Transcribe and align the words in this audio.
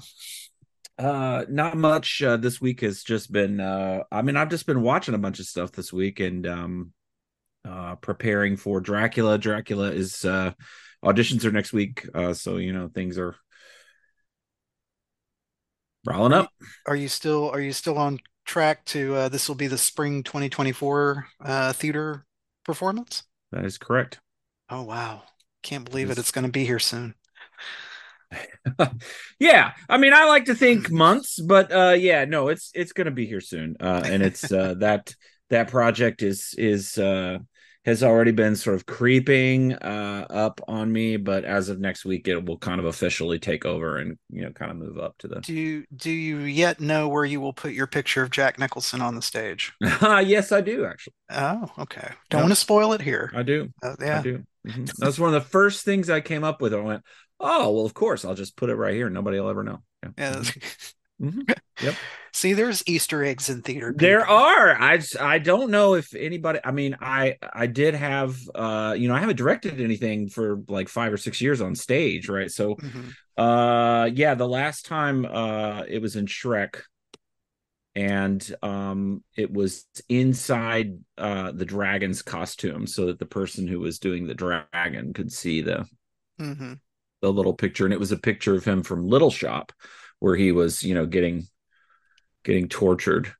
what's 0.00 0.50
been 0.50 1.04
going 1.04 1.10
on? 1.10 1.40
Uh, 1.40 1.44
not 1.48 1.76
much. 1.76 2.22
Uh, 2.22 2.36
this 2.36 2.60
week 2.60 2.80
has 2.80 3.02
just 3.02 3.30
been. 3.30 3.60
Uh, 3.60 4.02
I 4.10 4.22
mean, 4.22 4.36
I've 4.36 4.50
just 4.50 4.66
been 4.66 4.82
watching 4.82 5.14
a 5.14 5.18
bunch 5.18 5.38
of 5.38 5.46
stuff 5.46 5.72
this 5.72 5.92
week 5.92 6.20
and 6.20 6.46
um, 6.46 6.92
uh, 7.64 7.94
preparing 7.96 8.56
for 8.56 8.80
Dracula. 8.80 9.38
Dracula 9.38 9.90
is 9.90 10.24
uh, 10.24 10.52
auditions 11.04 11.44
are 11.44 11.52
next 11.52 11.72
week, 11.72 12.08
uh, 12.14 12.34
so 12.34 12.56
you 12.56 12.72
know 12.72 12.88
things 12.88 13.18
are 13.18 13.36
rolling 16.06 16.32
up. 16.32 16.50
Are 16.86 16.96
you 16.96 17.08
still 17.08 17.50
are 17.50 17.60
you 17.60 17.72
still 17.72 17.98
on 17.98 18.18
track 18.44 18.84
to 18.86 19.14
uh, 19.14 19.28
this 19.28 19.48
will 19.48 19.56
be 19.56 19.66
the 19.66 19.78
spring 19.78 20.22
2024 20.22 21.26
uh, 21.44 21.72
theater 21.74 22.24
performance? 22.64 23.24
That 23.52 23.64
is 23.64 23.78
correct. 23.78 24.20
Oh 24.70 24.82
wow. 24.82 25.22
Can't 25.62 25.88
believe 25.88 26.10
it. 26.10 26.18
It's 26.18 26.30
going 26.30 26.46
to 26.46 26.50
be 26.50 26.64
here 26.64 26.78
soon. 26.78 27.14
yeah, 29.38 29.72
I 29.88 29.98
mean, 29.98 30.12
I 30.12 30.24
like 30.26 30.46
to 30.46 30.54
think 30.54 30.90
months, 30.90 31.40
but 31.40 31.72
uh, 31.72 31.94
yeah, 31.98 32.24
no, 32.24 32.48
it's 32.48 32.70
it's 32.74 32.92
gonna 32.92 33.10
be 33.10 33.26
here 33.26 33.40
soon, 33.40 33.76
uh, 33.80 34.02
and 34.04 34.22
it's 34.22 34.50
uh, 34.52 34.74
that 34.78 35.14
that 35.50 35.68
project 35.68 36.22
is 36.22 36.54
is 36.58 36.98
uh, 36.98 37.38
has 37.84 38.02
already 38.02 38.32
been 38.32 38.54
sort 38.54 38.76
of 38.76 38.84
creeping 38.86 39.72
uh, 39.72 40.26
up 40.28 40.60
on 40.68 40.92
me, 40.92 41.16
but 41.16 41.44
as 41.44 41.68
of 41.70 41.80
next 41.80 42.04
week, 42.04 42.28
it 42.28 42.44
will 42.44 42.58
kind 42.58 42.80
of 42.80 42.86
officially 42.86 43.38
take 43.38 43.64
over 43.64 43.96
and 43.98 44.18
you 44.30 44.42
know 44.42 44.50
kind 44.50 44.70
of 44.70 44.76
move 44.76 44.98
up 44.98 45.16
to 45.18 45.28
the. 45.28 45.40
Do 45.40 45.54
you 45.54 45.84
do 45.94 46.10
you 46.10 46.40
yet 46.40 46.80
know 46.80 47.08
where 47.08 47.24
you 47.24 47.40
will 47.40 47.54
put 47.54 47.72
your 47.72 47.86
picture 47.86 48.22
of 48.22 48.30
Jack 48.30 48.58
Nicholson 48.58 49.00
on 49.00 49.14
the 49.14 49.22
stage? 49.22 49.72
yes, 49.80 50.52
I 50.52 50.60
do 50.60 50.84
actually. 50.84 51.14
Oh, 51.30 51.70
okay. 51.78 52.10
Don't 52.30 52.40
Yeah. 52.40 52.42
want 52.44 52.52
to 52.52 52.56
spoil 52.56 52.92
it 52.92 53.00
here. 53.00 53.30
I 53.34 53.42
do. 53.42 53.72
Uh, 53.82 53.96
I 54.00 54.04
yeah. 54.04 54.22
do. 54.22 54.44
Mhm. 54.66 54.92
That's 54.98 55.18
one 55.18 55.34
of 55.34 55.42
the 55.42 55.48
first 55.48 55.84
things 55.84 56.10
I 56.10 56.20
came 56.20 56.44
up 56.44 56.60
with. 56.60 56.74
I 56.74 56.80
went, 56.80 57.02
oh 57.40 57.70
well, 57.72 57.86
of 57.86 57.94
course, 57.94 58.24
I'll 58.24 58.34
just 58.34 58.56
put 58.56 58.70
it 58.70 58.76
right 58.76 58.94
here. 58.94 59.10
Nobody 59.10 59.38
will 59.40 59.48
ever 59.48 59.62
know. 59.64 59.82
Yeah. 60.02 60.10
Yeah. 60.18 60.42
Mhm. 61.20 61.54
Yep. 61.80 61.94
See, 62.32 62.54
there's 62.54 62.82
Easter 62.86 63.22
eggs 63.24 63.48
in 63.48 63.62
theater. 63.62 63.94
There 63.96 64.26
are. 64.26 64.72
I 64.80 65.00
I 65.20 65.38
don't 65.38 65.70
know 65.70 65.94
if 65.94 66.12
anybody. 66.14 66.58
I 66.64 66.72
mean, 66.72 66.96
I 67.00 67.36
I 67.52 67.66
did 67.66 67.94
have. 67.94 68.36
Uh, 68.52 68.96
you 68.98 69.06
know, 69.08 69.14
I 69.14 69.20
haven't 69.20 69.36
directed 69.36 69.80
anything 69.80 70.28
for 70.28 70.60
like 70.68 70.88
five 70.88 71.12
or 71.12 71.16
six 71.16 71.40
years 71.40 71.60
on 71.60 71.76
stage, 71.76 72.28
right? 72.28 72.50
So, 72.50 72.74
Mhm. 72.76 73.14
uh, 73.36 74.10
yeah, 74.12 74.34
the 74.34 74.48
last 74.48 74.86
time 74.86 75.24
uh 75.24 75.84
it 75.88 76.02
was 76.02 76.16
in 76.16 76.26
Shrek, 76.26 76.80
and 77.94 78.54
um, 78.62 79.22
it 79.36 79.52
was 79.52 79.86
inside 80.08 80.98
uh 81.16 81.52
the 81.52 81.64
dragon's 81.64 82.22
costume, 82.22 82.86
so 82.86 83.06
that 83.06 83.18
the 83.18 83.26
person 83.26 83.66
who 83.66 83.80
was 83.80 83.98
doing 83.98 84.26
the 84.26 84.34
dragon 84.34 85.12
could 85.12 85.32
see 85.32 85.62
the 85.62 85.86
Mhm. 86.38 86.80
The 87.20 87.32
little 87.32 87.54
picture, 87.54 87.84
and 87.84 87.92
it 87.92 88.00
was 88.00 88.12
a 88.12 88.18
picture 88.18 88.54
of 88.54 88.64
him 88.64 88.82
from 88.82 89.06
Little 89.06 89.30
Shop, 89.30 89.72
where 90.20 90.36
he 90.36 90.52
was, 90.52 90.82
you 90.82 90.94
know, 90.94 91.06
getting 91.06 91.46
getting 92.44 92.68
tortured. 92.68 93.32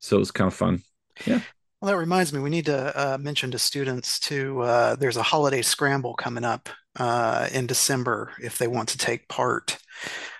So 0.00 0.16
it 0.16 0.20
was 0.20 0.30
kind 0.30 0.48
of 0.48 0.54
fun. 0.54 0.82
Yeah. 1.26 1.40
Well, 1.80 1.92
that 1.92 1.98
reminds 1.98 2.32
me, 2.32 2.40
we 2.40 2.50
need 2.50 2.66
to 2.66 2.96
uh, 2.96 3.18
mention 3.18 3.50
to 3.50 3.58
students 3.58 4.18
too. 4.18 4.60
Uh, 4.60 4.96
there's 4.96 5.16
a 5.16 5.22
holiday 5.22 5.62
scramble 5.62 6.14
coming 6.14 6.44
up 6.44 6.68
uh, 6.98 7.48
in 7.52 7.66
December 7.66 8.32
if 8.42 8.58
they 8.58 8.66
want 8.66 8.88
to 8.90 8.98
take 8.98 9.28
part 9.28 9.78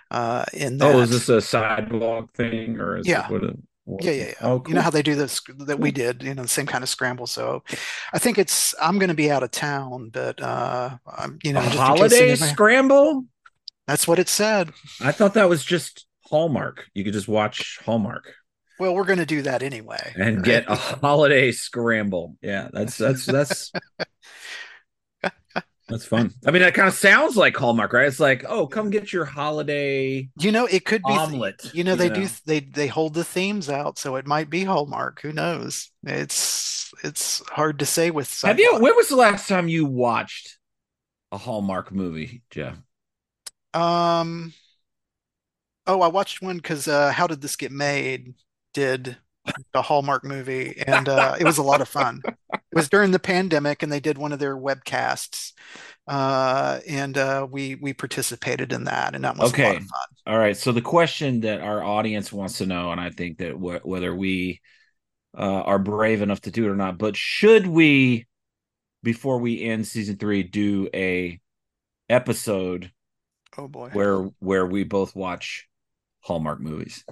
uh, 0.09 0.45
in 0.53 0.77
that. 0.77 0.95
Oh, 0.95 0.99
is 0.99 1.11
this 1.11 1.29
a 1.29 1.41
sidewalk 1.41 2.33
thing 2.33 2.79
or 2.79 2.97
is 2.97 3.07
Yeah. 3.07 3.25
it 3.27 3.31
what? 3.31 3.43
A, 3.43 3.55
Yeah, 4.01 4.11
yeah, 4.11 4.25
yeah. 4.25 4.33
Oh, 4.41 4.63
You 4.67 4.73
know 4.73 4.81
how 4.81 4.89
they 4.89 5.01
do 5.01 5.15
this 5.15 5.41
that 5.59 5.79
we 5.79 5.91
did, 5.91 6.23
you 6.23 6.33
know, 6.35 6.41
the 6.41 6.47
same 6.47 6.65
kind 6.65 6.83
of 6.83 6.89
scramble. 6.89 7.27
So 7.27 7.63
I 8.13 8.19
think 8.19 8.37
it's 8.37 8.75
I'm 8.81 8.99
going 8.99 9.09
to 9.09 9.15
be 9.15 9.31
out 9.31 9.43
of 9.43 9.51
town, 9.51 10.09
but 10.11 10.41
uh, 10.41 10.97
I'm, 11.17 11.39
you 11.43 11.53
know, 11.53 11.61
holiday 11.61 12.35
scramble? 12.35 13.25
that's 13.87 14.07
what 14.07 14.19
it 14.19 14.27
said. 14.29 14.73
I 15.01 15.11
thought 15.13 15.35
that 15.35 15.49
was 15.49 15.63
just 15.63 16.05
Hallmark. 16.25 16.87
You 16.93 17.03
could 17.05 17.13
just 17.13 17.29
watch 17.29 17.79
Hallmark 17.85 18.33
Well, 18.79 18.93
we're 18.93 19.05
going 19.05 19.19
to 19.19 19.25
do 19.25 19.43
that 19.43 19.63
anyway. 19.63 20.13
and 20.17 20.37
right? 20.37 20.45
get 20.45 20.65
a 20.67 20.75
holiday 20.75 21.51
scramble. 21.53 22.35
Yeah, 22.41 22.67
that's 22.73 22.97
that's 22.97 23.25
that's 23.25 23.71
that's 25.87 26.05
fun. 26.05 26.33
I 26.45 26.51
mean, 26.51 26.61
that 26.61 26.73
kind 26.73 26.87
of 26.87 26.93
sounds 26.93 27.37
like 27.37 27.55
Hallmark, 27.55 27.93
right? 27.93 28.07
It's 28.07 28.19
like, 28.19 28.43
oh, 28.47 28.67
come 28.67 28.89
get 28.89 29.13
your 29.13 29.25
holiday 29.25 30.29
You 30.37 30.51
know, 30.51 30.65
it 30.65 30.85
could 30.85 31.01
be. 31.03 31.13
omelet. 31.13 31.73
You 31.73 31.83
know, 31.83 31.95
they 31.95 32.09
do 32.09 32.21
know? 32.23 32.29
they 32.45 32.59
they 32.59 32.87
hold 32.87 33.13
the 33.13 33.23
themes 33.23 33.69
out, 33.69 33.97
so 33.97 34.15
it 34.17 34.27
might 34.27 34.49
be 34.49 34.63
Hallmark. 34.63 35.21
Who 35.21 35.31
knows? 35.31 35.89
It's 36.03 36.93
it's 37.03 37.41
hard 37.49 37.79
to 37.79 37.85
say 37.85 38.11
with 38.11 38.41
Have 38.41 38.59
you? 38.59 38.77
When 38.79 38.95
was 38.95 39.09
the 39.09 39.15
last 39.15 39.47
time 39.47 39.67
you 39.69 39.85
watched 39.85 40.57
a 41.31 41.37
Hallmark 41.37 41.91
movie, 41.91 42.43
Jeff? 42.49 42.75
Um, 43.73 44.53
oh, 45.85 46.01
I 46.01 46.07
watched 46.07 46.41
one 46.41 46.57
because 46.57 46.87
uh, 46.87 47.11
How 47.11 47.27
Did 47.27 47.41
This 47.41 47.55
Get 47.55 47.71
Made 47.71 48.33
did 48.73 49.17
a 49.73 49.81
Hallmark 49.81 50.23
movie, 50.23 50.81
and 50.87 51.09
uh, 51.09 51.35
it 51.39 51.45
was 51.45 51.57
a 51.57 51.63
lot 51.63 51.81
of 51.81 51.87
fun. 51.87 52.25
It 52.71 52.75
was 52.75 52.89
during 52.89 53.11
the 53.11 53.19
pandemic, 53.19 53.83
and 53.83 53.91
they 53.91 53.99
did 53.99 54.17
one 54.17 54.33
of 54.33 54.39
their 54.39 54.57
webcasts, 54.57 55.53
uh, 56.07 56.79
and 56.87 57.17
uh, 57.17 57.47
we 57.49 57.75
we 57.75 57.93
participated 57.93 58.73
in 58.73 58.85
that, 58.85 59.15
and 59.15 59.23
that 59.23 59.37
was 59.37 59.53
a 59.53 59.57
lot 59.57 59.75
Okay. 59.75 59.77
of 59.77 59.83
fun. 59.83 60.17
All 60.25 60.37
right. 60.37 60.57
So 60.57 60.71
the 60.71 60.81
question 60.81 61.41
that 61.41 61.61
our 61.61 61.83
audience 61.83 62.33
wants 62.33 62.57
to 62.57 62.65
know, 62.65 62.91
and 62.91 62.99
I 62.99 63.09
think 63.11 63.37
that 63.37 63.53
wh- 63.53 63.85
whether 63.85 64.13
we 64.13 64.61
uh, 65.37 65.41
are 65.63 65.79
brave 65.79 66.21
enough 66.21 66.41
to 66.41 66.51
do 66.51 66.65
it 66.65 66.69
or 66.71 66.75
not, 66.75 66.97
but 66.99 67.17
should 67.17 67.67
we, 67.67 68.27
before 69.03 69.39
we 69.39 69.63
end 69.63 69.87
season 69.87 70.17
three, 70.17 70.43
do 70.43 70.89
a 70.93 71.39
episode 72.09 72.91
Oh 73.57 73.67
boy. 73.67 73.91
where 73.91 74.23
where 74.39 74.65
we 74.65 74.83
both 74.83 75.15
watch 75.15 75.67
Hallmark 76.21 76.59
movies? 76.59 77.05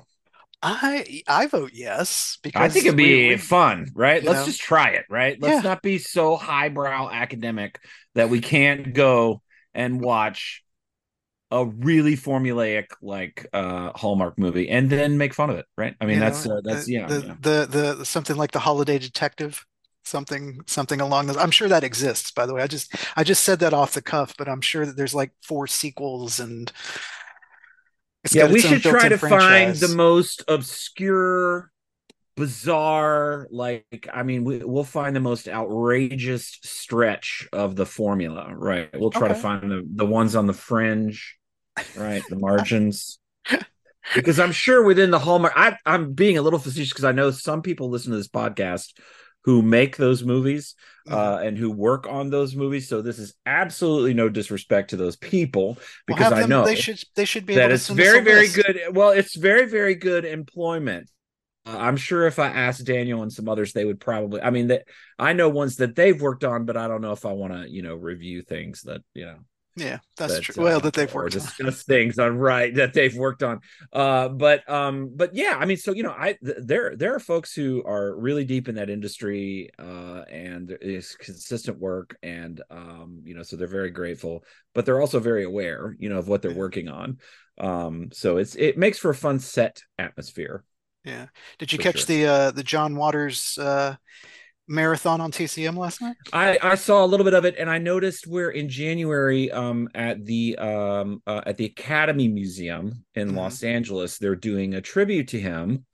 I 0.68 1.22
I 1.28 1.48
vote 1.48 1.72
yes 1.74 2.38
because 2.42 2.62
I 2.62 2.70
think 2.70 2.86
it'd 2.86 2.98
be 2.98 3.30
we- 3.30 3.38
fun, 3.38 3.92
right? 3.94 4.24
Let's 4.24 4.40
know. 4.40 4.46
just 4.46 4.62
try 4.62 4.90
it, 4.92 5.06
right? 5.10 5.38
Let's 5.42 5.64
Yeah. 5.64 5.70
not 5.70 5.82
be 5.82 5.98
so 6.00 6.36
highbrow 6.38 7.10
academic 7.10 7.80
that 8.16 8.30
we 8.30 8.42
can't 8.42 8.94
go 8.94 9.42
and 9.74 10.02
watch 10.02 10.64
a 11.52 11.66
really 11.66 12.16
formulaic 12.18 12.86
like 13.02 13.48
uh 13.54 13.92
Hallmark 13.96 14.40
movie 14.40 14.70
and 14.70 14.90
then 14.90 15.18
make 15.18 15.34
fun 15.34 15.50
of 15.50 15.58
it, 15.58 15.66
right? 15.78 15.96
I 16.02 16.06
mean, 16.06 16.16
you 16.16 16.20
that's 16.20 16.46
know, 16.46 16.58
uh, 16.58 16.62
that's 16.64 16.86
the, 16.86 16.94
yeah, 16.94 17.08
the, 17.08 17.20
yeah. 17.22 17.36
the 17.42 17.96
the 17.98 18.06
something 18.06 18.36
like 18.36 18.52
the 18.52 18.60
Holiday 18.60 18.98
Detective, 18.98 19.66
something 20.04 20.62
something 20.68 21.02
along 21.02 21.28
those. 21.28 21.38
I'm 21.38 21.52
sure 21.52 21.68
that 21.70 21.84
exists, 21.84 22.32
by 22.32 22.46
the 22.48 22.54
way. 22.56 22.64
I 22.64 22.68
just 22.68 22.94
I 23.16 23.24
just 23.24 23.44
said 23.44 23.60
that 23.60 23.74
off 23.74 23.94
the 23.94 24.02
cuff, 24.02 24.34
but 24.38 24.50
I'm 24.50 24.62
sure 24.62 24.86
that 24.86 24.98
there's 24.98 25.16
like 25.16 25.32
four 25.44 25.68
sequels 25.68 26.40
and 26.40 26.72
it's 28.26 28.36
yeah. 28.36 28.48
We 28.48 28.60
should 28.60 28.82
try 28.82 29.08
to 29.10 29.18
find 29.18 29.76
the 29.76 29.96
most 29.96 30.44
obscure, 30.48 31.72
bizarre. 32.36 33.48
Like, 33.52 34.08
I 34.12 34.24
mean, 34.24 34.44
we, 34.44 34.58
we'll 34.58 34.84
find 34.84 35.16
the 35.16 35.20
most 35.20 35.48
outrageous 35.48 36.60
stretch 36.64 37.48
of 37.54 37.76
the 37.76 37.86
formula, 37.86 38.54
right? 38.54 38.90
We'll 38.94 39.12
try 39.12 39.28
to 39.28 39.36
find 39.36 39.70
the 39.72 39.88
the 39.88 40.06
ones 40.06 40.36
on 40.36 40.48
the 40.48 40.54
fringe, 40.54 41.38
right? 41.96 42.24
The 42.28 42.38
margins. 42.38 43.20
because 44.16 44.40
I'm 44.40 44.52
sure 44.52 44.84
within 44.84 45.12
the 45.12 45.20
Hallmark, 45.20 45.54
I, 45.56 45.78
I'm 45.86 46.14
being 46.14 46.38
a 46.38 46.42
little 46.42 46.60
facetious 46.60 46.90
because 46.90 47.06
I 47.06 47.12
know 47.12 47.30
some 47.32 47.62
people 47.62 47.90
listen 47.90 48.12
to 48.12 48.18
this 48.18 48.28
podcast 48.28 48.94
who 49.46 49.62
make 49.62 49.98
those 49.98 50.24
movies 50.24 50.76
Mm-hmm. 51.08 51.18
uh, 51.20 51.38
and 51.48 51.56
who 51.56 51.70
work 51.70 52.08
on 52.08 52.32
those 52.32 52.56
movies. 52.56 52.90
So 52.90 53.04
this 53.04 53.20
is 53.20 53.36
absolutely 53.46 54.16
no 54.16 54.28
disrespect 54.28 54.90
to 54.90 54.96
those 54.98 55.16
people 55.16 55.78
We'll 56.08 56.18
because 56.18 56.34
I 56.34 56.40
them- 56.42 56.50
know 56.50 56.66
they 56.66 56.74
should 56.74 57.00
they 57.16 57.26
should 57.26 57.46
be 57.46 57.54
that 57.54 57.66
able 57.66 57.70
to 57.70 57.74
it's 57.76 57.90
very, 57.90 58.22
very 58.22 58.48
list. 58.48 58.56
good. 58.56 58.80
Well, 58.92 59.12
it's 59.12 59.36
very, 59.36 59.68
very 59.68 59.94
good 59.94 60.26
employment. 60.26 61.12
Uh, 61.64 61.78
I'm 61.78 61.96
sure 61.96 62.26
if 62.26 62.40
I 62.40 62.48
asked 62.48 62.88
Daniel 62.88 63.22
and 63.22 63.32
some 63.32 63.48
others, 63.48 63.72
they 63.72 63.86
would 63.86 64.00
probably. 64.00 64.42
I 64.42 64.50
mean, 64.50 64.70
that 64.70 64.88
I 65.20 65.34
know 65.34 65.48
ones 65.50 65.76
that 65.76 65.96
they've 65.96 66.20
worked 66.20 66.44
on, 66.44 66.66
but 66.66 66.76
I 66.76 66.88
don't 66.88 67.02
know 67.02 67.12
if 67.12 67.24
I 67.24 67.34
want 67.34 67.54
to, 67.54 67.70
you 67.70 67.84
know, 67.84 67.94
review 67.94 68.42
things 68.42 68.82
that 68.84 69.02
you 69.14 69.26
know 69.26 69.38
Yeah, 69.76 70.00
that's 70.16 70.36
that, 70.36 70.42
true. 70.42 70.56
Well, 70.58 70.80
uh, 70.80 70.80
that 70.82 70.94
they've 70.94 71.14
or 71.14 71.28
worked 71.28 71.36
on. 71.40 71.42
discuss 71.42 71.84
things 71.84 72.18
on 72.18 72.38
right 72.38 72.74
that 72.76 72.94
they've 72.94 73.16
worked 73.16 73.44
on 73.44 73.60
uh 73.94 74.30
but 74.30 74.68
um 74.70 75.12
but 75.16 75.36
yeah 75.36 75.58
i 75.60 75.66
mean 75.66 75.78
so 75.78 75.92
you 75.94 76.04
know 76.04 76.16
i 76.18 76.34
th- 76.44 76.58
there 76.64 76.96
there 76.96 77.14
are 77.14 77.20
folks 77.20 77.54
who 77.54 77.84
are 77.86 78.16
really 78.18 78.46
deep 78.46 78.68
in 78.70 78.76
that 78.76 78.90
industry 78.90 79.70
uh 79.78 80.24
and 80.30 80.72
it's 80.82 81.16
consistent 81.16 81.78
work 81.78 82.18
and 82.24 82.62
um 82.72 83.22
you 83.26 83.36
know 83.36 83.44
so 83.44 83.56
they're 83.56 83.68
very 83.68 83.92
grateful 83.92 84.44
but 84.74 84.86
they're 84.86 85.02
also 85.02 85.20
very 85.20 85.44
aware 85.44 85.96
you 86.00 86.10
know 86.10 86.20
of 86.20 86.28
what 86.28 86.42
they're 86.42 86.52
Yeah. 86.52 86.58
working 86.58 86.88
on 86.88 87.18
um 87.58 88.10
so 88.14 88.38
it's 88.38 88.56
it 88.56 88.78
makes 88.78 88.98
for 88.98 89.10
a 89.12 89.16
fun 89.16 89.40
set 89.40 89.82
atmosphere 90.00 90.64
Yeah. 91.04 91.28
Did 91.60 91.72
you 91.72 91.80
catch 91.80 92.00
sure. 92.00 92.06
the 92.06 92.26
uh 92.26 92.52
the 92.52 92.64
John 92.64 92.96
Waters 92.96 93.58
uh 93.58 93.96
marathon 94.68 95.22
on 95.22 95.32
TCM 95.32 95.78
last 95.78 96.02
night? 96.02 96.16
I, 96.34 96.58
I 96.62 96.76
saw 96.76 97.04
a 97.04 97.08
little 97.08 97.24
bit 97.24 97.34
of 97.34 97.46
it 97.46 97.56
and 97.58 97.70
I 97.70 97.78
noticed 97.78 98.28
we're 98.28 98.52
in 98.52 98.70
January 98.70 99.52
um, 99.52 99.90
at 99.94 100.26
the 100.26 100.58
um, 100.58 101.22
uh, 101.28 101.42
at 101.46 101.58
the 101.58 101.66
Academy 101.66 102.28
Museum 102.28 103.06
in 103.16 103.32
Mhm. 103.32 103.36
Los 103.36 103.64
Angeles. 103.64 104.18
They're 104.18 104.36
doing 104.36 104.74
a 104.74 104.82
tribute 104.82 105.30
to 105.30 105.40
him. 105.40 105.86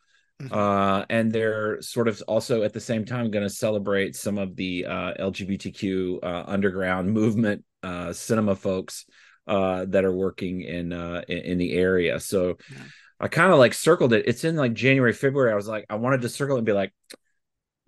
Mhm. 0.41 0.51
Uh, 0.51 1.05
and 1.09 1.31
they're 1.31 1.81
sort 1.81 2.07
of 2.07 2.21
also 2.27 2.63
at 2.63 2.73
the 2.73 2.79
same 2.79 3.05
time 3.05 3.29
going 3.29 3.47
to 3.47 3.53
celebrate 3.53 4.15
some 4.15 4.37
of 4.37 4.55
the 4.55 4.85
uh, 4.85 5.13
LGBTQ 5.19 6.19
uh, 6.23 6.43
underground 6.47 7.11
movement 7.11 7.63
uh, 7.83 8.13
cinema 8.13 8.55
folks 8.55 9.05
uh, 9.47 9.85
that 9.89 10.05
are 10.05 10.15
working 10.15 10.61
in 10.61 10.93
uh, 10.93 11.21
in, 11.27 11.37
in 11.39 11.57
the 11.57 11.73
area. 11.73 12.19
So 12.19 12.57
Yeah. 12.71 12.77
I 13.19 13.27
kind 13.27 13.51
of 13.53 13.59
like 13.59 13.75
circled 13.75 14.13
it. 14.13 14.25
It's 14.27 14.43
in 14.43 14.55
like 14.55 14.73
January, 14.73 15.13
February. 15.13 15.51
I 15.51 15.55
was 15.55 15.67
like, 15.67 15.85
I 15.91 15.95
wanted 15.95 16.21
to 16.21 16.29
circle 16.29 16.55
it 16.55 16.59
and 16.59 16.65
be 16.65 16.73
like, 16.73 16.91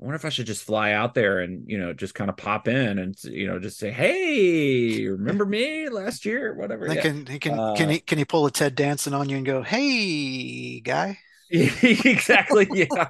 I 0.03 0.05
wonder 0.05 0.17
if 0.17 0.25
I 0.25 0.29
should 0.29 0.47
just 0.47 0.65
fly 0.65 0.91
out 0.91 1.13
there 1.13 1.39
and 1.39 1.63
you 1.65 1.77
know 1.77 1.93
just 1.93 2.13
kind 2.13 2.29
of 2.29 2.35
pop 2.35 2.67
in 2.67 2.99
and 2.99 3.15
you 3.23 3.47
know 3.47 3.57
just 3.57 3.77
say, 3.77 3.89
hey, 3.89 5.07
remember 5.07 5.45
me 5.45 5.87
last 5.87 6.25
year, 6.25 6.53
whatever. 6.55 6.93
Yeah. 6.93 7.01
can 7.01 7.25
he 7.25 7.39
can 7.39 7.57
Uh, 7.57 7.73
can 7.77 7.89
he 7.89 7.99
can 8.01 8.17
he 8.17 8.25
pull 8.25 8.45
a 8.45 8.51
Ted 8.51 8.75
Danson 8.75 9.13
on 9.13 9.29
you 9.29 9.37
and 9.37 9.45
go, 9.45 9.61
"Hey, 9.61 10.81
guy"? 10.81 11.19
exactly. 11.49 12.67
Yeah. 12.73 13.07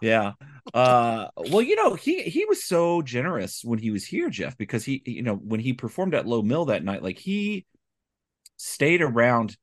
Yeah. 0.00 0.32
Uh 0.72 1.26
well, 1.50 1.60
you 1.60 1.74
know, 1.74 1.94
he 1.94 2.22
he 2.22 2.44
was 2.44 2.62
so 2.62 3.02
generous 3.02 3.62
when 3.64 3.80
he 3.80 3.90
was 3.90 4.04
here, 4.04 4.30
Jeff, 4.30 4.56
because 4.56 4.84
he 4.84 5.02
you 5.04 5.22
know, 5.22 5.34
when 5.34 5.58
he 5.58 5.72
performed 5.72 6.14
at 6.14 6.24
Low 6.24 6.40
Mill 6.40 6.66
that 6.66 6.84
night, 6.84 7.02
like 7.02 7.18
he 7.18 7.66
stayed 8.58 9.02
around 9.02 9.56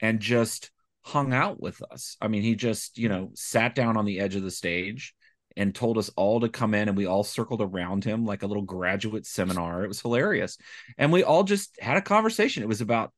and 0.00 0.20
just 0.20 0.70
hung 1.02 1.32
out 1.32 1.60
with 1.60 1.82
us. 1.90 2.16
I 2.20 2.28
mean, 2.28 2.42
he 2.42 2.54
just, 2.54 2.98
you 2.98 3.08
know, 3.08 3.32
sat 3.34 3.74
down 3.74 3.96
on 3.96 4.04
the 4.04 4.20
edge 4.20 4.36
of 4.36 4.44
the 4.44 4.50
stage 4.52 5.14
and 5.58 5.74
told 5.74 5.98
us 5.98 6.08
all 6.16 6.40
to 6.40 6.48
come 6.48 6.72
in 6.72 6.88
and 6.88 6.96
we 6.96 7.04
all 7.06 7.24
circled 7.24 7.60
around 7.60 8.04
him 8.04 8.24
like 8.24 8.42
a 8.42 8.46
little 8.46 8.62
graduate 8.62 9.26
seminar. 9.26 9.84
It 9.84 9.88
was 9.88 10.00
hilarious. 10.00 10.56
And 10.96 11.12
we 11.12 11.22
all 11.24 11.44
just 11.44 11.78
had 11.80 11.98
a 11.98 12.02
conversation. 12.02 12.62
It 12.62 12.68
was 12.68 12.80
about 12.80 13.12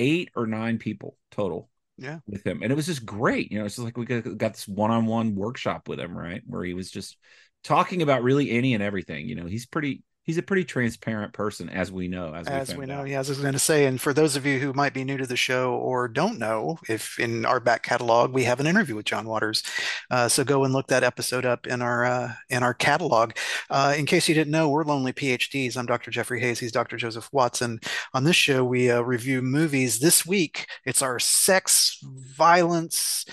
8 0.00 0.30
or 0.34 0.46
9 0.48 0.78
people 0.78 1.16
total 1.30 1.68
Yeah. 1.98 2.18
with 2.26 2.44
him 2.44 2.62
and 2.62 2.72
it 2.72 2.74
was 2.74 2.86
just 2.86 3.06
great 3.06 3.52
you 3.52 3.58
know 3.60 3.64
it's 3.66 3.76
just 3.76 3.84
like 3.84 3.96
we 3.96 4.06
got, 4.06 4.36
got 4.36 4.54
this 4.54 4.66
one-on-one 4.66 5.36
workshop 5.36 5.88
with 5.88 6.00
him 6.00 6.18
right 6.18 6.42
where 6.46 6.64
he 6.64 6.74
was 6.74 6.90
just 6.90 7.16
talking 7.62 8.02
about 8.02 8.24
really 8.24 8.50
any 8.50 8.74
and 8.74 8.82
everything 8.82 9.28
you 9.28 9.36
know 9.36 9.46
he's 9.46 9.66
pretty 9.66 10.02
he's 10.24 10.38
a 10.38 10.42
pretty 10.42 10.64
transparent 10.64 11.32
person 11.32 11.68
as 11.68 11.92
we 11.92 12.08
know 12.08 12.34
as, 12.34 12.46
As 12.48 12.68
found 12.68 12.80
we 12.80 12.86
know, 12.86 13.00
out. 13.00 13.08
yeah, 13.08 13.20
as 13.20 13.28
I 13.28 13.32
was 13.32 13.40
going 13.40 13.52
to 13.52 13.58
say, 13.58 13.84
and 13.86 14.00
for 14.00 14.12
those 14.12 14.36
of 14.36 14.46
you 14.46 14.58
who 14.58 14.72
might 14.72 14.94
be 14.94 15.04
new 15.04 15.16
to 15.18 15.26
the 15.26 15.36
show 15.36 15.74
or 15.74 16.08
don't 16.08 16.38
know, 16.38 16.78
if 16.88 17.20
in 17.20 17.44
our 17.44 17.60
back 17.60 17.82
catalog 17.82 18.32
we 18.32 18.44
have 18.44 18.58
an 18.58 18.66
interview 18.66 18.96
with 18.96 19.04
John 19.04 19.26
Waters, 19.26 19.62
uh, 20.10 20.28
so 20.28 20.42
go 20.42 20.64
and 20.64 20.72
look 20.72 20.88
that 20.88 21.04
episode 21.04 21.44
up 21.44 21.66
in 21.66 21.82
our 21.82 22.04
uh, 22.04 22.32
in 22.50 22.62
our 22.62 22.74
catalog. 22.74 23.32
Uh, 23.70 23.94
in 23.96 24.06
case 24.06 24.28
you 24.28 24.34
didn't 24.34 24.50
know, 24.50 24.68
we're 24.68 24.84
Lonely 24.84 25.12
PhDs. 25.12 25.76
I'm 25.76 25.86
Dr. 25.86 26.10
Jeffrey 26.10 26.40
Hayes. 26.40 26.58
He's 26.58 26.72
Dr. 26.72 26.96
Joseph 26.96 27.28
Watson. 27.32 27.80
On 28.14 28.24
this 28.24 28.36
show, 28.36 28.64
we 28.64 28.90
uh, 28.90 29.00
review 29.02 29.42
movies. 29.42 30.00
This 30.00 30.24
week, 30.26 30.66
it's 30.86 31.02
our 31.02 31.18
sex, 31.18 31.98
violence, 32.02 33.26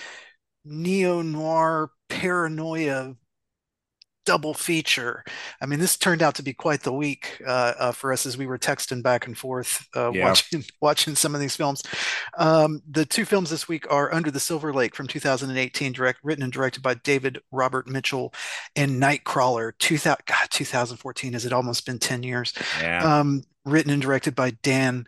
neo 0.64 1.22
noir, 1.22 1.90
paranoia 2.08 3.16
double 4.24 4.54
feature. 4.54 5.24
I 5.60 5.66
mean, 5.66 5.80
this 5.80 5.96
turned 5.96 6.22
out 6.22 6.34
to 6.36 6.42
be 6.42 6.52
quite 6.52 6.82
the 6.82 6.92
week 6.92 7.42
uh, 7.46 7.72
uh, 7.78 7.92
for 7.92 8.12
us 8.12 8.24
as 8.26 8.36
we 8.38 8.46
were 8.46 8.58
texting 8.58 9.02
back 9.02 9.26
and 9.26 9.36
forth 9.36 9.86
uh, 9.96 10.10
Yeah. 10.12 10.24
watching 10.28 10.64
watching 10.80 11.14
some 11.14 11.34
of 11.34 11.40
these 11.40 11.56
films. 11.56 11.82
Um, 12.38 12.82
the 12.90 13.04
two 13.04 13.24
films 13.24 13.50
this 13.50 13.68
week 13.68 13.84
are 13.90 14.12
Under 14.14 14.30
the 14.30 14.40
Silver 14.40 14.72
Lake 14.72 14.94
from 14.94 15.06
2018, 15.08 15.92
direct 15.92 16.20
written 16.22 16.44
and 16.44 16.52
directed 16.52 16.82
by 16.82 16.94
David 16.94 17.40
Robert 17.50 17.88
Mitchell, 17.88 18.32
and 18.76 19.02
Nightcrawler 19.02 19.72
2000 19.78 20.22
God 20.26 20.48
2014. 20.50 21.32
Has 21.32 21.44
it 21.46 21.52
almost 21.52 21.84
been 21.86 21.98
10 21.98 22.22
years? 22.22 22.52
yeah 22.80 23.18
um, 23.20 23.42
written 23.64 23.92
and 23.92 24.02
directed 24.02 24.34
by 24.34 24.50
Dan 24.62 25.06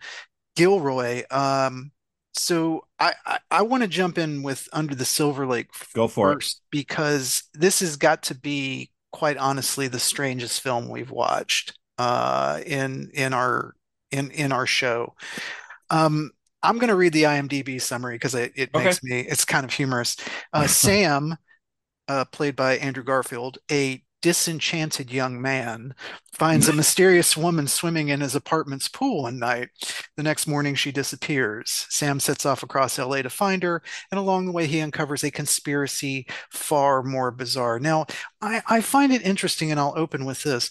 Gilroy. 0.56 1.22
Um, 1.30 1.90
so 2.36 2.86
I, 2.98 3.12
I, 3.26 3.38
I 3.50 3.62
want 3.62 3.82
to 3.84 3.88
jump 3.88 4.18
in 4.18 4.42
with 4.42 4.68
Under 4.72 4.94
the 4.94 5.04
Silver 5.04 5.46
Lake 5.46 5.68
Go 5.94 6.08
for 6.08 6.30
it. 6.32 6.34
first 6.36 6.62
because 6.70 7.44
this 7.54 7.80
has 7.80 7.96
got 7.96 8.24
to 8.24 8.34
be, 8.34 8.90
quite 9.14 9.36
honestly, 9.36 9.88
the 9.88 10.00
strangest 10.00 10.60
film 10.60 10.88
we've 10.88 11.12
watched 11.12 11.78
uh, 11.98 12.60
in 12.66 13.10
in 13.14 13.32
our 13.32 13.76
in 14.10 14.32
in 14.32 14.52
our 14.52 14.66
show. 14.66 15.14
Um, 15.90 16.32
I'm 16.62 16.78
going 16.78 16.88
to 16.90 16.96
read 16.96 17.14
the 17.14 17.24
IMDb 17.24 17.80
summary 17.80 18.16
because 18.16 18.34
it, 18.36 18.52
it 18.56 18.74
Okay. 18.74 18.74
makes 18.74 19.02
me 19.02 19.20
it's 19.22 19.44
kind 19.46 19.64
of 19.64 19.72
humorous. 19.72 20.16
Uh, 20.52 20.66
Sam, 20.68 21.36
uh, 22.08 22.26
played 22.26 22.56
by 22.56 22.78
Andrew 22.78 23.04
Garfield, 23.04 23.58
a 23.72 24.03
disenchanted 24.24 25.12
young 25.12 25.38
man, 25.38 25.94
finds 26.32 26.66
a 26.66 26.72
mysterious 26.72 27.36
woman 27.36 27.68
swimming 27.68 28.08
in 28.08 28.22
his 28.22 28.34
apartment's 28.34 28.88
pool 28.88 29.24
one 29.24 29.38
night. 29.38 29.68
The 30.16 30.22
next 30.22 30.46
morning, 30.46 30.74
she 30.76 30.90
disappears. 30.92 31.84
Sam 31.90 32.18
sets 32.20 32.46
off 32.46 32.62
across 32.62 32.98
LA 32.98 33.20
to 33.20 33.28
find 33.28 33.62
her, 33.62 33.82
and 34.10 34.18
along 34.18 34.46
the 34.46 34.52
way, 34.52 34.66
he 34.66 34.80
uncovers 34.80 35.22
a 35.24 35.30
conspiracy 35.30 36.26
far 36.50 37.02
more 37.02 37.30
bizarre. 37.30 37.78
Now, 37.78 38.06
I, 38.40 38.62
I 38.66 38.80
find 38.80 39.12
it 39.12 39.20
interesting, 39.26 39.70
and 39.70 39.78
I'll 39.78 39.92
open 39.94 40.24
with 40.24 40.42
this. 40.42 40.70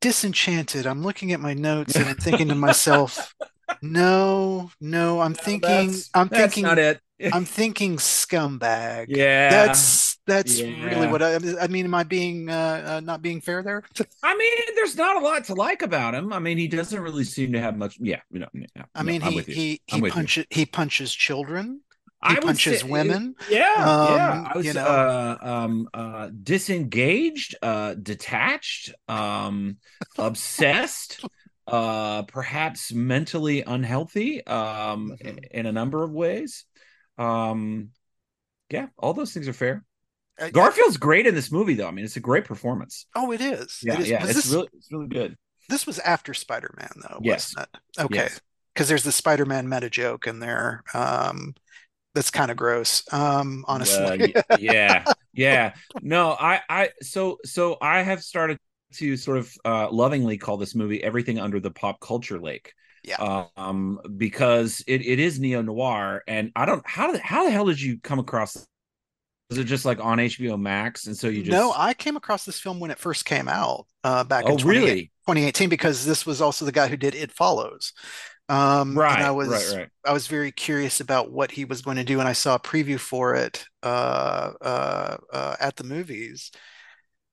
Disenchanted. 0.00 0.86
I'm 0.86 1.02
looking 1.02 1.32
at 1.32 1.40
my 1.40 1.54
notes 1.54 1.96
and 1.96 2.06
I'm 2.08 2.16
thinking 2.16 2.48
to 2.50 2.54
myself, 2.54 3.34
no, 3.82 4.70
no, 4.80 5.20
I'm 5.20 5.34
thinking, 5.34 5.60
That's- 5.68 6.08
I'm 6.14 6.28
that's 6.28 6.54
thinking, 6.54 6.62
not 6.62 6.78
it 6.78 7.00
I'm 7.32 7.44
thinking 7.44 7.96
scumbag. 7.96 9.06
yeah 9.08 9.50
That's 9.50 10.09
that's 10.30 10.60
really 10.60 11.06
what 11.08 11.22
I, 11.22 11.34
I 11.60 11.66
mean. 11.66 11.84
Am 11.84 11.94
I 11.94 12.04
being 12.04 12.48
uh, 12.48 12.82
uh, 12.86 13.00
not 13.00 13.20
being 13.22 13.40
fair 13.40 13.62
there? 13.62 13.82
I 14.22 14.36
mean, 14.36 14.52
there's 14.76 14.96
not 14.96 15.16
a 15.16 15.20
lot 15.20 15.44
to 15.46 15.54
like 15.54 15.82
about 15.82 16.14
him. 16.14 16.32
I 16.32 16.38
mean, 16.38 16.56
he 16.58 16.68
doesn't 16.68 17.00
really 17.00 17.24
seem 17.24 17.52
to 17.52 17.60
have 17.60 17.76
much. 17.76 17.98
Yeah, 18.00 18.20
you 18.30 18.38
know, 18.40 18.48
yeah, 18.54 18.84
I 18.94 19.02
mean, 19.02 19.22
I'm 19.22 19.32
he 19.32 19.40
he 19.42 19.80
he 19.86 20.10
punches 20.10 20.46
he 20.50 20.66
punches 20.66 21.12
children. 21.14 21.80
He 22.26 22.34
would 22.34 22.42
punches 22.42 22.80
say- 22.82 22.86
women. 22.88 23.34
Yeah, 23.48 23.58
yeah. 23.78 24.30
Um, 24.32 24.46
I 24.52 24.56
was 24.56 24.66
you 24.66 24.74
know. 24.74 24.84
uh, 24.84 25.36
um, 25.40 25.88
uh, 25.94 26.28
disengaged, 26.42 27.56
uh, 27.62 27.94
detached, 27.94 28.92
um, 29.08 29.78
obsessed, 30.18 31.24
uh, 31.66 32.22
perhaps 32.24 32.92
mentally 32.92 33.62
unhealthy, 33.62 34.46
um, 34.46 35.16
Mhm. 35.22 35.44
in 35.50 35.64
a 35.66 35.72
number 35.72 36.02
of 36.04 36.12
ways. 36.12 36.66
Um, 37.16 37.90
yeah, 38.70 38.88
all 38.98 39.14
those 39.14 39.32
things 39.32 39.48
are 39.48 39.52
fair. 39.54 39.84
I- 40.40 40.46
I- 40.46 40.50
Garfield's 40.50 40.96
great 40.96 41.26
in 41.26 41.34
this 41.34 41.52
movie, 41.52 41.74
though. 41.74 41.88
I 41.88 41.90
mean, 41.90 42.04
it's 42.04 42.16
a 42.16 42.20
great 42.20 42.44
performance. 42.44 43.06
oh, 43.14 43.32
it 43.32 43.40
is. 43.40 43.80
Yeah, 43.82 43.94
it 43.94 44.00
is. 44.00 44.08
yeah, 44.08 44.20
Was 44.22 44.30
it's 44.30 44.42
this 44.46 44.52
really, 44.54 44.68
it's 44.74 44.92
really 44.92 45.08
good. 45.08 45.36
this 45.68 45.86
was 45.86 45.98
after 46.00 46.34
Spider-Man 46.34 46.90
though, 47.02 47.18
Yes. 47.22 47.54
wasn't 47.56 47.68
it? 47.74 48.00
Okay, 48.02 48.14
Yes. 48.16 48.40
because 48.74 48.88
there's 48.88 49.04
the 49.04 49.12
Spider-Man 49.12 49.68
meta 49.68 49.90
joke 49.90 50.26
in 50.26 50.38
there. 50.40 50.82
Um, 50.94 51.54
that's 52.14 52.30
kind 52.30 52.50
of 52.50 52.56
gross. 52.56 53.04
Um, 53.12 53.64
honestly. 53.68 54.34
Y- 54.34 54.42
yeah, 54.58 55.04
yeah. 55.32 55.74
No, 56.02 56.32
I, 56.32 56.60
I, 56.68 56.90
so, 57.02 57.38
so 57.44 57.76
I 57.80 58.02
have 58.02 58.22
started 58.22 58.58
to 58.94 59.16
sort 59.16 59.38
of 59.38 59.54
uh, 59.64 59.88
lovingly 59.92 60.36
call 60.36 60.56
this 60.56 60.74
movie 60.74 61.00
everything 61.02 61.38
under 61.38 61.60
the 61.60 61.70
pop 61.70 62.00
culture 62.00 62.40
lake. 62.40 62.72
Yeah. 63.04 63.46
Um, 63.56 64.00
because 64.16 64.82
it, 64.88 65.06
it 65.06 65.20
is 65.20 65.38
neo 65.38 65.62
noir, 65.62 66.22
and 66.26 66.50
I 66.56 66.66
don't 66.66 66.86
how 66.86 67.12
the 67.12 67.18
how 67.20 67.44
the 67.44 67.50
hell 67.50 67.64
did 67.66 67.80
you 67.80 67.98
come 68.02 68.18
across? 68.18 68.66
Was 69.50 69.58
it 69.58 69.64
just 69.64 69.84
like 69.84 69.98
on 69.98 70.18
HBO 70.18 70.58
Max, 70.58 71.06
and 71.06 71.16
so 71.16 71.28
you 71.28 71.42
just 71.42 71.50
No, 71.50 71.74
I 71.76 71.92
came 71.92 72.16
across 72.16 72.44
this 72.44 72.60
film 72.60 72.78
when 72.78 72.92
it 72.92 72.98
first 72.98 73.24
came 73.24 73.48
out 73.48 73.86
uh, 74.04 74.22
back 74.24 74.46
in 74.46 74.52
oh 74.52 74.56
20 74.56 74.78
really 74.78 75.02
2018 75.26 75.68
because 75.68 76.06
this 76.06 76.24
was 76.24 76.40
also 76.40 76.64
the 76.64 76.72
guy 76.72 76.86
who 76.86 76.96
did 76.96 77.14
It 77.14 77.32
Follows. 77.32 77.92
Um, 78.48 78.98
right 78.98 79.16
and 79.16 79.24
I 79.24 79.30
was 79.30 79.48
right 79.48 79.78
right 79.78 79.88
I 80.04 80.12
was 80.12 80.26
very 80.26 80.50
curious 80.50 80.98
about 80.98 81.30
what 81.30 81.52
he 81.52 81.64
was 81.64 81.82
going 81.82 81.96
to 81.96 82.04
do, 82.04 82.20
and 82.20 82.28
I 82.28 82.32
saw 82.32 82.54
a 82.54 82.60
preview 82.60 82.98
for 82.98 83.34
it 83.34 83.64
uh, 83.82 84.52
uh, 84.60 85.16
uh, 85.32 85.56
at 85.60 85.76
the 85.76 85.84
movies. 85.84 86.52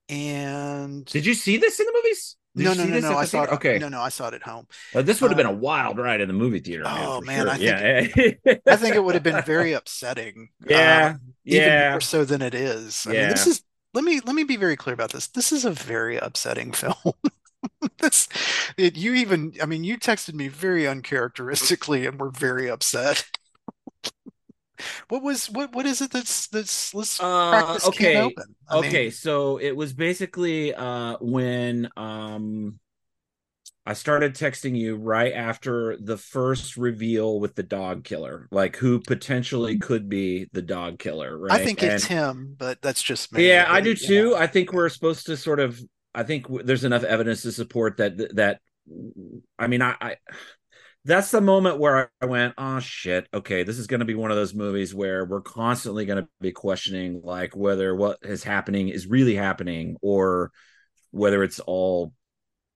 And 0.10 1.06
Did 1.06 1.26
you 1.26 1.34
see 1.34 1.58
this 1.58 1.80
in 1.80 1.86
the 1.86 1.94
movies? 1.94 2.36
Did 2.58 2.64
no, 2.64 2.74
no, 2.74 2.86
no, 2.86 3.00
no, 3.00 3.18
I 3.18 3.26
saw 3.26 3.44
it. 3.44 3.52
Okay, 3.52 3.78
No, 3.78 3.88
no, 3.88 4.02
I 4.02 4.10
saw 4.10 4.30
it 4.30 4.34
at 4.34 4.42
home. 4.42 4.68
Uh, 4.96 5.04
this 5.04 5.22
would 5.22 5.30
have 5.30 5.38
been 5.38 5.46
uh, 5.46 5.52
a 5.52 5.56
wild 5.56 6.00
ride 6.00 6.22
in 6.22 6.28
the 6.28 6.34
movie 6.34 6.60
theater. 6.60 6.84
Oh, 6.88 7.22
man, 7.22 7.46
sure. 7.46 7.50
I 7.50 7.58
think 7.58 8.40
yeah, 8.44 8.54
I 8.68 8.76
think 8.76 8.96
it 8.96 9.04
would 9.04 9.14
have 9.14 9.24
been 9.24 9.44
very 9.44 9.74
upsetting. 9.74 10.50
Yeah, 10.68 11.14
um, 11.14 11.34
even 11.46 11.70
yeah. 11.70 11.92
more 11.92 12.02
so 12.02 12.26
than 12.26 12.42
it 12.42 12.56
is. 12.56 13.06
I 13.08 13.12
mean, 13.12 13.30
this 13.30 13.48
is. 13.48 13.64
Let 13.94 14.04
me 14.04 14.20
let 14.26 14.36
me 14.36 14.44
be 14.44 14.58
very 14.58 14.76
clear 14.76 14.94
about 14.94 15.12
this. 15.12 15.28
This 15.28 15.52
is 15.52 15.66
a 15.66 15.72
very 15.72 16.18
upsetting 16.18 16.72
film. 16.74 16.94
This, 18.00 18.28
it, 18.76 18.98
you 18.98 19.14
even, 19.14 19.54
I 19.62 19.66
mean, 19.66 19.84
you 19.84 19.98
texted 19.98 20.34
me 20.34 20.48
very 20.48 20.88
uncharacteristically 20.88 22.06
and 22.06 22.20
were 22.20 22.32
very 22.32 22.70
upset. 22.70 23.26
What 25.10 25.24
was 25.24 25.50
what 25.50 25.74
what 25.74 25.86
is 25.86 26.02
it 26.02 26.12
that's 26.12 26.48
that's 26.48 26.94
let's 26.94 27.20
Uh, 27.20 27.80
okay, 27.86 28.22
open. 28.22 28.56
I 28.70 28.78
okay. 28.78 28.78
mean, 28.78 29.12
so 29.12 29.58
it 29.58 29.76
was 29.76 29.94
basically 29.94 30.74
uh 30.74 31.18
when 31.20 31.90
um 31.98 32.80
I 33.86 33.94
started 33.94 34.34
texting 34.36 34.78
you 34.78 34.98
right 34.98 35.34
after 35.34 35.96
the 35.98 36.18
first 36.18 36.76
reveal 36.76 37.40
with 37.40 37.56
the 37.56 37.64
dog 37.64 38.04
killer, 38.04 38.48
like 38.52 38.76
who 38.76 39.00
potentially 39.00 39.78
could 39.78 40.10
be 40.10 40.50
the 40.52 40.62
dog 40.62 41.00
killer, 41.00 41.38
right? 41.38 41.54
I 41.54 41.60
think 41.60 41.84
it's 41.84 42.06
him, 42.06 42.56
but 42.58 42.82
that's 42.82 43.02
just 43.04 43.32
me. 43.32 43.42
Yeah, 43.42 43.66
I 43.68 43.82
do 43.82 43.94
too. 43.96 44.30
know. 44.32 44.36
I 44.36 44.48
think 44.48 44.74
we're 44.74 44.90
supposed 44.90 45.26
to 45.28 45.38
sort 45.38 45.60
of. 45.60 45.80
I 46.14 46.24
think 46.24 46.44
w- 46.44 46.64
there's 46.64 46.84
enough 46.84 47.04
evidence 47.04 47.44
to 47.44 47.52
support 47.52 47.98
that. 47.98 48.36
That 48.36 48.62
I 49.60 49.68
mean, 49.68 49.82
I, 49.82 49.96
I 50.02 50.16
that's 51.08 51.32
the 51.32 51.40
moment 51.40 51.80
where 51.80 52.12
I 52.22 52.26
went, 52.26 52.54
oh 52.58 52.82
shit, 52.82 53.30
okay, 53.34 53.64
this 53.64 53.80
is 53.80 53.88
going 53.88 54.02
to 54.02 54.06
be 54.06 54.14
one 54.14 54.30
of 54.30 54.36
those 54.36 54.54
movies 54.54 54.94
where 54.94 55.24
we're 55.24 55.42
constantly 55.42 56.06
going 56.06 56.22
to 56.22 56.30
be 56.42 56.52
questioning 56.52 57.22
like 57.24 57.56
whether 57.56 57.96
what 57.96 58.20
is 58.24 58.44
happening 58.44 58.90
is 58.90 59.08
really 59.08 59.34
happening 59.34 59.96
or 60.02 60.52
whether 61.12 61.44
it's 61.44 61.62
all 61.62 62.14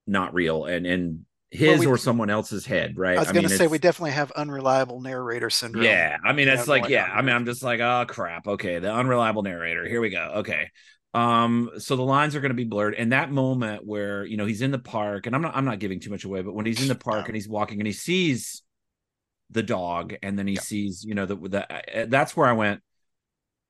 not 0.07 0.33
real. 0.33 0.63
And 0.63 0.85
and 0.87 1.25
his 1.49 1.81
we- 1.81 1.85
or 1.85 1.97
someone 1.97 2.29
else's 2.29 2.65
head, 2.65 2.97
right? 2.97 3.17
I 3.17 3.19
was 3.19 3.31
going 3.33 3.43
to 3.43 3.49
say 3.49 3.67
we 3.67 3.77
definitely 3.77 4.11
have 4.11 4.31
unreliable 4.31 5.01
narrator 5.01 5.49
syndrome. 5.49 5.83
Yeah, 5.83 6.15
I 6.25 6.31
mean, 6.31 6.47
it's 6.47 6.69
like, 6.69 6.87
yeah, 6.87 7.03
I 7.13 7.21
mean. 7.21 7.35
I'm 7.35 7.45
just 7.45 7.61
like, 7.61 7.81
oh 7.81 8.05
crap. 8.07 8.47
Okay, 8.47 8.79
the 8.79 8.93
unreliable 8.93 9.43
narrator. 9.43 9.85
Here 9.85 9.99
we 9.99 10.09
go. 10.09 10.35
Okay. 10.37 10.69
Um, 11.13 11.71
so 11.77 11.95
the 11.97 12.03
lines 12.03 12.35
are 12.35 12.41
going 12.41 12.51
to 12.51 12.55
be 12.55 12.63
blurred, 12.63 12.95
and 12.95 13.11
that 13.11 13.31
moment 13.31 13.85
where 13.85 14.25
you 14.25 14.37
know 14.37 14.45
he's 14.45 14.61
in 14.61 14.71
the 14.71 14.79
park, 14.79 15.27
and 15.27 15.35
I'm 15.35 15.41
not, 15.41 15.55
I'm 15.55 15.65
not 15.65 15.79
giving 15.79 15.99
too 15.99 16.09
much 16.09 16.23
away, 16.23 16.41
but 16.41 16.53
when 16.53 16.65
he's 16.65 16.81
in 16.81 16.87
the 16.87 16.95
park 16.95 17.27
and 17.27 17.35
he's 17.35 17.49
walking 17.49 17.79
and 17.79 17.87
he 17.87 17.93
sees 17.93 18.61
the 19.49 19.63
dog, 19.63 20.15
and 20.23 20.39
then 20.39 20.47
he 20.47 20.55
Yeah. 20.55 20.61
sees, 20.61 21.03
you 21.03 21.13
know, 21.15 21.25
the, 21.25 21.35
the 21.35 22.05
that's 22.07 22.35
where 22.37 22.47
I 22.47 22.53
went. 22.53 22.81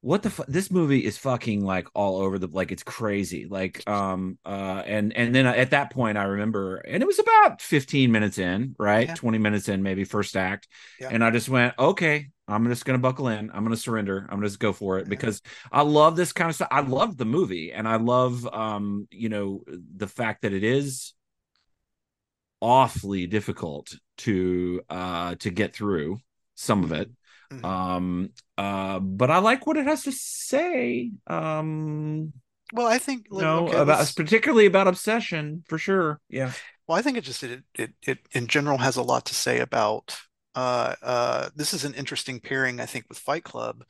What 0.02 0.24
the 0.24 0.32
fu- 0.32 0.46
this 0.48 0.72
movie 0.72 1.06
is 1.06 1.20
fucking 1.20 1.64
like 1.64 1.88
all 1.94 2.18
over 2.22 2.40
the 2.40 2.48
like 2.48 2.72
it's 2.72 2.82
crazy 2.82 3.46
like 3.48 3.88
um 3.88 4.40
uh 4.44 4.82
and 4.84 5.16
and 5.16 5.36
then 5.36 5.46
at 5.46 5.70
that 5.72 5.92
point 5.92 6.18
I 6.18 6.24
remember 6.24 6.78
and 6.78 7.04
it 7.04 7.06
was 7.06 7.20
about 7.20 7.62
15 7.62 8.12
minutes 8.12 8.40
in 8.40 8.76
right 8.80 9.08
Yeah. 9.08 9.14
20 9.14 9.38
minutes 9.38 9.70
in 9.70 9.84
maybe 9.84 10.04
first 10.04 10.36
act 10.36 10.68
Yeah. 11.00 11.10
and 11.12 11.24
I 11.24 11.30
just 11.30 11.50
went 11.50 11.76
okay 11.78 12.30
I'm 12.52 12.68
just 12.68 12.86
gonna 12.86 12.98
buckle 13.00 13.28
in. 13.28 13.50
I'm 13.52 13.64
gonna 13.64 13.76
surrender. 13.78 14.28
I'm 14.30 14.40
gonna 14.40 14.50
go 14.58 14.74
for 14.74 15.00
it 15.00 15.08
because 15.10 15.42
I 15.72 15.82
love 15.82 16.16
this 16.16 16.34
kind 16.34 16.50
of 16.50 16.56
stuff. 16.56 16.68
I 16.72 16.82
love 16.82 17.18
the 17.18 17.26
movie 17.26 17.72
and 17.72 17.88
I 17.88 17.96
love 17.96 18.48
um 18.54 19.08
you 19.12 19.30
know 19.30 19.64
the 19.68 20.08
fact 20.08 20.42
that 20.44 20.54
it 20.54 20.64
is 20.64 21.14
awfully 22.62 23.28
difficult 23.28 23.96
to 24.18 24.82
uh 24.90 25.36
to 25.36 25.50
get 25.50 25.74
through 25.74 26.20
some 26.56 26.84
of 26.84 26.92
it. 26.92 27.10
Mhm. 27.52 27.66
um 27.66 28.30
uh 28.58 29.00
but 29.00 29.30
i 29.30 29.40
like 29.40 29.68
what 29.68 29.76
it 29.76 29.86
has 29.86 30.04
to 30.04 30.12
say 30.14 31.12
um 31.28 32.32
well, 32.74 32.88
I 32.88 33.00
think 33.00 33.28
you 33.30 33.42
know 33.42 33.68
okay, 33.68 33.78
about 33.78 34.00
let's- 34.00 34.14
particularly 34.14 34.66
about 34.66 34.88
obsession 34.88 35.64
for 35.68 35.78
sure. 35.78 36.22
Yeah. 36.30 36.54
Well, 36.88 36.98
I 36.98 37.02
think 37.02 37.18
it 37.18 37.26
just 37.26 37.44
it, 37.44 37.64
it 37.76 37.94
it 38.08 38.20
in 38.32 38.48
general 38.48 38.78
has 38.78 38.96
a 38.96 39.02
lot 39.04 39.26
to 39.26 39.36
say 39.36 39.60
about 39.60 40.18
uh 40.56 40.96
uh 41.02 41.50
this 41.56 41.74
is 41.74 41.86
an 41.86 41.94
interesting 41.94 42.40
pairing 42.40 42.80
I 42.80 42.86
think 42.86 43.06
with 43.10 43.18
Fight 43.18 43.44
Club 43.44 43.84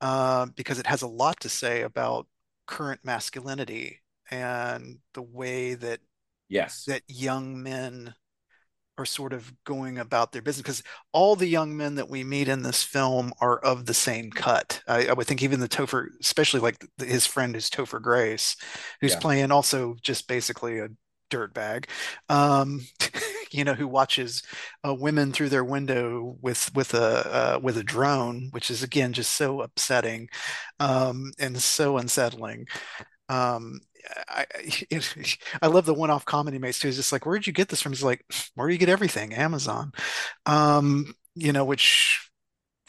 uh, 0.00 0.46
because 0.56 0.78
it 0.78 0.86
has 0.86 1.02
a 1.02 1.08
lot 1.08 1.40
to 1.40 1.48
say 1.48 1.82
about 1.82 2.26
current 2.66 3.00
masculinity 3.04 4.00
and 4.30 4.98
the 5.14 5.22
way 5.22 5.74
that 5.74 6.00
yes 6.48 6.88
that 6.88 7.02
young 7.08 7.62
men 7.62 8.14
are 8.98 9.04
sort 9.04 9.34
of 9.34 9.52
going 9.64 9.98
about 9.98 10.32
their 10.32 10.40
business 10.40 10.62
because 10.62 10.82
all 11.12 11.36
the 11.36 11.46
young 11.46 11.76
men 11.76 11.96
that 11.96 12.08
we 12.08 12.24
meet 12.24 12.48
in 12.48 12.62
this 12.62 12.82
film 12.82 13.32
are 13.40 13.58
of 13.58 13.84
the 13.84 13.92
same 13.94 14.30
cut. 14.30 14.82
I, 14.88 15.08
I 15.08 15.12
would 15.12 15.26
think 15.26 15.42
even 15.42 15.60
the 15.60 15.68
Topher, 15.68 16.06
especially 16.20 16.60
like 16.60 16.86
his 16.98 17.26
friend 17.26 17.54
who's 17.54 17.68
Topher 17.68 18.00
Grace, 18.00 18.56
who's 19.02 19.12
Yeah. 19.12 19.20
playing 19.20 19.50
also 19.50 19.96
just 20.00 20.28
basically 20.28 20.78
a 20.78 20.88
dirtbag, 21.30 21.86
um, 22.30 22.80
you 23.56 23.64
know, 23.64 23.74
who 23.74 23.88
watches 23.88 24.42
uh, 24.86 24.94
women 24.94 25.32
through 25.32 25.48
their 25.50 25.64
window 25.64 26.36
with 26.40 26.70
with 26.74 26.94
a 26.94 27.56
uh, 27.56 27.60
with 27.62 27.76
a 27.78 27.84
drone, 27.84 28.48
which 28.52 28.70
is 28.70 28.82
again 28.82 29.12
just 29.12 29.34
so 29.34 29.60
upsetting 29.62 30.28
um, 30.80 31.32
and 31.38 31.60
so 31.62 31.98
unsettling. 31.98 32.66
Um, 33.28 33.80
I, 34.28 34.46
I 35.62 35.66
love 35.68 35.86
the 35.86 35.94
one-off 35.94 36.24
comedy 36.24 36.58
makes 36.58 36.78
too. 36.78 36.88
He's 36.88 36.96
just 36.96 37.12
like, 37.12 37.26
"Where'd 37.26 37.46
you 37.46 37.52
get 37.52 37.68
this 37.68 37.82
from?" 37.82 37.92
He's 37.92 38.02
like, 38.02 38.24
"Where 38.54 38.68
do 38.68 38.72
you 38.74 38.78
get 38.78 38.88
everything? 38.88 39.34
Amazon." 39.34 39.92
Um, 40.46 41.14
you 41.34 41.52
know, 41.52 41.64
which 41.64 42.25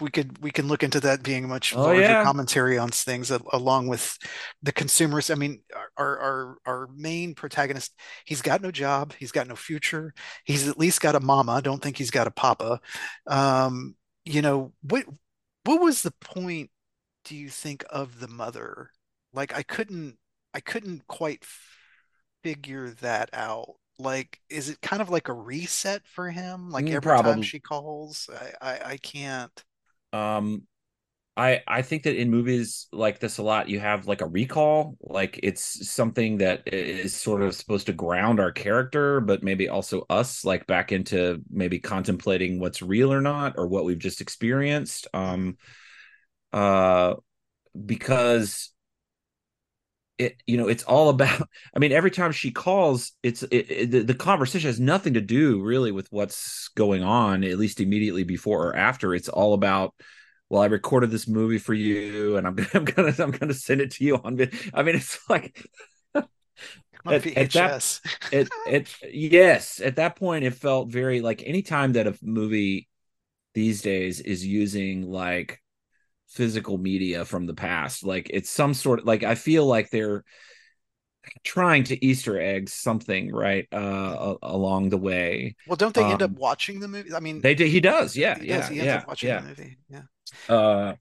we 0.02 0.10
could 0.10 0.38
we 0.44 0.52
can 0.52 0.68
look 0.68 0.84
into 0.84 1.00
that 1.02 1.24
being 1.24 1.46
a 1.46 1.48
much 1.48 1.76
Oh, 1.76 1.92
larger 1.92 2.16
yeah. 2.16 2.28
commentary 2.28 2.78
on 2.78 2.90
things 2.90 3.32
along 3.32 3.88
with 3.88 4.18
the 4.62 4.72
consumers. 4.72 5.30
I 5.30 5.36
mean, 5.36 5.62
our 5.98 6.20
our 6.20 6.58
our 6.66 6.88
main 6.96 7.36
protagonist, 7.36 7.94
he's 8.26 8.42
got 8.42 8.62
no 8.62 8.72
job, 8.72 9.14
he's 9.20 9.32
got 9.32 9.48
no 9.48 9.56
future, 9.56 10.14
he's 10.46 10.68
at 10.68 10.78
least 10.80 11.02
got 11.02 11.16
a 11.16 11.20
mama. 11.20 11.54
I 11.54 11.62
don't 11.62 11.82
think 11.82 11.98
he's 11.98 12.12
got 12.12 12.28
a 12.28 12.32
papa. 12.32 12.80
Um, 13.28 13.96
you 14.26 14.42
know, 14.42 14.74
what 14.82 15.06
what 15.66 15.82
was 15.82 16.02
the 16.04 16.12
point, 16.22 16.70
do 17.26 17.36
you 17.36 17.50
think, 17.50 17.86
of 17.90 18.20
the 18.20 18.28
mother? 18.30 18.92
Like 19.34 19.56
I 19.56 19.64
couldn't 19.64 20.18
I 20.54 20.60
couldn't 20.62 21.08
quite 21.08 21.46
figure 22.44 22.92
that 23.02 23.30
out. 23.34 23.76
Like, 24.00 24.40
is 24.50 24.70
it 24.70 24.82
kind 24.82 25.02
of 25.02 25.10
like 25.10 25.28
a 25.28 25.34
reset 25.34 26.06
for 26.08 26.30
him? 26.30 26.70
Like 26.70 26.90
Mm, 26.90 26.94
every 26.94 27.16
time 27.16 27.42
she 27.42 27.60
calls, 27.60 28.30
I, 28.62 28.74
I, 28.74 28.92
I 28.92 28.98
can't. 28.98 29.64
Um 30.18 30.64
i 31.36 31.62
i 31.68 31.82
think 31.82 32.04
that 32.04 32.16
in 32.16 32.30
movies 32.32 32.88
like 32.92 33.20
this 33.20 33.38
a 33.38 33.44
lot 33.44 33.70
you 33.70 33.80
have 33.80 34.08
like 34.08 34.22
a 34.22 34.28
recall 34.28 34.98
like 35.02 35.40
it's 35.44 35.90
something 35.90 36.38
that 36.38 36.64
is 36.66 37.16
sort 37.16 37.42
of 37.42 37.54
supposed 37.54 37.86
to 37.86 37.94
ground 37.94 38.40
our 38.40 38.52
character 38.52 39.22
but 39.22 39.44
maybe 39.44 39.70
also 39.70 40.06
us 40.10 40.44
like 40.44 40.66
back 40.68 40.92
into 40.92 41.42
maybe 41.50 41.80
contemplating 41.80 42.60
what's 42.60 42.82
real 42.82 43.14
or 43.14 43.22
not 43.22 43.54
or 43.58 43.68
what 43.68 43.86
we've 43.86 44.00
just 44.00 44.22
experienced. 44.22 45.08
Um 45.14 45.58
uh 46.54 47.16
because 47.86 48.72
it 50.18 50.42
you 50.48 50.58
know 50.58 50.68
it's 50.68 50.84
all 50.84 51.10
about 51.10 51.48
i 51.76 51.80
mean 51.80 51.92
every 51.92 52.12
time 52.12 52.32
she 52.32 52.52
calls 52.52 53.12
it's 53.24 53.44
it, 53.44 53.70
it, 53.72 53.92
the, 53.92 54.00
the 54.04 54.14
conversation 54.14 54.68
has 54.68 54.80
nothing 54.80 55.14
to 55.14 55.22
do 55.22 55.62
really 55.62 55.92
with 55.92 56.08
what's 56.12 56.70
going 56.76 57.04
on 57.04 57.44
at 57.44 57.58
least 57.58 57.80
immediately 57.80 58.24
before 58.24 58.68
or 58.70 58.76
after 58.76 59.14
it's 59.14 59.30
all 59.30 59.54
about 59.54 59.94
well 60.50 60.62
i 60.62 60.66
recorded 60.66 61.12
this 61.12 61.28
movie 61.28 61.60
for 61.60 61.74
you 61.74 62.38
and 62.38 62.48
i'm 62.48 62.56
gonna 62.56 62.70
i'm 62.74 62.86
gonna 62.86 63.14
i'm 63.20 63.32
gonna 63.32 63.54
send 63.54 63.82
it 63.82 63.92
to 63.92 64.04
you 64.04 64.16
on 64.18 64.40
i 64.74 64.84
mean 64.84 64.96
it's 64.96 65.20
like 65.30 65.66
At- 67.06 67.26
at 67.28 67.52
that- 67.52 67.72
VHS. 67.72 68.00
it 68.34 68.50
it 68.68 68.96
yes 69.14 69.80
at 69.80 69.96
that 69.98 70.16
point 70.16 70.44
it 70.44 70.54
felt 70.56 70.90
very 70.92 71.22
like 71.22 71.44
anytime 71.46 71.94
that 71.94 72.08
a 72.08 72.16
movie 72.22 72.88
these 73.54 73.82
days 73.82 74.20
is 74.20 74.46
using 74.46 75.10
like 75.10 75.62
physical 76.30 76.78
media 76.78 77.26
from 77.26 77.46
the 77.46 77.54
past 77.54 78.04
like 78.06 78.30
it's 78.32 78.50
some 78.50 78.74
sort 78.74 79.00
of 79.00 79.06
like 79.06 79.24
i 79.24 79.36
feel 79.36 79.66
like 79.66 79.90
they're 79.90 80.24
trying 81.44 81.84
to 81.86 82.06
easter 82.06 82.40
egg 82.40 82.70
something 82.70 83.32
right 83.34 83.68
uh 83.74 84.36
along 84.44 84.90
the 84.90 84.98
way 84.98 85.56
Well, 85.66 85.76
don't 85.76 85.94
they 85.94 86.10
end 86.12 86.22
up 86.24 86.32
um, 86.32 86.38
watching 86.38 86.80
the 86.80 86.88
movie? 86.88 87.14
I 87.14 87.20
mean, 87.20 87.44
they 87.44 87.56
did 87.56 87.70
he 87.70 87.80
does 87.80 88.16
yeah 88.18 88.38
he 88.38 88.46
yeah 88.46 88.48
does. 88.48 88.68
He 88.68 88.80
ends 88.80 88.94
yeah 88.94 89.04
up 89.04 89.08
watching 89.08 89.32
yeah 89.32 89.42
the 89.42 89.46
movie. 89.48 89.78
Yeah. 89.90 90.04
uh 90.50 90.94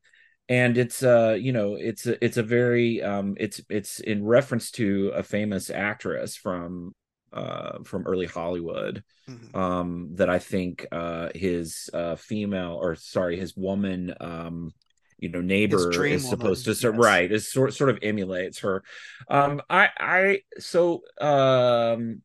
and 0.49 0.79
it's 0.79 1.03
uh 1.03 1.37
you 1.41 1.53
know 1.53 1.77
it's 1.77 2.07
a, 2.07 2.25
it's 2.25 2.39
a 2.39 2.45
very 2.45 3.03
um 3.03 3.37
it's 3.39 3.61
it's 3.71 4.01
in 4.01 4.25
reference 4.25 4.71
to 4.73 5.13
a 5.15 5.23
famous 5.23 5.71
actress 5.71 6.37
from 6.37 6.95
uh 7.33 7.79
from 7.85 8.07
early 8.07 8.27
hollywood 8.27 9.05
Mhm. 9.29 9.55
um 9.55 10.11
that 10.15 10.31
i 10.31 10.39
think 10.39 10.87
uh 10.93 11.31
his 11.35 11.91
uh 11.95 12.17
female 12.17 12.79
or 12.81 12.97
sorry 12.97 13.39
his 13.39 13.57
woman 13.57 14.15
um 14.21 14.73
you 15.19 15.29
know 15.29 15.41
neighbor 15.41 15.77
is 16.15 16.29
supposed 16.29 16.65
to 16.65 16.71
yes. 16.93 16.99
right 16.99 17.33
is 17.33 17.51
sort 17.51 17.73
sort 17.75 17.91
of 17.91 17.99
emulates 18.03 18.59
her 18.61 18.83
um 19.29 19.63
i 19.71 19.89
i 19.99 20.41
so 20.59 21.03
um 21.21 22.23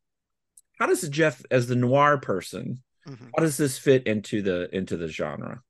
how 0.78 0.86
does 0.88 1.08
jeff 1.10 1.42
as 1.52 1.68
the 1.68 1.76
noir 1.76 2.18
person 2.18 2.82
Mhm. 3.08 3.32
how 3.36 3.42
does 3.44 3.58
this 3.58 3.80
fit 3.80 4.06
into 4.06 4.44
the 4.44 4.70
into 4.76 4.96
the 4.96 5.08
genre 5.08 5.64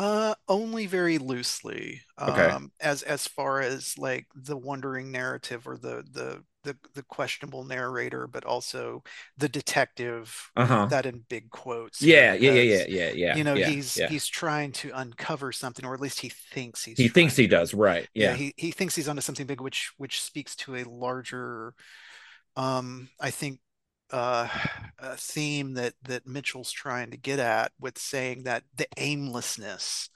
Uh, 0.00 0.34
only 0.48 0.86
very 0.86 1.18
loosely. 1.18 2.00
Okay. 2.18 2.46
Um, 2.46 2.72
as 2.80 3.02
as 3.02 3.26
far 3.28 3.60
as 3.60 3.98
like 3.98 4.26
the 4.34 4.56
wandering 4.56 5.12
narrative 5.12 5.68
or 5.68 5.76
the 5.76 6.02
the 6.10 6.42
the 6.64 6.74
the 6.94 7.02
questionable 7.02 7.64
narrator, 7.64 8.26
but 8.26 8.46
also 8.46 9.02
the 9.36 9.48
detective. 9.48 10.50
Uh-huh. 10.56 10.86
That 10.86 11.04
in 11.04 11.24
big 11.28 11.50
quotes. 11.50 12.00
yeah 12.00 12.32
yeah 12.32 12.52
yeah 12.52 12.62
yeah 12.62 12.84
yeah 12.88 13.10
yeah 13.14 13.36
You 13.36 13.44
know, 13.44 13.54
yeah, 13.54 13.68
he's 13.68 13.98
yeah. 13.98 14.08
he's 14.08 14.26
trying 14.26 14.72
to 14.72 14.90
uncover 14.94 15.52
something, 15.52 15.84
or 15.84 15.92
at 15.92 16.00
least 16.00 16.20
he 16.20 16.30
thinks 16.30 16.82
he's 16.82 16.96
he 16.96 17.08
thinks 17.08 17.36
he 17.36 17.46
does 17.46 17.74
right 17.74 18.08
Yeah, 18.14 18.30
yeah 18.30 18.36
he 18.36 18.54
he 18.56 18.70
thinks 18.70 18.96
he's 18.96 19.08
onto 19.08 19.20
something 19.20 19.46
big, 19.46 19.60
which 19.60 19.92
which 19.98 20.22
speaks 20.22 20.56
to 20.56 20.76
a 20.76 20.84
larger, 20.84 21.74
um, 22.56 23.10
I 23.20 23.30
think, 23.30 23.60
uh, 24.10 24.48
a 25.00 25.16
theme 25.16 25.74
that 25.74 25.94
that 26.04 26.26
Mitchell's 26.26 26.72
trying 26.72 27.10
to 27.10 27.16
get 27.16 27.38
at 27.38 27.72
with 27.80 27.98
saying 27.98 28.44
that 28.44 28.64
the 28.76 28.86
aimlessness 28.96 30.10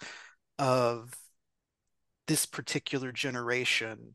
of 0.58 1.12
this 2.26 2.46
particular 2.46 3.12
generation 3.12 4.14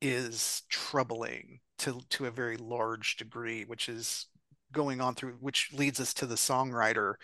is 0.00 0.62
troubling 0.68 1.60
to 1.78 2.00
to 2.10 2.26
a 2.26 2.30
very 2.30 2.56
large 2.56 3.16
degree, 3.16 3.64
which 3.64 3.88
is 3.88 4.26
going 4.72 5.00
on 5.00 5.14
through 5.14 5.36
which 5.40 5.70
leads 5.72 6.00
us 6.00 6.12
to 6.14 6.26
the 6.26 6.34
songwriter, 6.34 7.14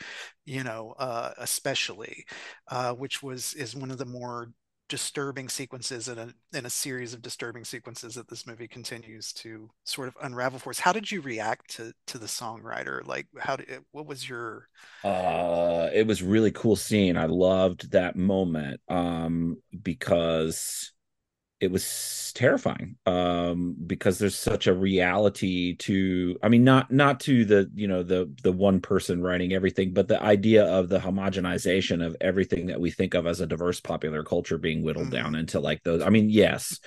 you 0.45 0.65
know, 0.65 0.95
uh, 0.99 1.33
especially, 1.39 2.25
uh, 2.69 2.93
which 2.95 3.23
was 3.23 3.55
is 3.55 3.77
one 3.77 3.91
of 3.91 3.99
the 3.99 4.07
more 4.07 4.53
disturbing 4.91 5.49
sequences 5.49 6.09
in 6.09 6.19
a 6.19 6.35
in 6.53 6.67
a 6.67 6.71
series 6.71 7.15
of 7.15 7.23
disturbing 7.23 7.65
sequences 7.65 8.15
that 8.17 8.29
this 8.29 8.47
movie 8.47 8.69
continues 8.69 9.33
to 9.35 9.71
sort 9.85 10.09
of 10.09 10.17
unravel 10.23 10.59
for 10.61 10.71
us. 10.71 10.81
How 10.81 10.93
did 10.93 11.11
you 11.11 11.23
react 11.23 11.71
to 11.77 11.95
to 12.09 12.19
the 12.19 12.27
songwriter? 12.27 13.07
Like, 13.07 13.29
how 13.39 13.57
did 13.57 13.69
what 13.93 14.07
was 14.07 14.29
your 14.29 14.69
uh 15.03 15.89
it 15.95 16.07
was 16.07 16.23
really 16.23 16.51
cool 16.53 16.77
scene 16.77 17.17
i 17.17 17.25
loved 17.25 17.93
that 17.93 18.17
moment 18.17 18.81
um 18.89 19.57
because 19.83 20.93
it 21.61 21.71
was 21.71 22.33
terrifying 22.35 22.97
um 23.07 23.77
because 23.87 24.19
there's 24.19 24.39
such 24.39 24.67
a 24.67 24.73
reality 24.73 25.77
to 25.77 26.39
i 26.43 26.49
mean 26.49 26.65
not 26.65 26.91
not 26.91 27.21
to 27.21 27.45
the 27.45 27.71
you 27.75 27.87
know 27.87 28.03
the 28.03 28.33
the 28.43 28.53
one 28.53 28.81
person 28.81 29.23
writing 29.23 29.53
everything 29.53 29.93
but 29.93 30.09
the 30.09 30.23
idea 30.23 30.65
of 30.65 30.89
the 30.89 30.99
homogenization 30.99 32.05
of 32.05 32.17
everything 32.21 32.67
that 32.67 32.81
we 32.81 32.91
think 32.91 33.15
of 33.15 33.27
as 33.27 33.41
a 33.41 33.47
diverse 33.47 33.81
popular 33.81 34.23
culture 34.23 34.59
being 34.59 34.83
whittled 34.83 35.09
mm. 35.09 35.13
down 35.13 35.35
into 35.35 35.61
like 35.61 35.83
those 35.83 36.03
i 36.03 36.09
mean 36.09 36.31
yes 36.31 36.79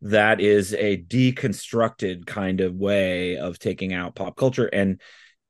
that 0.00 0.40
is 0.40 0.72
a 0.74 0.96
deconstructed 0.96 2.26
kind 2.26 2.60
of 2.60 2.74
way 2.74 3.36
of 3.36 3.58
taking 3.58 3.92
out 3.92 4.14
pop 4.14 4.36
culture 4.36 4.66
and 4.66 5.00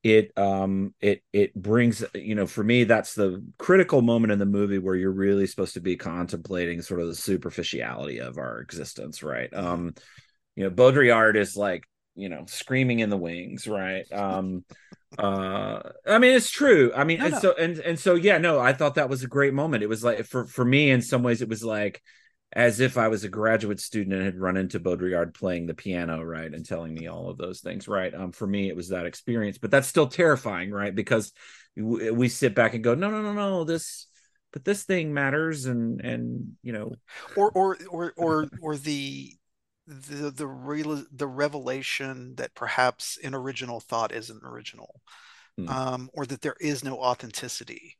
it 0.02 0.30
um 0.36 0.94
it 1.00 1.22
it 1.32 1.54
brings 1.54 2.04
you 2.14 2.34
know 2.34 2.46
for 2.46 2.62
me 2.62 2.84
that's 2.84 3.14
the 3.14 3.42
critical 3.58 4.02
moment 4.02 4.32
in 4.32 4.38
the 4.38 4.46
movie 4.46 4.78
where 4.78 4.94
you're 4.94 5.10
really 5.10 5.46
supposed 5.46 5.74
to 5.74 5.80
be 5.80 5.96
contemplating 5.96 6.80
sort 6.82 7.00
of 7.00 7.08
the 7.08 7.14
superficiality 7.14 8.18
of 8.18 8.38
our 8.38 8.60
existence 8.60 9.22
right? 9.22 9.52
Um 9.52 9.94
you 10.54 10.64
know 10.64 10.70
baudrillard 10.70 11.36
is 11.36 11.56
like 11.56 11.84
you 12.14 12.28
know 12.28 12.44
screaming 12.46 13.00
in 13.00 13.10
the 13.10 13.16
wings 13.16 13.66
right? 13.66 14.10
Um 14.12 14.64
uh 15.18 15.80
i 16.06 16.18
mean 16.18 16.36
it's 16.36 16.50
true. 16.50 16.92
I 16.94 17.04
mean 17.04 17.18
no, 17.18 17.24
and 17.26 17.34
no. 17.34 17.40
so 17.40 17.54
and 17.54 17.78
and 17.78 17.98
so 17.98 18.14
yeah 18.14 18.38
no 18.38 18.60
i 18.60 18.72
thought 18.72 18.96
that 18.96 19.08
was 19.08 19.22
a 19.22 19.28
great 19.28 19.54
moment. 19.54 19.82
It 19.82 19.88
was 19.88 20.04
like 20.04 20.24
for 20.24 20.46
for 20.46 20.64
me 20.64 20.90
in 20.90 21.02
some 21.02 21.22
ways 21.22 21.42
it 21.42 21.48
was 21.48 21.64
like 21.64 22.02
as 22.52 22.80
if 22.80 22.96
I 22.96 23.08
was 23.08 23.24
a 23.24 23.28
graduate 23.28 23.80
student 23.80 24.14
and 24.14 24.24
had 24.24 24.38
run 24.38 24.56
into 24.56 24.80
Baudrillard 24.80 25.34
playing 25.34 25.66
the 25.66 25.74
piano, 25.74 26.22
right, 26.22 26.52
and 26.52 26.64
telling 26.64 26.94
me 26.94 27.06
all 27.06 27.28
of 27.28 27.38
those 27.38 27.60
things, 27.60 27.88
right. 27.88 28.14
Um, 28.14 28.32
for 28.32 28.46
me, 28.46 28.68
it 28.68 28.76
was 28.76 28.90
that 28.90 29.06
experience, 29.06 29.58
but 29.58 29.70
that's 29.70 29.88
still 29.88 30.06
terrifying, 30.06 30.70
right, 30.70 30.94
because 30.94 31.32
we, 31.76 32.10
we 32.10 32.28
sit 32.28 32.54
back 32.54 32.74
and 32.74 32.84
go, 32.84 32.94
no, 32.94 33.10
no, 33.10 33.20
no, 33.20 33.32
no, 33.32 33.64
this, 33.64 34.06
but 34.52 34.64
this 34.64 34.84
thing 34.84 35.12
matters, 35.12 35.66
and 35.66 36.00
and 36.00 36.56
you 36.62 36.72
know, 36.72 36.92
or 37.36 37.50
or 37.50 37.76
or 37.90 38.14
or 38.16 38.48
or 38.62 38.76
the 38.76 39.32
the 39.86 40.30
the 40.30 40.46
real 40.46 41.04
the 41.12 41.26
revelation 41.26 42.34
that 42.36 42.54
perhaps 42.54 43.18
an 43.22 43.34
original 43.34 43.80
thought 43.80 44.12
isn't 44.12 44.44
original, 44.44 45.02
mm. 45.60 45.68
um, 45.68 46.08
or 46.14 46.24
that 46.24 46.40
there 46.40 46.56
is 46.60 46.82
no 46.82 46.98
authenticity, 46.98 47.96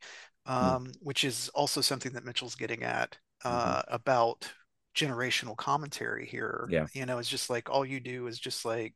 hmm. 0.47 0.53
um, 0.53 0.87
mm. 0.87 0.97
which 1.01 1.25
is 1.25 1.51
also 1.51 1.83
something 1.83 2.13
that 2.13 2.25
Mitchell's 2.25 2.55
getting 2.55 2.85
at 2.85 3.19
mm-hmm. 3.45 3.71
Uh, 3.71 3.83
about 3.89 4.51
generational 4.97 5.57
commentary 5.57 6.27
here. 6.27 6.67
Yeah. 6.71 6.87
You 6.95 7.05
know, 7.05 7.19
it's 7.19 7.29
just 7.29 7.51
like 7.51 7.69
all 7.69 7.85
you 7.85 8.01
do 8.01 8.27
is 8.27 8.39
just 8.39 8.65
like 8.65 8.95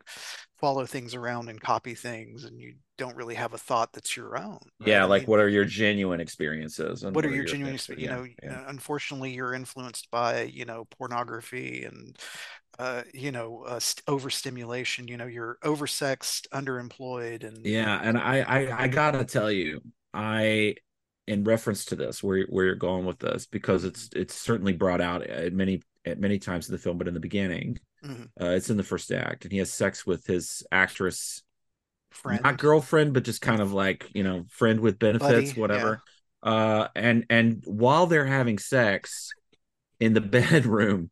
follow 0.59 0.87
things 0.87 1.15
around 1.15 1.51
and 1.51 1.61
copy 1.61 1.95
things 1.95 2.45
and 2.45 2.59
you 2.59 2.75
don't 2.97 3.15
really 3.17 3.35
have 3.35 3.53
a 3.53 3.59
thought 3.59 3.93
that's 3.93 4.17
your 4.17 4.39
own. 4.39 4.59
Right? 4.81 4.89
Yeah, 4.89 5.03
I 5.03 5.07
like 5.07 5.23
mean, 5.23 5.31
what 5.31 5.41
are 5.41 5.49
your 5.49 5.67
genuine 5.67 6.21
experiences? 6.21 7.03
And 7.03 7.15
what, 7.15 7.27
are 7.27 7.31
your, 7.31 7.45
genuine 7.45 7.79
you 7.97 8.09
know, 8.09 8.27
yeah. 8.43 8.65
unfortunately 8.67 9.33
you're 9.33 9.53
influenced 9.53 10.11
by, 10.11 10.45
you 10.45 10.65
know, 10.65 10.87
pornography 10.99 11.85
and 11.85 12.19
uh, 12.79 13.03
you 13.13 13.31
know, 13.31 13.65
uh, 13.67 13.79
st- 13.79 14.03
overstimulation, 14.09 15.07
you 15.07 15.19
know, 15.19 15.27
you're 15.27 15.59
oversexed, 15.63 16.49
underemployed 16.49 17.45
and 17.45 17.67
Yeah, 17.67 18.01
and 18.03 18.17
I 18.17 18.41
I 18.41 18.85
I 18.85 18.89
got 18.89 19.11
to 19.11 19.25
tell 19.25 19.53
you, 19.53 19.83
I 20.15 20.77
in 21.31 21.45
reference 21.45 21.85
to 21.85 21.95
this 21.95 22.25
where 22.25 22.43
where 22.49 22.65
you're 22.65 22.75
going 22.75 23.07
with 23.07 23.21
this 23.21 23.47
because 23.47 23.85
it's 23.85 24.09
it's 24.17 24.35
certainly 24.35 24.73
brought 24.73 25.01
out 25.01 25.23
at 25.23 25.53
many 25.53 25.81
at 26.05 26.19
many 26.19 26.41
times 26.41 26.69
in 26.69 26.73
the 26.73 26.79
film 26.79 26.99
but 26.99 27.07
in 27.07 27.15
the 27.15 27.21
beginning 27.21 27.79
mm-hmm. 28.05 28.25
uh, 28.43 28.51
it's 28.51 28.69
in 28.69 28.77
the 28.77 28.83
first 28.83 29.13
act 29.13 29.45
and 29.45 29.53
he 29.53 29.59
has 29.59 29.73
sex 29.73 30.05
with 30.05 30.27
his 30.27 30.65
actress 30.73 31.45
friend 32.11 32.41
not 32.43 32.59
girlfriend 32.59 33.15
but 33.15 33.23
just 33.23 33.41
kind 33.43 33.61
of 33.61 33.73
like 33.73 34.11
you 34.13 34.25
know 34.25 34.45
friend 34.49 34.81
with 34.81 34.99
benefits 34.99 35.51
Buddy, 35.51 35.61
whatever 35.61 36.03
yeah. 36.45 36.51
uh 36.51 36.89
and 36.97 37.27
and 37.31 37.63
while 37.65 38.07
they're 38.07 38.27
having 38.27 38.59
sex 38.59 39.31
in 40.01 40.13
the 40.13 40.21
bedroom 40.21 41.11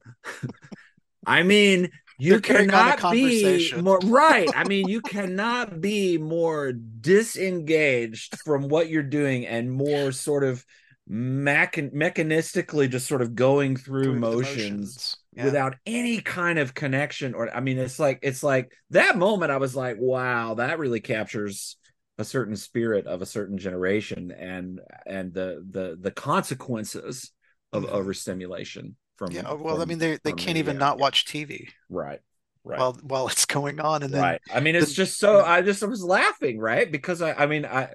i 1.24 1.44
mean 1.44 1.90
you 2.18 2.40
cannot 2.40 3.12
be 3.12 3.72
more 3.80 3.98
right 4.04 4.48
i 4.54 4.66
mean 4.66 4.88
you 4.88 5.00
cannot 5.14 5.80
be 5.80 6.18
more 6.18 6.72
disengaged 6.72 8.36
from 8.44 8.68
what 8.68 8.88
you're 8.88 9.02
doing 9.02 9.46
and 9.46 9.70
more 9.70 10.12
sort 10.12 10.44
of 10.44 10.64
mechan- 11.10 11.94
mechanistically 11.94 12.90
just 12.90 13.06
sort 13.06 13.22
of 13.22 13.34
going 13.34 13.76
through, 13.76 14.04
through 14.04 14.18
motions, 14.18 15.16
Yeah. 15.32 15.46
without 15.46 15.76
any 15.86 16.20
kind 16.20 16.58
of 16.58 16.74
connection 16.74 17.34
or 17.34 17.54
i 17.54 17.60
mean 17.60 17.78
it's 17.78 17.98
like 17.98 18.18
it's 18.22 18.42
like 18.42 18.72
that 18.90 19.16
moment 19.16 19.50
i 19.50 19.56
was 19.56 19.74
like 19.74 19.96
wow 19.98 20.54
that 20.54 20.78
really 20.78 21.00
captures 21.00 21.76
a 22.18 22.24
certain 22.24 22.56
spirit 22.56 23.06
of 23.06 23.22
a 23.22 23.26
certain 23.26 23.58
generation 23.58 24.32
and 24.32 24.80
and 25.06 25.32
the 25.32 25.64
the 25.70 25.96
the 25.98 26.10
consequences 26.10 27.30
of 27.72 27.84
mm-hmm. 27.84 27.94
overstimulation 27.94 28.96
from 29.18 29.32
yeah 29.32 29.52
well 29.52 29.74
from, 29.74 29.82
i 29.82 29.84
mean 29.84 29.98
they 29.98 30.18
they 30.22 30.32
can't 30.32 30.56
even 30.56 30.78
not 30.78 30.98
watch 30.98 31.26
tv 31.26 31.68
right 31.90 32.20
right. 32.64 32.78
while 32.78 32.98
while 33.02 33.28
it's 33.28 33.44
going 33.44 33.80
on 33.80 34.02
and 34.02 34.14
then 34.14 34.22
right. 34.22 34.40
I 34.52 34.60
mean 34.60 34.76
it's 34.76 34.88
the, 34.88 34.94
just 34.94 35.18
so 35.18 35.44
i 35.44 35.60
just 35.60 35.82
I 35.82 35.86
was 35.86 36.02
laughing 36.02 36.58
right? 36.58 36.90
Because 36.90 37.20
i 37.20 37.32
i 37.32 37.46
mean 37.46 37.66
i 37.66 37.90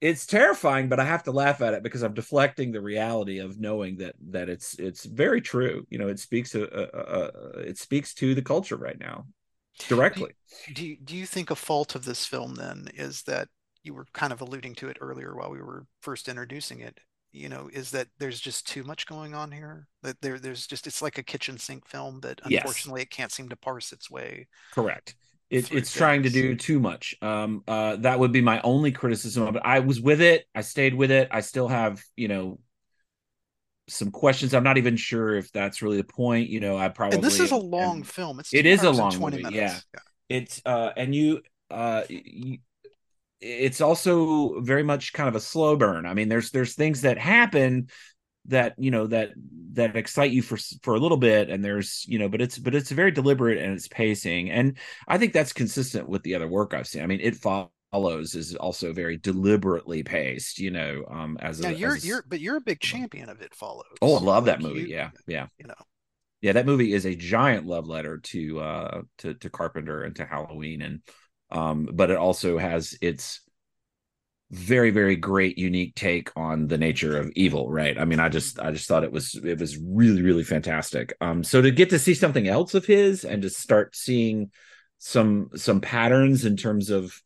it's 0.00 0.26
terrifying 0.26 0.88
but 0.88 1.00
i 1.00 1.04
have 1.04 1.24
to 1.24 1.32
laugh 1.32 1.60
at 1.60 1.74
it 1.74 1.82
because 1.82 2.02
i'm 2.02 2.14
deflecting 2.14 2.72
the 2.72 2.80
reality 2.80 3.38
of 3.38 3.58
knowing 3.58 3.96
that 3.98 4.14
that 4.30 4.48
it's 4.48 4.78
it's 4.78 5.04
very 5.04 5.40
true. 5.40 5.86
You 5.90 5.98
know 5.98 6.08
it 6.08 6.20
speaks 6.20 6.54
uh, 6.54 6.60
uh, 6.60 6.96
uh 6.96 7.58
it 7.58 7.78
speaks 7.78 8.14
to 8.14 8.34
the 8.34 8.42
culture 8.42 8.76
right 8.76 8.98
now 8.98 9.26
directly. 9.88 10.32
Do 10.72 10.86
you, 10.86 10.96
do 11.02 11.16
you 11.16 11.26
think 11.26 11.50
a 11.50 11.56
fault 11.56 11.94
of 11.96 12.04
this 12.04 12.24
film 12.24 12.54
then 12.54 12.88
is 12.94 13.22
that 13.22 13.48
you 13.82 13.92
were 13.92 14.06
kind 14.12 14.32
of 14.32 14.40
alluding 14.40 14.74
to 14.76 14.88
it 14.88 14.98
earlier 15.00 15.34
while 15.34 15.50
we 15.50 15.60
were 15.60 15.86
first 16.00 16.28
introducing 16.28 16.80
it 16.80 16.98
you 17.34 17.48
know 17.48 17.68
is 17.72 17.90
that 17.90 18.06
there's 18.18 18.38
just 18.38 18.66
too 18.66 18.84
much 18.84 19.06
going 19.06 19.34
on 19.34 19.50
here 19.50 19.88
that 20.02 20.20
there 20.20 20.38
there's 20.38 20.66
just 20.66 20.86
it's 20.86 21.02
like 21.02 21.18
a 21.18 21.22
kitchen 21.22 21.58
sink 21.58 21.86
film 21.86 22.20
that 22.20 22.40
unfortunately 22.44 23.00
yes. 23.00 23.06
it 23.06 23.10
can't 23.10 23.32
seem 23.32 23.48
to 23.48 23.56
parse 23.56 23.92
its 23.92 24.10
way 24.10 24.46
correct. 24.72 25.16
It, 25.50 25.70
it's 25.72 25.92
trying 25.92 26.22
to 26.22 26.30
do 26.30 26.56
too 26.56 26.80
much. 26.80 27.14
Um 27.20 27.62
uh 27.68 27.96
that 27.96 28.18
would 28.18 28.32
be 28.32 28.40
my 28.40 28.60
only 28.62 28.92
criticism 28.92 29.46
of 29.46 29.56
it. 29.56 29.62
I 29.64 29.80
was 29.80 30.00
with 30.00 30.20
it. 30.20 30.46
I 30.54 30.62
stayed 30.62 30.94
with 30.94 31.10
it. 31.10 31.28
I 31.30 31.40
still 31.40 31.68
have 31.68 32.02
you 32.16 32.28
know 32.28 32.58
some 33.88 34.10
questions. 34.10 34.54
I'm 34.54 34.64
not 34.64 34.78
even 34.78 34.96
sure 34.96 35.34
if 35.36 35.52
that's 35.52 35.82
really 35.82 35.98
the 35.98 36.04
point 36.04 36.48
you 36.48 36.60
know 36.60 36.78
i 36.78 36.88
probably 36.88 37.16
and 37.16 37.24
this 37.24 37.40
is 37.40 37.50
a 37.50 37.56
long 37.56 38.04
film. 38.04 38.40
It's 38.40 38.54
it 38.54 38.64
is 38.64 38.84
a 38.84 38.90
long 38.90 39.12
20 39.12 39.42
movie, 39.42 39.54
minutes. 39.54 39.84
Yeah. 39.92 40.00
yeah 40.00 40.00
it's 40.36 40.62
uh 40.64 40.90
and 40.96 41.14
you 41.14 41.42
uh 41.70 42.02
you, 42.08 42.58
it's 43.44 43.82
also 43.82 44.60
very 44.60 44.82
much 44.82 45.12
kind 45.12 45.28
of 45.28 45.36
a 45.36 45.40
slow 45.40 45.76
burn. 45.76 46.06
I 46.06 46.14
mean, 46.14 46.28
there's 46.28 46.50
there's 46.50 46.74
things 46.74 47.02
that 47.02 47.18
happen 47.18 47.88
that 48.46 48.74
you 48.78 48.90
know 48.90 49.06
that 49.06 49.30
that 49.72 49.96
excite 49.96 50.30
you 50.30 50.42
for 50.42 50.56
for 50.82 50.94
a 50.94 50.98
little 50.98 51.16
bit 51.16 51.48
and 51.50 51.64
there's 51.64 52.04
you 52.08 52.18
know 52.18 52.28
but 52.28 52.40
it's 52.40 52.58
but 52.58 52.74
it's 52.74 52.90
very 52.90 53.10
deliberate 53.10 53.58
and 53.58 53.72
it's 53.72 53.88
pacing. 53.88 54.50
And 54.50 54.78
i 55.08 55.18
think 55.18 55.32
that's 55.32 55.52
consistent 55.52 56.08
with 56.08 56.22
the 56.22 56.34
other 56.34 56.48
work 56.48 56.74
i've 56.74 56.86
seen. 56.86 57.02
I 57.02 57.06
mean 57.06 57.20
it 57.20 57.36
follows 57.36 58.34
is 58.34 58.54
also 58.56 58.92
very 58.92 59.16
deliberately 59.16 60.02
paced 60.02 60.58
you 60.58 60.70
know 60.70 61.04
um 61.08 61.38
as 61.40 61.60
now 61.60 61.68
a, 61.68 61.72
you're 61.72 61.94
as 61.94 62.06
you're 62.06 62.24
but 62.26 62.40
you're 62.40 62.56
a 62.56 62.60
big 62.60 62.80
champion 62.80 63.28
of 63.28 63.40
it 63.40 63.54
follows. 63.54 63.86
Oh 64.02 64.16
i 64.16 64.20
love 64.20 64.46
like 64.46 64.58
that 64.58 64.62
movie. 64.62 64.80
you, 64.80 64.86
yeah 64.88 65.10
yeah. 65.26 65.46
you 65.58 65.66
know. 65.66 65.74
Yeah 66.42 66.52
that 66.52 66.66
movie 66.66 66.92
is 66.92 67.06
a 67.06 67.14
giant 67.14 67.66
love 67.66 67.86
letter 67.86 68.18
to 68.18 68.60
uh 68.60 69.02
to 69.18 69.34
to 69.34 69.48
carpenter 69.48 70.02
and 70.02 70.14
to 70.16 70.26
halloween 70.26 70.82
and 70.82 71.00
um, 71.50 71.88
but 71.92 72.10
it 72.10 72.16
also 72.16 72.58
has 72.58 72.96
its 73.00 73.40
very 74.50 74.90
very 74.90 75.16
great 75.16 75.58
unique 75.58 75.94
take 75.94 76.30
on 76.36 76.68
the 76.68 76.78
nature 76.78 77.18
of 77.18 77.32
evil 77.34 77.70
right? 77.70 77.98
I 77.98 78.04
mean 78.04 78.20
i 78.20 78.28
just 78.28 78.60
i 78.60 78.70
just 78.70 78.86
thought 78.86 79.02
it 79.02 79.10
was 79.10 79.34
it 79.42 79.58
was 79.58 79.76
really 79.78 80.22
really 80.22 80.44
fantastic. 80.44 81.14
Um 81.20 81.42
so 81.42 81.60
to 81.60 81.70
get 81.70 81.90
to 81.90 81.98
see 81.98 82.14
something 82.14 82.46
else 82.46 82.74
of 82.74 82.84
his 82.84 83.24
and 83.24 83.42
to 83.42 83.50
start 83.50 83.96
seeing 83.96 84.50
some 84.98 85.50
some 85.56 85.80
patterns 85.80 86.44
in 86.44 86.56
terms 86.56 86.90
of 86.90 87.20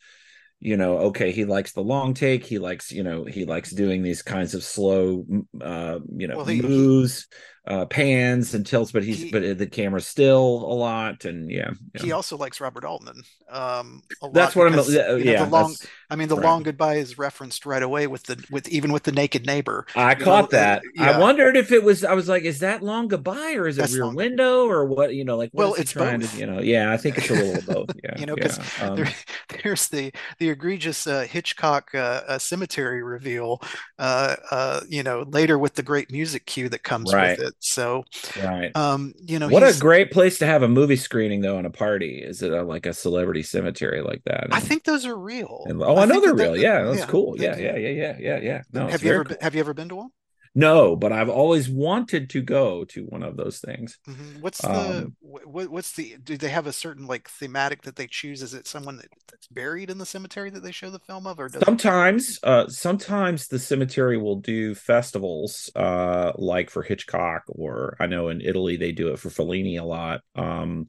you 0.60 0.76
know 0.76 0.98
okay 0.98 1.30
he 1.30 1.44
likes 1.44 1.72
the 1.72 1.82
long 1.82 2.14
take. 2.14 2.44
He 2.44 2.58
likes 2.58 2.90
you 2.92 3.02
know 3.02 3.24
he 3.24 3.44
likes 3.44 3.70
doing 3.70 4.02
these 4.02 4.22
kinds 4.22 4.54
of 4.54 4.62
slow 4.62 5.26
uh 5.60 5.98
you 6.16 6.28
know 6.28 6.36
well, 6.38 6.46
he, 6.46 6.62
moves 6.62 7.26
uh 7.68 7.84
pans 7.84 8.54
and 8.54 8.66
tilts 8.66 8.92
but 8.92 9.04
he's 9.04 9.22
he, 9.22 9.30
but 9.30 9.58
the 9.58 9.66
camera's 9.66 10.06
still 10.06 10.64
a 10.64 10.74
lot 10.74 11.24
and 11.26 11.50
yeah, 11.50 11.70
yeah. 11.94 12.02
he 12.02 12.12
also 12.12 12.36
likes 12.36 12.60
robert 12.60 12.84
altman 12.84 13.22
um 13.50 14.02
that's 14.32 14.56
what 14.56 14.70
because, 14.70 14.96
i'm 14.96 15.20
yeah, 15.20 15.44
the 15.44 15.50
long 15.50 15.74
i 16.08 16.16
mean 16.16 16.28
the 16.28 16.36
right. 16.36 16.44
long 16.44 16.62
goodbye 16.62 16.94
is 16.94 17.18
referenced 17.18 17.66
right 17.66 17.82
away 17.82 18.06
with 18.06 18.22
the 18.24 18.42
with 18.50 18.68
even 18.68 18.90
with 18.90 19.02
the 19.02 19.12
naked 19.12 19.44
neighbor 19.44 19.86
i 19.94 20.14
caught 20.14 20.50
know, 20.50 20.58
that 20.58 20.82
yeah. 20.94 21.10
i 21.10 21.18
wondered 21.18 21.56
if 21.56 21.70
it 21.70 21.84
was 21.84 22.04
i 22.04 22.14
was 22.14 22.26
like 22.26 22.42
is 22.42 22.60
that 22.60 22.82
long 22.82 23.06
goodbye 23.06 23.52
or 23.52 23.68
is 23.68 23.76
it 23.76 23.82
that's 23.82 23.94
rear 23.94 24.10
window 24.10 24.66
or 24.66 24.86
what 24.86 25.14
you 25.14 25.24
know 25.24 25.36
like 25.36 25.50
well 25.52 25.74
it's 25.74 25.92
trying 25.92 26.20
both. 26.20 26.32
to 26.32 26.38
you 26.38 26.46
know 26.46 26.60
yeah 26.60 26.90
i 26.90 26.96
think 26.96 27.18
it's 27.18 27.28
a 27.28 27.34
little 27.34 27.56
of 27.56 27.66
both 27.86 27.90
yeah 28.02 28.18
you 28.18 28.24
know 28.24 28.34
because 28.34 28.58
um, 28.80 28.96
there, 28.96 29.12
there's 29.62 29.88
the 29.88 30.10
the 30.38 30.48
egregious 30.48 31.06
uh, 31.06 31.26
hitchcock 31.28 31.90
uh, 31.94 32.22
uh, 32.26 32.38
cemetery 32.38 33.02
reveal 33.02 33.60
uh, 33.98 34.36
uh, 34.50 34.80
you 34.88 35.02
know 35.02 35.24
later 35.28 35.58
with 35.58 35.74
the 35.74 35.82
great 35.82 36.10
music 36.10 36.46
cue 36.46 36.68
that 36.68 36.82
comes 36.82 37.12
right. 37.12 37.38
with 37.38 37.48
it 37.48 37.54
so, 37.60 38.04
right. 38.42 38.74
Um, 38.76 39.14
you 39.20 39.38
know, 39.38 39.48
what 39.48 39.62
a 39.62 39.78
great 39.78 40.10
place 40.10 40.38
to 40.38 40.46
have 40.46 40.62
a 40.62 40.68
movie 40.68 40.96
screening 40.96 41.40
though, 41.40 41.58
on 41.58 41.66
a 41.66 41.70
party. 41.70 42.22
Is 42.22 42.42
it 42.42 42.52
a, 42.52 42.62
like 42.62 42.86
a 42.86 42.92
celebrity 42.92 43.42
cemetery 43.42 44.00
like 44.02 44.22
that? 44.24 44.44
And, 44.44 44.54
I 44.54 44.60
think 44.60 44.84
those 44.84 45.04
are 45.06 45.16
real. 45.16 45.64
And, 45.66 45.82
oh, 45.82 45.96
I, 45.96 46.02
I 46.02 46.06
know 46.06 46.20
they're 46.20 46.34
real. 46.34 46.52
That, 46.52 46.60
yeah, 46.60 46.84
that's 46.84 47.00
yeah, 47.00 47.06
cool. 47.06 47.34
Yeah, 47.38 47.56
yeah, 47.56 47.76
yeah, 47.76 47.88
yeah, 47.88 48.16
yeah, 48.18 48.38
yeah. 48.38 48.62
No, 48.72 48.86
have 48.86 49.02
you 49.02 49.12
ever 49.12 49.24
cool. 49.24 49.36
have 49.40 49.54
you 49.54 49.60
ever 49.60 49.74
been 49.74 49.88
to 49.88 49.96
one? 49.96 50.10
No, 50.54 50.96
but 50.96 51.12
I've 51.12 51.28
always 51.28 51.68
wanted 51.68 52.30
to 52.30 52.42
go 52.42 52.84
to 52.86 53.04
one 53.04 53.22
of 53.22 53.36
those 53.36 53.60
things. 53.60 53.98
Mhm. 54.08 54.40
What's 54.40 54.66
the 54.68 55.08
Um, 55.08 55.16
what, 55.20 55.68
what's 55.70 55.92
the 55.92 56.16
do 56.18 56.36
they 56.36 56.48
have 56.48 56.66
a 56.66 56.72
certain 56.72 57.06
like 57.06 57.28
thematic 57.28 57.82
that 57.82 57.96
they 57.96 58.06
choose? 58.06 58.42
Is 58.42 58.54
it 58.54 58.66
someone 58.66 58.96
that, 58.96 59.08
that's 59.28 59.46
buried 59.48 59.90
in 59.90 59.98
the 59.98 60.06
cemetery 60.06 60.50
that 60.50 60.62
they 60.62 60.72
show 60.72 60.90
the 60.90 60.98
film 60.98 61.26
of, 61.26 61.38
or 61.38 61.48
does 61.48 61.68
it? 61.68 61.78
sometimes, 61.86 62.38
uh, 62.42 62.68
sometimes 62.68 63.48
the 63.48 63.58
cemetery 63.58 64.16
will 64.16 64.36
do 64.36 64.74
festivals, 64.74 65.70
uh, 65.74 66.32
like 66.36 66.70
for 66.70 66.82
Hitchcock, 66.82 67.42
or 67.48 67.96
I 68.00 68.06
know 68.06 68.28
in 68.28 68.40
Italy 68.40 68.76
they 68.76 68.92
do 68.92 69.08
it 69.08 69.18
for 69.18 69.28
Fellini 69.30 69.80
a 69.80 69.84
lot. 69.84 70.20
Um, 70.34 70.88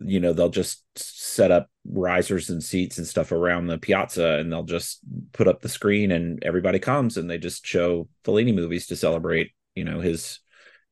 you 0.00 0.20
know 0.20 0.32
they'll 0.32 0.48
just 0.50 0.84
set 0.96 1.50
up 1.50 1.68
risers 1.86 2.50
and 2.50 2.62
seats 2.62 2.98
and 2.98 3.06
stuff 3.06 3.32
around 3.32 3.66
the 3.66 3.78
piazza 3.78 4.38
and 4.38 4.52
they'll 4.52 4.62
just 4.64 5.00
put 5.32 5.48
up 5.48 5.60
the 5.60 5.68
screen 5.68 6.10
and 6.12 6.42
everybody 6.44 6.78
comes 6.78 7.16
and 7.16 7.28
they 7.30 7.38
just 7.38 7.66
show 7.66 8.08
Fellini 8.24 8.54
movies 8.54 8.86
to 8.88 8.96
celebrate 8.96 9.52
you 9.74 9.84
know 9.84 10.00
his 10.00 10.40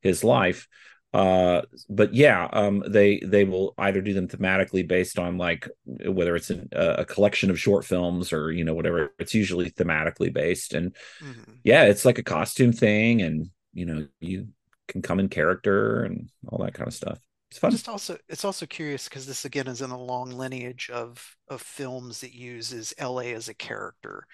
his 0.01 0.23
life. 0.23 0.67
Uh 1.11 1.63
but 1.89 2.13
yeah 2.13 2.47
um 2.53 2.83
they 2.87 3.19
they 3.25 3.43
will 3.43 3.73
either 3.79 3.99
do 3.99 4.13
them 4.13 4.27
thematically 4.27 4.87
based 4.87 5.17
on 5.17 5.39
like 5.39 5.67
whether 5.85 6.35
it's 6.35 6.51
an, 6.51 6.69
a 6.71 7.03
collection 7.03 7.49
of 7.49 7.59
short 7.59 7.83
films 7.83 8.31
or 8.31 8.51
you 8.51 8.63
know 8.63 8.75
whatever 8.75 9.11
it's 9.17 9.33
usually 9.33 9.71
thematically 9.71 10.31
based. 10.31 10.73
And 10.75 10.95
Mhm. 11.19 11.63
yeah 11.63 11.83
it's 11.85 12.05
like 12.05 12.19
a 12.19 12.23
costume 12.23 12.71
thing 12.73 13.21
and 13.21 13.49
you 13.73 13.85
know 13.85 14.07
you 14.19 14.47
can 14.87 15.01
come 15.01 15.19
in 15.19 15.29
character 15.29 16.03
and 16.03 16.29
all 16.47 16.63
that 16.63 16.73
kind 16.73 16.87
of 16.87 16.93
stuff 16.93 17.19
it's 17.49 17.59
fun 17.59 17.71
just 17.71 17.89
also 17.89 18.17
it's 18.27 18.45
also 18.45 18.65
curious 18.65 19.07
because 19.09 19.25
this 19.25 19.45
again 19.45 19.67
is 19.67 19.81
in 19.81 19.91
a 19.91 20.01
long 20.01 20.31
lineage 20.31 20.89
of 20.91 21.35
of 21.47 21.61
films 21.61 22.21
that 22.21 22.33
uses 22.33 22.93
LA 22.97 23.33
as 23.33 23.49
a 23.49 23.53
character. 23.53 24.25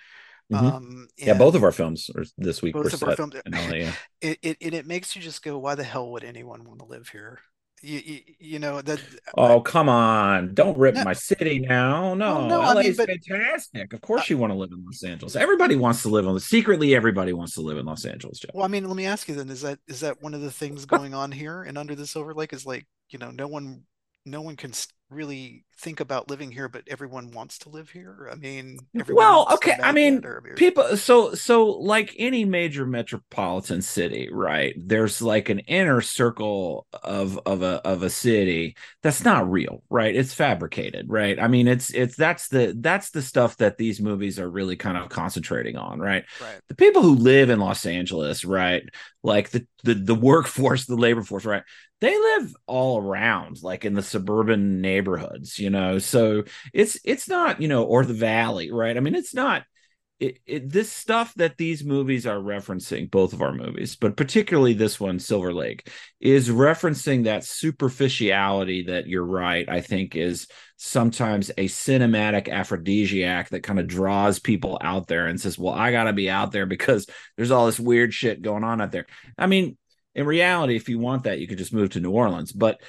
hmm 0.51 0.65
Um, 0.67 1.07
Yeah, 1.17 1.33
both 1.33 1.55
of 1.55 1.63
our 1.63 1.71
films 1.71 2.09
are, 2.15 2.25
this 2.37 2.61
week 2.61 2.75
were 2.75 2.83
both 2.83 2.93
of 2.93 3.03
our 3.03 3.11
films, 3.11 3.35
LA. 3.45 3.75
Yeah. 3.77 3.91
it, 4.21 4.39
it 4.41 4.57
and 4.61 4.73
it 4.73 4.85
makes 4.85 5.15
you 5.15 5.21
just 5.21 5.43
go, 5.43 5.57
why 5.57 5.75
the 5.75 5.83
hell 5.83 6.11
would 6.11 6.23
anyone 6.23 6.63
want 6.65 6.79
to 6.79 6.85
live 6.85 7.09
here? 7.09 7.39
You, 7.81 7.99
you, 7.99 8.19
you 8.39 8.59
know 8.59 8.81
that 8.81 9.01
I, 9.27 9.31
Oh, 9.37 9.61
come 9.61 9.89
on. 9.89 10.53
Don't 10.53 10.77
rip 10.77 10.95
no, 10.95 11.03
my 11.03 11.13
city 11.13 11.59
now. 11.59 12.15
well, 12.25 12.47
No, 12.47 12.47
no, 12.47 12.61
I 12.61 12.73
LA 12.73 12.81
mean, 12.81 12.91
is 12.91 12.97
but 12.97 13.07
fantastic. 13.07 13.93
Of 13.93 14.03
uh, 14.03 14.07
course 14.07 14.29
you 14.29 14.37
want 14.37 14.51
to 14.51 14.57
live 14.57 14.71
in 14.71 14.83
Los 14.85 15.03
Angeles. 15.03 15.35
Everybody 15.35 15.75
wants 15.75 16.01
to 16.03 16.09
live 16.09 16.27
on 16.27 16.33
the 16.33 16.39
secretly 16.39 16.95
everybody 16.95 17.33
wants 17.33 17.53
to 17.55 17.61
live 17.61 17.77
in 17.77 17.85
Los 17.85 18.05
Angeles, 18.05 18.39
Jeff. 18.39 18.51
well, 18.53 18.65
I 18.65 18.67
mean, 18.69 18.87
let 18.87 18.95
me 18.95 19.05
ask 19.05 19.27
you 19.27 19.35
then, 19.35 19.49
is 19.49 19.61
that 19.61 19.79
is 19.87 19.99
that 20.01 20.21
one 20.21 20.33
of 20.33 20.41
the 20.41 20.51
things 20.51 20.85
going 20.87 21.13
on 21.13 21.31
here 21.31 21.63
and 21.63 21.77
under 21.77 21.95
the 21.95 22.07
Silver 22.07 22.33
Lake 22.33 22.53
is 22.53 22.65
like, 22.65 22.85
you 23.09 23.19
know, 23.19 23.31
no 23.31 23.47
one 23.47 23.83
no 24.25 24.41
one 24.41 24.55
can 24.55 24.71
really 25.09 25.65
think 25.77 25.99
about 25.99 26.29
living 26.29 26.51
here, 26.51 26.69
but 26.69 26.83
everyone 26.87 27.31
wants 27.31 27.59
to 27.59 27.69
live 27.69 27.89
here. 27.89 28.29
I 28.31 28.35
mean, 28.35 28.87
everyone 28.97 29.23
Well, 29.23 29.47
okay. 29.53 29.77
I 29.81 29.91
mean, 29.91 30.25
I 30.25 30.39
mean, 30.43 30.55
people 30.55 30.97
so 30.97 31.33
so 31.33 31.65
like 31.67 32.15
any 32.17 32.45
major 32.45 32.85
metropolitan 32.85 33.81
city, 33.81 34.29
right? 34.31 34.73
There's 34.77 35.21
like 35.21 35.49
an 35.49 35.59
inner 35.59 36.01
circle 36.01 36.87
of 37.03 37.39
of 37.45 37.61
a 37.61 37.81
of 37.85 38.03
a 38.03 38.09
city 38.09 38.75
that's 39.03 39.23
not 39.23 39.49
real, 39.51 39.83
right? 39.89 40.15
It's 40.15 40.33
fabricated, 40.33 41.07
right? 41.09 41.39
I 41.39 41.47
mean, 41.47 41.67
it's 41.67 41.89
it's 41.93 42.15
that's 42.15 42.47
the 42.47 42.75
that's 42.79 43.11
the 43.11 43.21
stuff 43.21 43.57
that 43.57 43.77
these 43.77 43.99
movies 44.01 44.39
are 44.39 44.49
really 44.49 44.75
kind 44.75 44.97
of 44.97 45.09
concentrating 45.09 45.75
on, 45.75 45.99
right? 45.99 46.23
right. 46.39 46.59
The 46.69 46.75
people 46.75 47.01
who 47.01 47.15
live 47.15 47.49
in 47.49 47.59
Los 47.59 47.85
Angeles, 47.85 48.45
right? 48.45 48.83
Like 49.23 49.49
the 49.49 49.67
the 49.83 49.93
the 49.93 50.15
workforce, 50.15 50.85
the 50.85 50.95
labor 50.95 51.23
force, 51.23 51.45
right? 51.45 51.63
They 52.01 52.17
live 52.17 52.53
all 52.67 53.01
around, 53.01 53.63
like 53.63 53.85
in 53.85 53.93
the 53.93 54.03
suburban 54.03 54.81
neighborhoods, 54.81 55.57
you 55.59 55.64
know. 55.69 55.99
So 55.99 56.43
it's 56.73 56.99
it's 57.03 57.27
not 57.27 57.61
you 57.61 57.67
know 57.67 57.83
or 57.83 58.05
the 58.05 58.13
valley 58.13 58.71
right 58.71 58.97
i 58.97 58.99
mean 58.99 59.15
it's 59.15 59.33
not 59.33 59.63
it, 60.17 60.39
it, 60.45 60.69
this 60.69 60.89
stuff 60.89 61.33
that 61.35 61.57
these 61.57 61.83
movies 61.83 62.25
are 62.25 62.37
referencing 62.37 63.11
both 63.11 63.33
of 63.33 63.41
our 63.41 63.53
movies 63.53 63.97
but 63.97 64.15
particularly 64.15 64.73
this 64.73 64.99
one 64.99 65.19
silver 65.19 65.53
lake 65.53 65.89
is 66.21 66.49
referencing 66.49 67.25
that 67.25 67.43
superficiality 67.43 68.83
that 68.83 69.07
you're 69.07 69.25
right 69.25 69.67
i 69.67 69.81
think 69.81 70.15
is 70.15 70.47
sometimes 70.77 71.49
a 71.57 71.67
cinematic 71.67 72.49
aphrodisiac 72.49 73.49
that 73.49 73.63
kind 73.63 73.79
of 73.79 73.87
draws 73.87 74.39
people 74.39 74.77
out 74.81 75.07
there 75.07 75.27
and 75.27 75.39
says 75.39 75.59
well 75.59 75.73
i 75.73 75.91
gotta 75.91 76.13
be 76.13 76.29
out 76.29 76.51
there 76.51 76.65
because 76.65 77.07
there's 77.35 77.51
all 77.51 77.65
this 77.65 77.79
weird 77.79 78.13
shit 78.13 78.41
going 78.41 78.63
on 78.63 78.79
out 78.81 78.91
there 78.91 79.05
i 79.37 79.47
mean 79.47 79.77
in 80.15 80.25
reality 80.25 80.75
if 80.75 80.89
you 80.89 80.97
want 80.99 81.23
that 81.23 81.39
you 81.39 81.47
could 81.47 81.57
just 81.57 81.73
move 81.73 81.89
to 81.89 81.99
new 81.99 82.11
orleans 82.11 82.51
but 82.51 82.81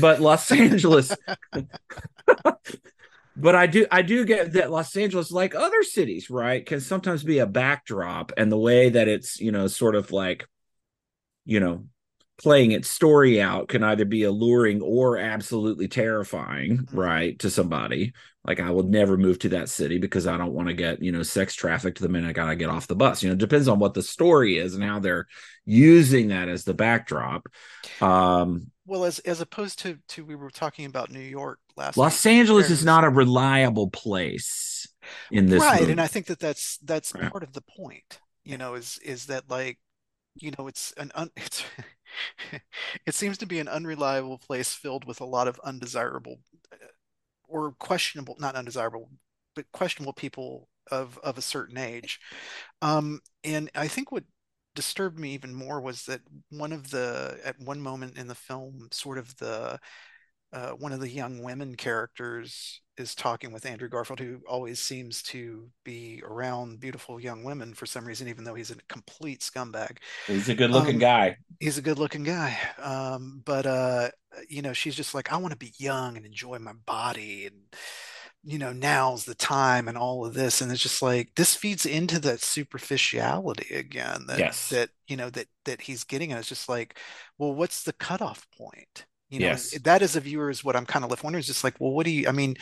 but 0.00 0.20
los 0.20 0.50
angeles 0.50 1.14
but 3.36 3.54
I 3.54 3.66
do 3.66 3.86
I 3.90 4.02
do 4.02 4.24
get 4.24 4.52
that 4.52 4.70
Los 4.70 4.96
Angeles, 4.96 5.32
like 5.32 5.54
other 5.54 5.82
cities, 5.82 6.30
right, 6.30 6.64
can 6.64 6.80
sometimes 6.80 7.24
be 7.24 7.38
a 7.38 7.46
backdrop, 7.46 8.32
and 8.36 8.50
the 8.50 8.58
way 8.58 8.90
that 8.90 9.08
it's 9.08 9.40
you 9.40 9.50
know 9.50 9.66
sort 9.66 9.96
of 9.96 10.12
like 10.12 10.48
you 11.44 11.60
know 11.60 11.86
playing 12.38 12.72
its 12.72 12.90
story 12.90 13.40
out 13.40 13.68
can 13.68 13.84
either 13.84 14.04
be 14.04 14.24
alluring 14.24 14.82
or 14.82 15.18
absolutely 15.18 15.88
terrifying, 15.88 16.82
Mhm. 16.90 16.92
right, 16.92 17.38
to 17.38 17.50
somebody. 17.50 18.12
Like 18.44 18.60
I 18.60 18.70
will 18.70 18.82
never 18.82 19.16
move 19.16 19.38
to 19.40 19.48
that 19.50 19.68
city 19.68 19.98
because 19.98 20.26
I 20.26 20.36
don't 20.36 20.52
want 20.52 20.68
to 20.68 20.74
get 20.74 21.02
you 21.02 21.12
know 21.12 21.22
sex 21.22 21.54
trafficked 21.54 22.00
the 22.00 22.08
minute 22.08 22.28
I 22.28 22.32
gotta 22.32 22.56
get 22.56 22.68
off 22.70 22.86
the 22.86 22.96
bus. 22.96 23.22
You 23.22 23.28
know, 23.30 23.34
it 23.34 23.38
depends 23.38 23.68
on 23.68 23.78
what 23.78 23.94
the 23.94 24.02
story 24.02 24.58
is 24.58 24.74
and 24.74 24.84
how 24.84 24.98
they're 24.98 25.26
using 25.64 26.28
that 26.28 26.48
as 26.48 26.64
the 26.64 26.74
backdrop. 26.74 27.46
Um, 28.00 28.70
Well, 28.86 29.04
as 29.04 29.18
as 29.20 29.40
opposed 29.42 29.78
to 29.80 29.98
to 30.08 30.24
we 30.24 30.34
were 30.36 30.50
talking 30.50 30.86
about 30.86 31.10
New 31.10 31.20
York 31.20 31.60
last 31.76 32.02
week 32.02 32.02
Los 32.02 32.24
with 32.24 32.26
Angeles 32.26 32.70
is 32.70 32.84
not 32.84 33.04
a 33.04 33.08
reliable 33.08 33.90
place 33.90 34.88
in 35.30 35.46
this 35.46 35.70
right? 35.70 35.88
And 35.88 36.00
I 36.00 36.06
think 36.06 36.26
that 36.26 36.38
that's 36.40 36.78
that's 36.78 37.14
Right. 37.14 37.32
part 37.32 37.42
of 37.42 37.52
the 37.52 37.62
point, 37.62 38.20
you 38.44 38.58
know, 38.58 38.74
is 38.74 38.98
is 39.04 39.26
that 39.26 39.48
like, 39.50 39.78
you 40.36 40.52
know, 40.58 40.68
it's 40.68 40.92
an 40.98 41.12
un, 41.14 41.30
it's 41.36 41.64
it 43.06 43.14
seems 43.14 43.38
to 43.38 43.46
be 43.46 43.58
an 43.58 43.68
unreliable 43.68 44.38
place 44.38 44.72
filled 44.72 45.04
with 45.06 45.20
a 45.20 45.24
lot 45.24 45.48
of 45.48 45.60
undesirable 45.64 46.38
or 47.48 47.72
questionable, 47.72 48.36
not 48.38 48.56
undesirable, 48.56 49.10
but 49.54 49.70
questionable 49.72 50.12
people 50.12 50.68
of 50.90 51.18
of 51.18 51.38
a 51.38 51.42
certain 51.42 51.78
age. 51.78 52.20
Um, 52.82 53.20
and 53.42 53.70
I 53.74 53.88
think 53.88 54.12
what 54.12 54.24
disturbed 54.74 55.18
me 55.18 55.32
even 55.34 55.54
more 55.54 55.80
was 55.80 56.04
that 56.06 56.20
one 56.50 56.72
of 56.72 56.90
the 56.90 57.38
at 57.44 57.58
one 57.60 57.80
moment 57.80 58.18
in 58.18 58.26
the 58.28 58.34
film, 58.34 58.88
sort 58.92 59.18
of 59.18 59.36
the 59.36 59.78
uh, 60.52 60.70
one 60.72 60.92
of 60.92 61.00
the 61.00 61.10
young 61.10 61.42
women 61.42 61.76
characters 61.76 62.80
is 62.98 63.14
talking 63.14 63.52
with 63.52 63.66
Andrew 63.66 63.88
Garfield, 63.88 64.20
who 64.20 64.40
always 64.48 64.80
seems 64.80 65.22
to 65.24 65.70
be 65.84 66.22
around 66.24 66.80
beautiful 66.80 67.20
young 67.20 67.44
women 67.44 67.74
for 67.74 67.86
some 67.86 68.04
reason, 68.06 68.28
even 68.28 68.44
though 68.44 68.54
he's 68.54 68.70
a 68.70 68.76
complete 68.88 69.40
scumbag. 69.40 69.98
He's 70.26 70.48
a 70.50 70.54
good 70.54 70.70
looking 70.70 70.98
Um, 70.98 70.98
guy. 70.98 71.38
he's 71.60 71.78
a 71.78 71.82
good-looking 71.82 72.24
guy, 72.24 72.58
um, 72.78 73.42
but 73.44 73.66
uh, 73.66 74.10
you 74.48 74.62
know, 74.62 74.72
she's 74.72 74.96
just 74.96 75.14
like, 75.14 75.32
I 75.32 75.36
want 75.38 75.52
to 75.52 75.58
be 75.58 75.74
young 75.78 76.16
and 76.16 76.26
enjoy 76.26 76.58
my 76.58 76.72
body, 76.86 77.46
and 77.46 77.56
you 78.44 78.58
know, 78.58 78.72
now's 78.72 79.24
the 79.24 79.34
time, 79.34 79.88
and 79.88 79.96
all 79.96 80.26
of 80.26 80.34
this, 80.34 80.60
and 80.60 80.70
it's 80.72 80.82
just 80.82 81.02
like 81.02 81.34
this 81.36 81.54
feeds 81.54 81.86
into 81.86 82.18
that 82.20 82.40
superficiality 82.42 83.74
again 83.74 84.26
that 84.28 84.44
Yes. 84.44 84.70
that 84.70 84.90
you 85.08 85.16
know 85.16 85.30
that 85.30 85.48
that 85.64 85.82
he's 85.82 86.04
getting 86.04 86.30
And 86.32 86.38
It's 86.40 86.48
just 86.48 86.68
like, 86.68 86.98
well, 87.38 87.54
what's 87.54 87.82
the 87.84 87.92
cutoff 87.94 88.46
point? 88.56 89.06
You 89.34 89.40
know, 89.40 89.46
Yes. 89.48 89.76
that 89.82 90.02
as 90.02 90.16
a 90.16 90.20
viewer 90.20 90.50
is 90.50 90.64
what 90.64 90.76
I'm 90.76 90.86
kind 90.86 91.04
of 91.04 91.10
left 91.10 91.24
wondering. 91.24 91.40
Is 91.40 91.46
just 91.48 91.64
like, 91.64 91.74
well, 91.80 91.92
what 91.92 92.06
do 92.06 92.12
you? 92.12 92.28
I 92.28 92.32
mean, 92.32 92.56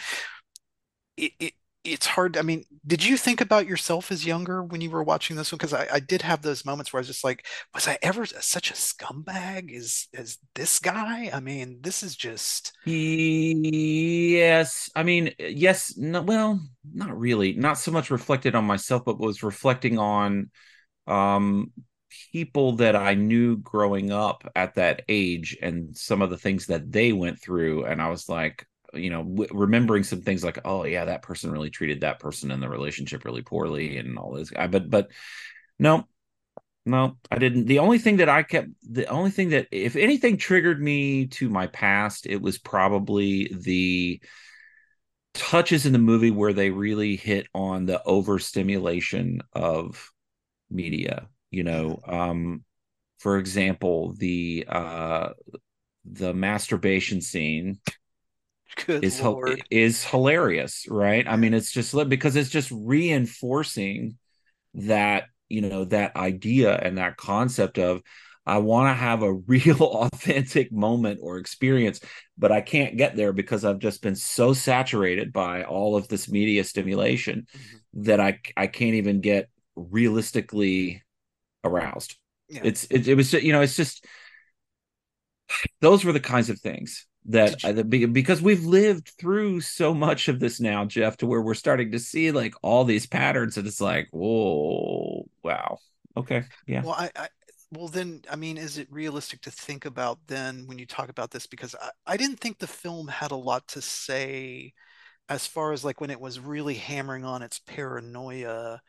it, 1.17 1.33
it 1.41 1.53
it's 1.85 2.07
hard. 2.07 2.37
I 2.37 2.43
mean, 2.43 2.65
did 2.87 3.05
you 3.05 3.17
think 3.17 3.41
about 3.41 3.67
yourself 3.67 4.13
as 4.13 4.25
younger 4.25 4.63
when 4.63 4.81
you 4.81 4.91
were 4.91 5.03
watching 5.03 5.35
this 5.37 5.51
one? 5.51 5.57
Because 5.59 5.73
I, 5.75 5.89
I 5.95 6.01
did 6.01 6.23
have 6.23 6.43
those 6.43 6.65
moments 6.65 6.93
where 6.93 6.99
I 6.99 7.03
was 7.03 7.09
just 7.09 7.25
like, 7.25 7.45
was 7.75 7.89
I 7.89 7.99
ever 8.03 8.25
such 8.27 8.71
a 8.71 8.75
scumbag 8.75 9.75
as 9.77 10.07
as 10.15 10.39
this 10.55 10.79
guy? 10.79 11.31
I 11.33 11.41
mean, 11.41 11.81
this 11.83 12.03
is 12.05 12.15
just 12.17 12.73
Yes. 12.85 14.91
I 14.97 15.05
mean, 15.05 15.33
yes. 15.39 15.97
No, 15.97 16.23
well, 16.23 16.61
not 16.93 17.17
really. 17.17 17.53
Not 17.55 17.79
so 17.79 17.93
much 17.93 18.11
reflected 18.11 18.55
on 18.57 18.65
myself, 18.65 19.05
but 19.05 19.21
was 19.21 19.43
reflecting 19.43 19.99
on 19.99 20.51
um 21.07 21.73
people 22.33 22.73
that 22.77 22.97
I 22.97 23.15
knew 23.15 23.57
growing 23.59 24.13
up 24.13 24.51
at 24.57 24.75
that 24.77 25.03
age 25.09 25.57
and 25.63 25.97
some 25.97 26.23
of 26.23 26.31
the 26.31 26.39
things 26.39 26.67
that 26.67 26.91
they 26.93 27.13
went 27.13 27.41
through. 27.41 27.85
And 27.85 28.01
I 28.03 28.09
was 28.11 28.29
like, 28.29 28.67
you 28.95 29.11
know, 29.11 29.23
w- 29.23 29.49
remembering 29.53 30.05
some 30.05 30.21
things 30.21 30.45
like, 30.45 30.59
oh 30.65 30.85
yeah, 30.85 31.07
that 31.07 31.23
person 31.23 31.51
really 31.51 31.71
treated 31.71 32.03
that 32.03 32.21
person 32.21 32.51
in 32.51 32.61
the 32.61 32.69
relationship 32.69 33.25
really 33.25 33.43
poorly 33.43 33.99
and 33.99 34.19
all 34.19 34.33
this. 34.33 34.53
I, 34.57 34.67
but 34.67 34.91
but 34.91 35.11
no, 35.79 36.07
No, 36.85 37.17
I 37.31 37.39
didn't. 37.39 37.67
The 37.67 37.79
only 37.79 37.99
thing 37.99 38.17
that 38.19 38.29
I 38.29 38.43
kept, 38.43 38.69
the 38.83 39.07
only 39.07 39.31
thing 39.31 39.51
that, 39.51 39.69
if 39.71 39.95
anything, 39.95 40.37
triggered 40.37 40.83
me 40.83 41.27
to 41.29 41.49
my 41.49 41.69
past, 41.69 42.27
it 42.27 42.43
was 42.43 42.59
probably 42.59 43.49
the 43.55 44.21
touches 45.35 45.87
in 45.87 45.93
the 45.93 45.99
movie 45.99 46.31
where 46.31 46.53
they 46.53 46.71
really 46.71 47.17
hit 47.17 47.47
on 47.55 47.87
the 47.87 48.03
overstimulation 48.05 49.41
of 49.53 50.13
media. 50.71 51.29
You 51.53 51.63
know, 51.63 52.01
um, 52.09 52.65
for 53.21 53.39
example, 53.39 54.15
the 54.19 54.67
uh, 54.69 55.29
the 56.05 56.35
masturbation 56.35 57.21
scene 57.21 57.79
good 58.87 59.05
is 59.05 59.21
Lord. 59.21 59.63
is 59.71 60.05
hilarious, 60.05 60.87
right? 60.89 61.27
I 61.29 61.37
mean, 61.37 61.55
it's 61.55 61.71
just 61.71 61.95
because 62.09 62.35
it's 62.35 62.51
just 62.51 62.73
reinforcing 62.73 64.19
that 64.75 65.27
you 65.49 65.61
know 65.61 65.85
that 65.85 66.17
idea 66.17 66.75
and 66.75 66.99
that 66.99 67.17
concept 67.17 67.79
of 67.79 68.03
I 68.45 68.59
want 68.59 68.89
to 68.89 68.95
have 68.95 69.23
a 69.23 69.33
real 69.47 69.83
authentic 69.83 70.73
moment 70.73 71.21
or 71.23 71.39
experience, 71.39 72.01
but 72.37 72.51
I 72.51 72.61
can't 72.61 72.97
get 72.97 73.15
there 73.15 73.33
because 73.33 73.65
I've 73.65 73.79
just 73.79 74.03
been 74.03 74.17
so 74.17 74.53
saturated 74.53 75.33
by 75.33 75.65
all 75.65 75.97
of 75.97 76.09
this 76.09 76.29
media 76.29 76.65
stimulation 76.65 77.47
mm-hmm. 77.55 78.03
that 78.05 78.21
I 78.21 78.41
I 78.57 78.67
can't 78.67 78.95
even 78.95 79.21
get 79.21 79.49
realistically 79.77 81.03
aroused. 81.65 82.17
Yeah. 82.49 82.63
It's 82.65 82.85
it, 82.91 83.09
it 83.09 83.15
was 83.15 83.33
you 83.33 83.53
know 83.53 83.61
it's 83.61 83.77
just 83.77 84.05
those 85.81 86.05
were 86.05 86.13
the 86.13 86.21
kinds 86.21 86.51
of 86.51 86.61
things 86.61 87.07
that 87.27 87.65
I, 87.65 87.73
because 87.73 88.43
we've 88.43 88.65
lived 88.65 89.13
through 89.19 89.61
so 89.61 89.95
much 89.95 90.29
of 90.29 90.41
this 90.41 90.61
now, 90.61 90.85
Jeff, 90.85 91.17
to 91.19 91.27
where 91.27 91.41
we're 91.41 91.55
starting 91.55 91.93
to 91.93 91.99
see 91.99 92.33
like 92.33 92.55
all 92.63 92.85
these 92.85 93.07
patterns, 93.07 93.57
and 93.57 93.67
it's 93.67 93.81
like, 93.81 94.09
whoa, 94.11 95.29
wow, 95.43 95.79
okay, 96.17 96.45
yeah. 96.67 96.83
Well, 96.83 96.97
I, 96.99 97.11
I 97.15 97.29
well 97.71 97.89
then, 97.89 98.23
I 98.31 98.37
mean, 98.37 98.59
is 98.59 98.77
it 98.77 98.89
realistic 98.91 99.41
to 99.43 99.51
think 99.51 99.85
about 99.85 100.19
then 100.27 100.67
when 100.67 100.79
you 100.79 100.87
talk 100.87 101.09
about 101.09 101.31
this? 101.31 101.47
Because 101.47 101.75
I, 101.81 101.91
I 102.07 102.17
didn't 102.17 102.41
think 102.41 102.59
the 102.59 102.67
film 102.67 103.09
had 103.09 103.31
a 103.31 103.37
lot 103.37 103.67
to 103.69 103.81
say 103.81 104.75
as 105.29 105.47
far 105.47 105.73
as 105.73 105.85
like 105.85 106.01
when 106.01 106.11
it 106.11 106.21
was 106.21 106.39
really 106.39 106.75
hammering 106.75 107.25
on 107.25 107.43
its 107.43 107.61
paranoia 107.61 108.83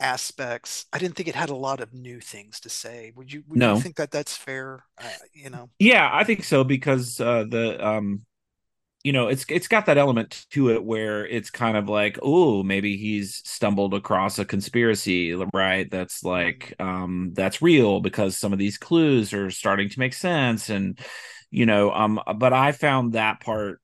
aspects. 0.00 0.86
I 0.92 0.98
didn't 0.98 1.16
think 1.16 1.28
it 1.28 1.34
had 1.34 1.50
a 1.50 1.54
lot 1.54 1.80
of 1.80 1.94
new 1.94 2.20
things 2.20 2.60
to 2.60 2.68
say. 2.68 3.12
Would 3.16 3.32
you? 3.32 3.44
Would 3.48 3.58
no. 3.58 3.74
you 3.74 3.80
think 3.80 3.96
that 3.96 4.10
that's 4.10 4.36
fair? 4.36 4.84
Uh, 4.98 5.08
you 5.32 5.50
know. 5.50 5.70
Yeah, 5.78 6.08
I 6.12 6.24
think 6.24 6.44
so 6.44 6.64
because 6.64 7.20
uh, 7.20 7.44
the 7.48 7.84
um, 7.84 8.22
you 9.06 9.12
know, 9.12 9.28
it's 9.28 9.44
it's 9.48 9.68
got 9.68 9.86
that 9.86 9.98
element 9.98 10.46
to 10.50 10.70
it 10.70 10.84
where 10.84 11.24
it's 11.24 11.48
kind 11.48 11.76
of 11.76 11.88
like, 11.88 12.18
oh, 12.22 12.64
maybe 12.64 12.96
he's 12.96 13.40
stumbled 13.44 13.94
across 13.94 14.40
a 14.40 14.44
conspiracy, 14.44 15.32
right? 15.54 15.88
That's 15.88 16.24
like 16.24 16.74
um, 16.80 17.30
that's 17.32 17.62
real 17.62 18.00
because 18.00 18.36
some 18.36 18.52
of 18.52 18.58
these 18.58 18.78
clues 18.78 19.32
are 19.32 19.48
starting 19.50 19.88
to 19.90 19.98
make 20.00 20.12
sense, 20.12 20.70
and 20.70 20.98
you 21.52 21.66
know, 21.66 21.92
um, 21.92 22.20
but 22.36 22.52
I 22.52 22.72
found 22.72 23.12
that 23.12 23.38
part 23.38 23.80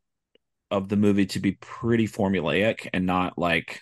of 0.72 0.88
the 0.88 0.96
movie 0.96 1.26
to 1.26 1.38
be 1.38 1.52
pretty 1.52 2.08
formulaic 2.08 2.88
and 2.92 3.06
not 3.06 3.38
like 3.38 3.80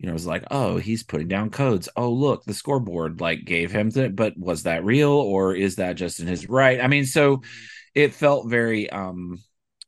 you 0.00 0.06
know, 0.06 0.12
it 0.12 0.14
was 0.14 0.26
like, 0.26 0.44
oh, 0.50 0.78
he's 0.78 1.02
putting 1.02 1.28
down 1.28 1.50
codes. 1.50 1.86
Oh, 1.94 2.10
look, 2.10 2.44
the 2.44 2.54
scoreboard 2.54 3.20
like 3.20 3.44
gave 3.44 3.70
him 3.70 3.90
that, 3.90 4.16
but 4.16 4.32
was 4.38 4.62
that 4.62 4.82
real 4.82 5.10
or 5.10 5.54
is 5.54 5.76
that 5.76 5.96
just 5.96 6.20
in 6.20 6.26
his 6.26 6.48
right? 6.48 6.80
I 6.80 6.86
mean, 6.86 7.04
so 7.04 7.42
it 7.94 8.14
felt 8.14 8.48
very 8.48 8.88
um 8.88 9.36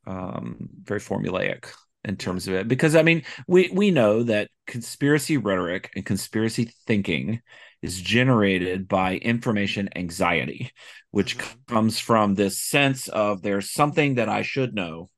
um 0.06 0.68
very 0.82 1.00
formulaic 1.00 1.72
in 2.04 2.16
terms 2.16 2.46
of 2.46 2.52
it 2.54 2.68
because 2.68 2.94
I 2.94 3.02
mean, 3.02 3.22
we 3.48 3.70
we 3.72 3.90
know 3.90 4.22
that 4.24 4.50
conspiracy 4.66 5.38
rhetoric 5.38 5.90
and 5.96 6.04
conspiracy 6.04 6.70
thinking 6.86 7.40
is 7.80 7.98
generated 7.98 8.88
by 8.88 9.16
information 9.16 9.88
anxiety, 9.96 10.72
which 11.10 11.38
mm-hmm. 11.38 11.74
comes 11.74 11.98
from 11.98 12.34
this 12.34 12.58
sense 12.58 13.08
of 13.08 13.40
there's 13.40 13.70
something 13.70 14.16
that 14.16 14.28
I 14.28 14.42
should 14.42 14.74
know 14.74 15.08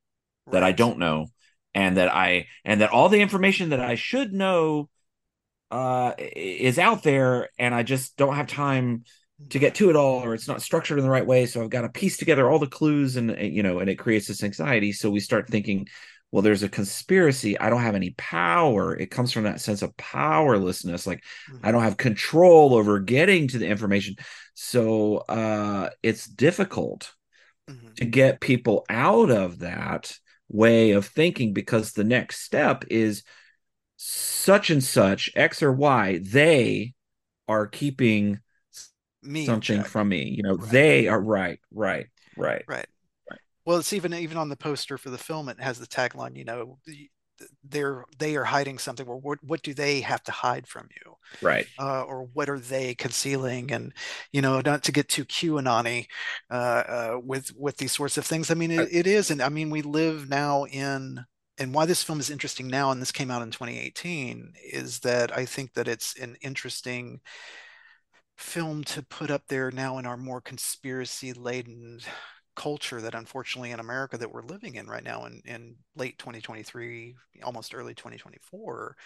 that 0.53 0.63
I 0.63 0.71
don't 0.71 1.01
know 1.01 1.27
and 1.75 1.97
that 1.97 2.15
I 2.15 2.47
and 2.65 2.81
that 2.81 2.91
all 2.91 3.09
the 3.09 3.21
information 3.21 3.71
that 3.71 3.81
I 3.81 3.95
should 3.95 4.33
know 4.33 4.89
uh, 5.71 6.13
is 6.19 6.79
out 6.79 7.03
there, 7.03 7.49
and 7.59 7.75
I 7.75 7.83
just 7.83 8.17
don't 8.17 8.37
have 8.37 8.47
time 8.47 9.05
to 9.51 9.59
get 9.59 9.75
to 9.77 9.91
it 9.91 9.97
all, 9.97 10.25
or 10.25 10.35
it's 10.35 10.49
not 10.49 10.63
structured 10.63 10.99
in 10.99 11.05
the 11.05 11.11
right 11.11 11.27
way. 11.27 11.47
So 11.47 11.63
I've 11.63 11.71
got 11.71 11.83
to 11.83 11.89
piece 11.89 12.17
together 12.17 12.49
all 12.49 12.59
the 12.59 12.67
clues, 12.67 13.17
and 13.17 13.37
you 13.39 13.63
know, 13.63 13.81
and 13.81 13.91
it 13.91 13.97
creates 13.97 14.29
this 14.29 14.43
anxiety. 14.43 14.93
So 14.93 15.11
we 15.11 15.21
start 15.21 15.49
thinking, 15.49 15.89
well, 16.31 16.43
there's 16.43 16.63
a 16.63 16.69
conspiracy. 16.69 17.59
I 17.59 17.71
don't 17.71 17.83
have 17.83 17.97
any 17.97 18.11
power. 18.17 18.97
It 18.97 19.11
comes 19.11 19.33
from 19.33 19.45
that 19.45 19.61
sense 19.61 19.83
of 19.83 19.97
powerlessness, 19.97 21.07
like. 21.07 21.23
I 21.63 21.73
don't 21.73 21.83
have 21.83 21.97
control 21.97 22.75
over 22.75 23.01
getting 23.01 23.49
to 23.49 23.59
the 23.59 23.67
information. 23.67 24.17
So 24.55 25.19
uh, 25.29 25.91
it's 26.03 26.27
difficult 26.27 27.13
mm-hmm. 27.69 27.95
to 27.97 28.05
get 28.05 28.41
people 28.41 28.85
out 28.89 29.31
of 29.31 29.61
that 29.61 30.17
way 30.49 30.93
of 30.93 31.07
thinking 31.07 31.53
because 31.53 31.93
the 31.93 32.05
next 32.05 32.41
step 32.41 32.85
is 32.91 33.23
such 33.97 34.71
and 34.71 34.83
such 34.83 35.31
x 35.35 35.63
or 35.63 35.73
y 35.73 36.19
they 36.23 36.93
are 37.49 37.67
keeping 37.67 38.39
me 39.23 39.47
something 39.47 39.83
from 39.83 40.09
me 40.09 40.25
you 40.25 40.43
know 40.43 40.57
right. 40.57 40.71
they 40.71 41.09
are 41.09 41.21
right 41.21 41.61
right 41.73 42.07
right. 42.37 42.65
Right. 42.69 42.87
Well 43.65 43.79
it's 43.79 43.93
even 43.93 44.13
even 44.13 44.37
on 44.37 44.49
the 44.49 44.57
poster 44.57 44.99
for 44.99 45.11
the 45.11 45.19
film 45.19 45.49
it 45.49 45.61
has 45.61 45.79
the 45.79 45.87
tagline 45.87 46.37
you 46.37 46.45
know 46.45 46.79
they're 47.63 48.05
they 48.19 48.37
are 48.37 48.45
hiding 48.45 48.79
something 48.79 49.07
or 49.07 49.17
what, 49.17 49.39
what 49.43 49.63
do 49.63 49.75
they 49.75 50.01
have 50.01 50.23
to 50.25 50.33
hide 50.33 50.67
from 50.67 50.89
you? 50.91 51.15
Right. 51.41 51.67
Uh, 51.79 52.03
or 52.03 52.29
what 52.33 52.49
are 52.49 52.59
they 52.59 52.95
concealing? 52.95 53.73
And 53.73 53.93
you 54.33 54.43
know 54.43 54.61
not 54.61 54.83
to 54.85 54.93
get 54.93 55.09
too 55.09 55.25
qanon 55.25 56.07
uh, 56.51 56.55
uh, 56.55 57.21
with 57.23 57.53
with 57.57 57.77
these 57.77 57.93
sorts 57.93 58.19
of 58.19 58.27
things. 58.27 58.51
I 58.51 58.55
mean 58.55 58.71
it, 58.71 58.89
it 58.91 59.07
is 59.07 59.31
and 59.31 59.43
i 59.43 59.49
mean 59.49 59.71
we 59.71 59.83
live 59.83 60.29
now 60.29 60.65
in 60.67 61.25
and 61.59 61.75
why 61.75 61.87
this 61.87 62.03
film 62.03 62.21
is 62.21 62.31
interesting 62.31 62.69
now 62.69 62.91
and 62.91 63.01
this 63.01 63.13
came 63.13 63.31
out 63.31 63.43
in 63.43 63.51
2018 63.51 64.55
is 64.73 65.01
that 65.01 65.37
i 65.37 65.45
think 65.45 65.75
that 65.75 65.89
it's 65.89 66.19
an 66.19 66.37
interesting 66.41 67.21
film 68.37 68.83
to 68.83 69.03
put 69.03 69.31
up 69.31 69.43
there 69.49 69.71
now 69.71 69.99
in 69.99 70.07
our 70.07 70.17
more 70.17 70.41
conspiracy 70.41 71.33
laden 71.33 72.01
culture 72.55 73.01
that 73.01 73.15
unfortunately 73.15 73.71
in 73.71 73.81
America 73.81 74.19
that 74.19 74.33
we're 74.33 74.43
living 74.43 74.77
in 74.77 74.87
right 74.87 75.05
now 75.05 75.25
in, 75.27 75.43
in 75.45 75.77
late 75.97 76.19
2023, 76.19 77.15
almost 77.43 77.75
early 77.75 77.95
2024 77.95 78.97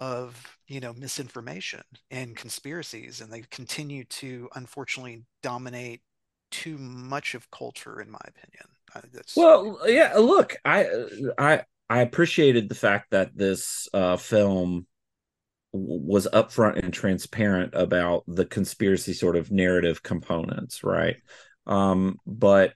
of 0.00 0.58
you 0.66 0.80
know 0.80 0.92
misinformation 0.92 1.82
and 2.10 2.36
conspiracies 2.36 3.20
and 3.20 3.32
they 3.32 3.42
continue 3.50 4.04
to 4.04 4.48
unfortunately 4.56 5.22
dominate 5.42 6.00
too 6.50 6.76
much 6.78 7.34
of 7.34 7.50
culture 7.50 8.00
in 8.00 8.10
my 8.10 8.20
opinion. 8.26 8.66
Well 9.36 9.78
yeah 9.88 10.14
look 10.16 10.56
i 10.64 10.86
i 11.38 11.62
i 11.90 12.00
appreciated 12.00 12.68
the 12.68 12.74
fact 12.74 13.10
that 13.10 13.36
this 13.36 13.88
uh 13.94 14.16
film 14.16 14.86
was 15.72 16.28
upfront 16.32 16.82
and 16.82 16.94
transparent 16.94 17.74
about 17.74 18.22
the 18.28 18.44
conspiracy 18.46 19.12
sort 19.12 19.36
of 19.36 19.50
narrative 19.50 20.02
components 20.02 20.84
right 20.84 21.16
um, 21.66 22.18
but 22.26 22.74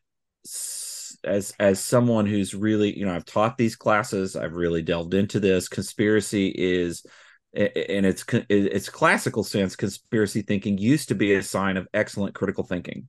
as 1.25 1.55
as 1.59 1.81
someone 1.81 2.27
who's 2.27 2.55
really, 2.55 2.97
you 2.97 3.05
know, 3.05 3.15
I've 3.15 3.25
taught 3.25 3.59
these 3.59 3.77
classes, 3.77 4.37
I've 4.37 4.55
really 4.55 4.83
delved 4.83 5.15
into 5.15 5.41
this. 5.41 5.69
Conspiracy 5.69 6.49
is 6.49 7.05
in 7.53 8.05
its 8.05 8.25
its 8.49 8.89
classical 8.89 9.45
sense, 9.45 9.77
conspiracy 9.77 10.43
thinking 10.43 10.79
used 10.79 11.09
to 11.09 11.15
be 11.15 11.35
a 11.35 11.43
sign 11.43 11.77
of 11.77 11.89
excellent 11.93 12.35
critical 12.35 12.65
thinking 12.65 13.09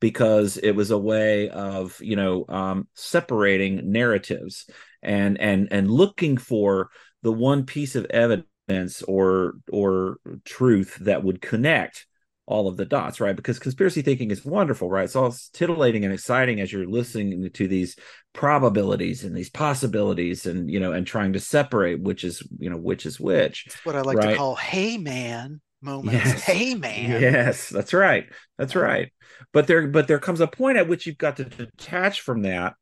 because 0.00 0.56
it 0.58 0.72
was 0.72 0.90
a 0.90 0.98
way 0.98 1.48
of 1.48 1.98
you 2.00 2.16
know 2.16 2.44
um, 2.48 2.88
separating 2.94 3.90
narratives 3.90 4.68
and 5.02 5.40
and 5.40 5.68
and 5.70 5.90
looking 5.90 6.36
for 6.36 6.90
the 7.22 7.32
one 7.32 7.64
piece 7.64 7.96
of 7.96 8.04
evidence 8.06 9.02
or 9.02 9.54
or 9.72 10.18
truth 10.44 10.96
that 11.00 11.24
would 11.24 11.40
connect 11.40 12.06
all 12.46 12.68
of 12.68 12.76
the 12.76 12.84
dots, 12.84 13.20
right? 13.20 13.34
Because 13.34 13.58
conspiracy 13.58 14.02
thinking 14.02 14.30
is 14.30 14.44
wonderful, 14.44 14.88
right? 14.88 15.04
It's 15.04 15.16
all 15.16 15.34
titillating 15.52 16.04
and 16.04 16.14
exciting 16.14 16.60
as 16.60 16.72
you're 16.72 16.86
listening 16.86 17.50
to 17.50 17.68
these 17.68 17.96
probabilities 18.32 19.24
and 19.24 19.36
these 19.36 19.50
possibilities 19.50 20.46
and 20.46 20.70
you 20.70 20.78
know 20.78 20.92
and 20.92 21.06
trying 21.06 21.32
to 21.32 21.40
separate 21.40 22.00
which 22.00 22.22
is 22.22 22.46
you 22.58 22.70
know 22.70 22.76
which 22.76 23.06
is 23.06 23.18
which. 23.18 23.64
It's 23.66 23.84
what 23.84 23.96
I 23.96 24.02
like 24.02 24.18
right? 24.18 24.30
to 24.30 24.36
call 24.36 24.56
hey 24.56 24.98
man 24.98 25.60
moments. 25.82 26.24
Yes. 26.24 26.42
Hey 26.42 26.74
man. 26.74 27.20
Yes, 27.20 27.68
that's 27.68 27.92
right. 27.92 28.26
That's 28.58 28.76
right. 28.76 29.12
But 29.52 29.66
there 29.66 29.88
but 29.88 30.06
there 30.06 30.18
comes 30.18 30.40
a 30.40 30.46
point 30.46 30.78
at 30.78 30.88
which 30.88 31.06
you've 31.06 31.18
got 31.18 31.36
to 31.36 31.44
detach 31.44 32.20
from 32.20 32.42
that 32.42 32.74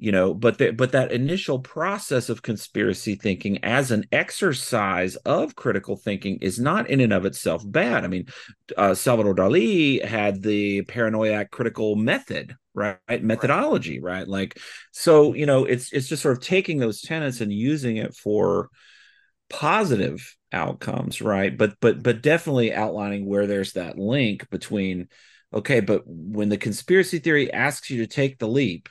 you 0.00 0.10
know 0.10 0.32
but 0.32 0.58
the, 0.58 0.70
but 0.70 0.92
that 0.92 1.12
initial 1.12 1.58
process 1.58 2.28
of 2.28 2.42
conspiracy 2.42 3.14
thinking 3.14 3.62
as 3.62 3.90
an 3.90 4.04
exercise 4.10 5.14
of 5.16 5.54
critical 5.54 5.96
thinking 5.96 6.38
is 6.40 6.58
not 6.58 6.88
in 6.88 7.00
and 7.00 7.12
of 7.12 7.26
itself 7.26 7.62
bad. 7.66 8.04
I 8.04 8.08
mean 8.08 8.26
uh, 8.76 8.94
salvador 8.94 9.34
dali 9.34 10.04
had 10.04 10.42
the 10.42 10.82
paranoiac 10.82 11.50
critical 11.50 11.96
method 11.96 12.56
right? 12.74 13.22
Methodology 13.22 14.00
right. 14.00 14.20
right? 14.20 14.28
Like 14.28 14.58
so 14.92 15.34
you 15.34 15.46
know 15.46 15.64
it's 15.66 15.92
it's 15.92 16.08
just 16.08 16.22
sort 16.22 16.36
of 16.36 16.42
taking 16.42 16.78
those 16.78 17.02
tenets 17.02 17.40
and 17.40 17.52
using 17.52 17.98
it 17.98 18.14
for 18.14 18.70
positive 19.50 20.36
outcomes 20.52 21.20
right? 21.20 21.56
But 21.56 21.74
but 21.80 22.02
but 22.02 22.22
definitely 22.22 22.72
outlining 22.72 23.26
where 23.26 23.46
there's 23.46 23.74
that 23.74 23.98
link 23.98 24.48
between 24.50 25.08
okay 25.52 25.80
but 25.80 26.04
when 26.06 26.48
the 26.48 26.56
conspiracy 26.56 27.18
theory 27.18 27.52
asks 27.52 27.90
you 27.90 27.98
to 27.98 28.06
take 28.06 28.38
the 28.38 28.48
leap 28.48 28.88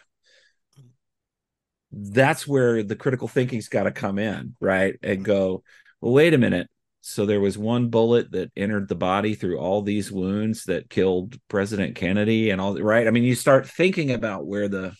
that's 1.91 2.47
where 2.47 2.83
the 2.83 2.95
critical 2.95 3.27
thinking's 3.27 3.67
got 3.67 3.83
to 3.83 3.91
come 3.91 4.19
in, 4.19 4.55
right? 4.59 4.95
And 5.01 5.25
go, 5.25 5.63
well, 6.01 6.13
wait 6.13 6.33
a 6.33 6.37
minute. 6.37 6.69
So 7.01 7.25
there 7.25 7.39
was 7.39 7.57
one 7.57 7.89
bullet 7.89 8.31
that 8.31 8.51
entered 8.55 8.87
the 8.87 8.95
body 8.95 9.33
through 9.33 9.57
all 9.57 9.81
these 9.81 10.11
wounds 10.11 10.65
that 10.65 10.89
killed 10.89 11.37
President 11.47 11.95
Kennedy 11.95 12.49
and 12.49 12.59
all 12.59 12.77
right. 12.77 13.07
I 13.07 13.11
mean, 13.11 13.23
you 13.23 13.35
start 13.35 13.67
thinking 13.67 14.11
about 14.11 14.45
where 14.45 14.67
the 14.67 14.93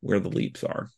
where 0.00 0.20
the 0.20 0.28
leaps 0.28 0.62
are. 0.62 0.90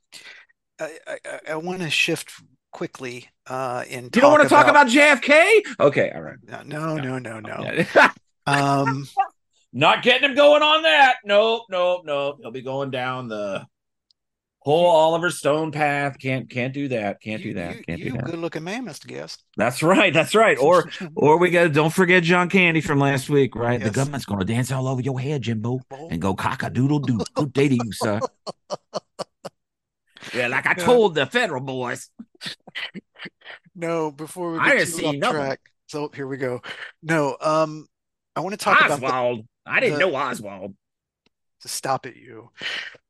I, 0.79 0.99
I, 1.07 1.41
I 1.51 1.55
want 1.57 1.81
to 1.81 1.91
shift 1.91 2.33
quickly 2.73 3.29
uh, 3.47 3.85
in. 3.89 4.05
You 4.05 4.11
don't 4.11 4.33
want 4.33 4.43
to 4.43 4.49
talk 4.49 4.67
about 4.67 4.89
JFK? 4.89 5.63
Okay, 5.79 6.11
all 6.15 6.23
right. 6.23 6.37
No, 6.43 6.97
no, 6.97 6.97
no, 6.97 7.19
no, 7.19 7.41
no. 7.41 7.85
um, 8.47 9.07
not 9.73 10.03
getting 10.03 10.31
him 10.31 10.37
going 10.37 10.63
on 10.63 10.83
that. 10.83 11.17
Nope, 11.25 11.63
nope, 11.71 12.03
nope. 12.05 12.39
He'll 12.43 12.51
be 12.51 12.63
going 12.63 12.91
down 12.91 13.29
the 13.29 13.67
whole 14.61 14.87
Oliver 14.87 15.31
Stone 15.31 15.73
path. 15.73 16.19
Can't 16.19 16.49
can't 16.49 16.73
do 16.73 16.89
that. 16.89 17.21
Can't 17.21 17.43
you, 17.43 17.55
do 17.55 17.61
that. 17.61 17.87
Can't 17.87 17.99
you 17.99 18.13
do 18.13 18.17
that. 18.19 18.25
Good 18.25 18.39
looking 18.39 18.65
man, 18.65 18.87
Mr. 18.87 19.07
Guest. 19.07 19.43
That's 19.57 19.83
right. 19.83 20.13
That's 20.13 20.35
right. 20.35 20.59
Or 20.59 20.91
or 21.15 21.39
we 21.39 21.51
got 21.51 21.73
don't 21.73 21.93
forget 21.93 22.23
John 22.23 22.49
Candy 22.49 22.81
from 22.81 22.99
last 22.99 23.29
week, 23.31 23.55
right? 23.57 23.81
Yes. 23.81 23.89
The 23.89 23.95
government's 23.95 24.27
gonna 24.27 24.45
dance 24.45 24.71
all 24.71 24.87
over 24.89 25.01
your 25.01 25.19
head, 25.19 25.43
Jimbo, 25.43 25.81
and 26.11 26.21
go 26.21 26.35
cock 26.35 26.63
a 26.63 26.71
doodle 26.71 27.01
doo. 27.01 27.21
Good 27.35 27.53
day 27.53 27.69
to 27.69 27.75
you, 27.75 27.93
sir. 27.93 28.21
Yeah, 30.35 30.49
like 30.49 30.67
I 30.67 30.75
told 30.75 31.15
the 31.15 31.25
federal 31.27 31.63
boys. 31.63 32.11
No, 33.75 34.11
before 34.11 34.53
we 34.53 34.59
I 34.59 34.69
get 34.69 34.79
didn't 34.81 34.89
see 34.89 35.07
off 35.07 35.15
nothing. 35.17 35.41
track. 35.41 35.61
So 35.87 36.11
here 36.15 36.27
we 36.27 36.37
go. 36.37 36.61
No, 37.03 37.37
um, 37.41 37.87
I 38.37 38.41
want 38.41 38.53
to 38.53 38.59
talk 38.63 38.81
about 38.85 39.03
Oswald. 39.03 39.47
I 39.67 39.81
didn't 39.81 39.99
the- 39.99 40.07
know 40.07 40.15
Oswald. 40.15 40.75
to 41.63 41.69
stop 41.69 42.07
at 42.07 42.17
you. 42.17 42.51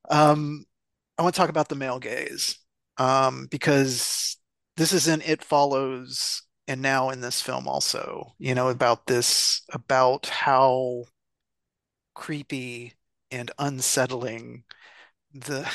Um, 0.09 0.65
I 1.21 1.23
want 1.23 1.35
to 1.35 1.39
talk 1.39 1.51
about 1.51 1.69
the 1.69 1.75
male 1.75 1.99
gaze. 1.99 2.59
Um, 2.97 3.47
because 3.51 4.39
this 4.79 4.95
is 4.95 5.07
in 5.07 5.21
It 5.21 5.45
Follows 5.45 6.43
and 6.67 6.81
now 6.81 7.11
in 7.11 7.21
this 7.21 7.43
film 7.43 7.69
also, 7.69 8.35
you 8.39 8.55
know, 8.55 8.71
about 8.71 9.07
this, 9.07 9.61
about 9.71 10.27
how 10.27 11.05
creepy 12.15 12.95
and 13.31 13.51
unsettling 13.59 14.65
the 15.35 15.71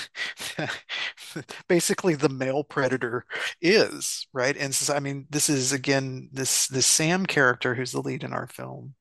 basically 1.70 2.16
the 2.16 2.30
male 2.30 2.64
predator 2.64 3.26
is, 3.62 4.26
right? 4.34 4.58
And 4.58 4.74
so, 4.74 4.96
I 4.96 5.00
mean, 5.00 5.28
this 5.30 5.48
is 5.48 5.74
again 5.74 6.30
this 6.34 6.68
this 6.68 6.88
Sam 6.88 7.28
character 7.28 7.76
who's 7.76 7.92
the 7.92 8.02
lead 8.02 8.24
in 8.24 8.34
our 8.34 8.48
film, 8.48 8.96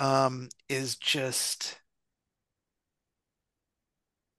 um, 0.00 0.50
is 0.68 0.96
just 0.96 1.80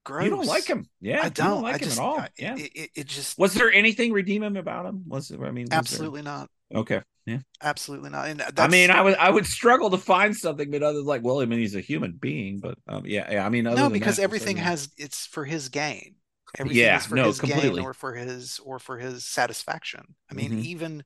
gross. 0.10 0.24
You 0.26 0.30
don't 0.32 0.46
like 0.48 0.68
him. 0.68 0.88
Yeah. 1.02 1.22
I 1.22 1.26
you 1.26 1.30
don't. 1.32 1.62
like 1.64 1.76
I 1.76 1.78
him 1.78 1.84
just, 1.86 2.00
at 2.00 2.04
all. 2.04 2.20
I- 2.20 2.30
yeah. 2.38 2.56
It, 2.58 2.72
it, 2.76 2.90
it 2.96 3.08
just 3.08 3.38
Was 3.38 3.54
there 3.54 3.72
anything 3.72 4.12
redeeming 4.14 4.58
about 4.58 4.86
him? 4.86 5.04
Was 5.08 5.32
it 5.32 5.40
I 5.40 5.52
mean 5.52 5.66
was 5.66 5.70
there- 5.70 5.80
absolutely 5.80 6.22
not. 6.24 6.50
okay. 6.74 7.02
Yeah. 7.26 7.40
Absolutely 7.62 8.10
not. 8.10 8.28
And 8.28 8.42
I 8.58 8.68
mean, 8.68 8.90
I 8.90 9.02
would 9.04 9.16
I 9.18 9.30
would 9.30 9.46
struggle 9.46 9.92
to 9.92 10.00
find 10.00 10.36
something, 10.36 10.72
but 10.72 10.82
other 10.82 10.98
than 10.98 11.06
like, 11.06 11.22
well, 11.24 11.42
I 11.42 11.46
mean, 11.46 11.60
he's 11.60 11.76
a 11.76 11.82
human 11.82 12.14
being, 12.14 12.60
but 12.60 12.76
um, 12.88 13.04
yeah, 13.06 13.32
yeah. 13.32 13.46
I 13.46 13.50
mean, 13.50 13.68
other 13.68 13.76
no, 13.78 13.84
than 13.84 13.94
because 13.94 14.16
that, 14.18 14.24
everything 14.24 14.56
so, 14.56 14.62
yeah. 14.64 14.70
has 14.70 14.90
it's 14.98 15.28
for 15.28 15.46
his 15.46 15.70
gain. 15.70 16.16
Everything 16.58 16.80
Yeah, 16.82 16.98
is 16.98 17.06
for 17.06 17.14
no, 17.16 17.26
his 17.28 17.40
completely. 17.40 17.70
gain 17.78 17.86
or 17.86 17.94
for 17.94 18.16
his 18.16 18.60
or 18.66 18.80
for 18.80 18.98
his 18.98 19.26
satisfaction. 19.26 20.16
I 20.32 20.34
mean, 20.34 20.54
Mhm. 20.54 20.64
even 20.64 21.04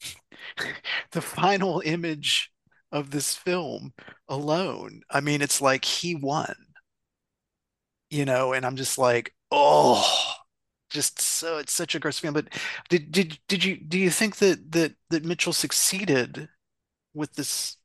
the 1.12 1.20
final 1.20 1.82
image 1.84 2.50
of 2.90 3.10
this 3.10 3.34
film 3.34 3.92
alone, 4.28 5.02
I 5.10 5.20
mean, 5.20 5.42
it's 5.42 5.60
like 5.60 5.84
he 5.84 6.14
won. 6.14 6.54
You 8.14 8.24
know, 8.24 8.52
and 8.52 8.64
I'm 8.64 8.76
just 8.76 8.96
like, 8.96 9.34
oh, 9.50 10.34
just 10.88 11.20
so 11.20 11.58
it's 11.58 11.72
such 11.72 11.96
a 11.96 11.98
gross 11.98 12.20
feeling. 12.20 12.34
But 12.34 12.60
did 12.88 13.10
did 13.10 13.40
did 13.48 13.64
you 13.64 13.76
do 13.76 13.98
you 13.98 14.08
think 14.08 14.36
that 14.36 14.70
that 14.70 14.94
that 15.10 15.24
Mitchell 15.24 15.52
succeeded 15.52 16.48
with 17.12 17.34
this 17.34 17.76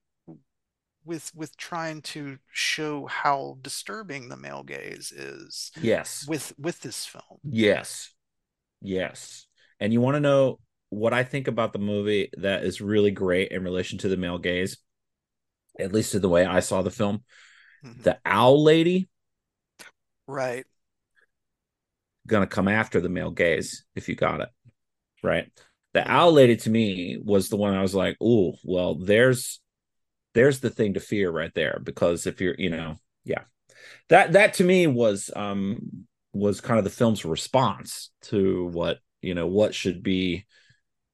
with 1.04 1.32
with 1.34 1.58
trying 1.58 2.04
to 2.04 2.38
show 2.52 3.08
how 3.08 3.58
disturbing 3.63 4.30
the 4.30 4.38
male 4.38 4.62
gaze 4.62 5.12
is 5.12 5.72
yes, 5.82 6.28
with 6.28 6.54
with 6.60 6.80
this 6.82 7.08
film? 7.08 7.39
yes, 7.44 8.12
yes. 8.84 9.48
And 9.80 9.92
you 9.92 10.00
want 10.00 10.13
to 10.13 10.22
know 10.22 10.60
what 10.89 11.12
I 11.12 11.24
think 11.24 11.48
about 11.48 11.74
the 11.74 11.80
movie 11.80 12.30
that 12.38 12.63
is 12.63 12.82
really 12.82 13.10
great 13.10 13.52
in 13.52 13.63
relation 13.63 13.98
to 14.00 14.10
the 14.10 14.18
male 14.18 14.38
gaze, 14.38 14.78
at 15.80 15.92
least 15.92 16.12
to 16.12 16.20
the 16.20 16.30
way 16.30 16.46
I 16.46 16.60
saw 16.60 16.84
the 16.84 16.92
film. 16.92 17.24
Mhm. 17.84 18.04
The 18.04 18.20
owl 18.26 18.63
lady 18.63 19.10
Right. 20.30 20.65
gonna 22.28 22.48
come 22.48 22.68
after 22.68 23.02
the 23.02 23.10
male 23.10 23.32
gaze 23.32 23.86
if 23.96 24.08
you 24.08 24.15
got 24.15 24.42
it. 24.42 24.50
Right? 25.24 25.52
The 25.94 26.10
owl 26.10 26.32
lady 26.32 26.56
to 26.58 26.70
me 26.70 27.18
was 27.22 27.50
the 27.50 27.58
one 27.58 27.74
i 27.74 27.82
was 27.82 27.96
like 27.96 28.15
oh 28.22 28.54
well 28.63 28.94
there's 28.94 29.60
there's 30.36 30.60
the 30.60 30.70
thing 30.70 30.94
to 30.94 31.00
fear 31.00 31.32
right 31.32 31.52
there 31.56 31.82
because 31.84 32.28
if 32.28 32.39
you're 32.39 32.56
you 32.58 32.70
know 32.70 32.96
yeah. 33.26 33.44
That 34.10 34.34
that 34.34 34.56
to 34.56 34.63
me 34.63 34.88
was 34.88 35.32
um 35.36 36.08
was 36.34 36.62
kind 36.62 36.78
of 36.78 36.84
the 36.84 36.89
film's 36.89 37.26
response 37.26 38.12
to 38.24 38.65
what 38.68 39.00
you 39.22 39.34
know 39.34 39.48
what 39.48 39.74
should 39.74 40.04
be 40.04 40.46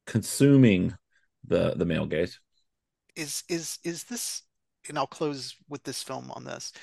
consuming 0.05 0.95
the 1.45 1.73
the 1.75 1.85
male 1.85 2.05
gaze. 2.05 2.39
Is 3.15 3.43
is 3.49 3.79
is 3.83 4.03
this, 4.05 4.43
and 4.89 4.97
I'll 4.97 5.07
close 5.07 5.55
with 5.69 5.83
this 5.83 6.03
film 6.03 6.31
on 6.31 6.43
this. 6.43 6.73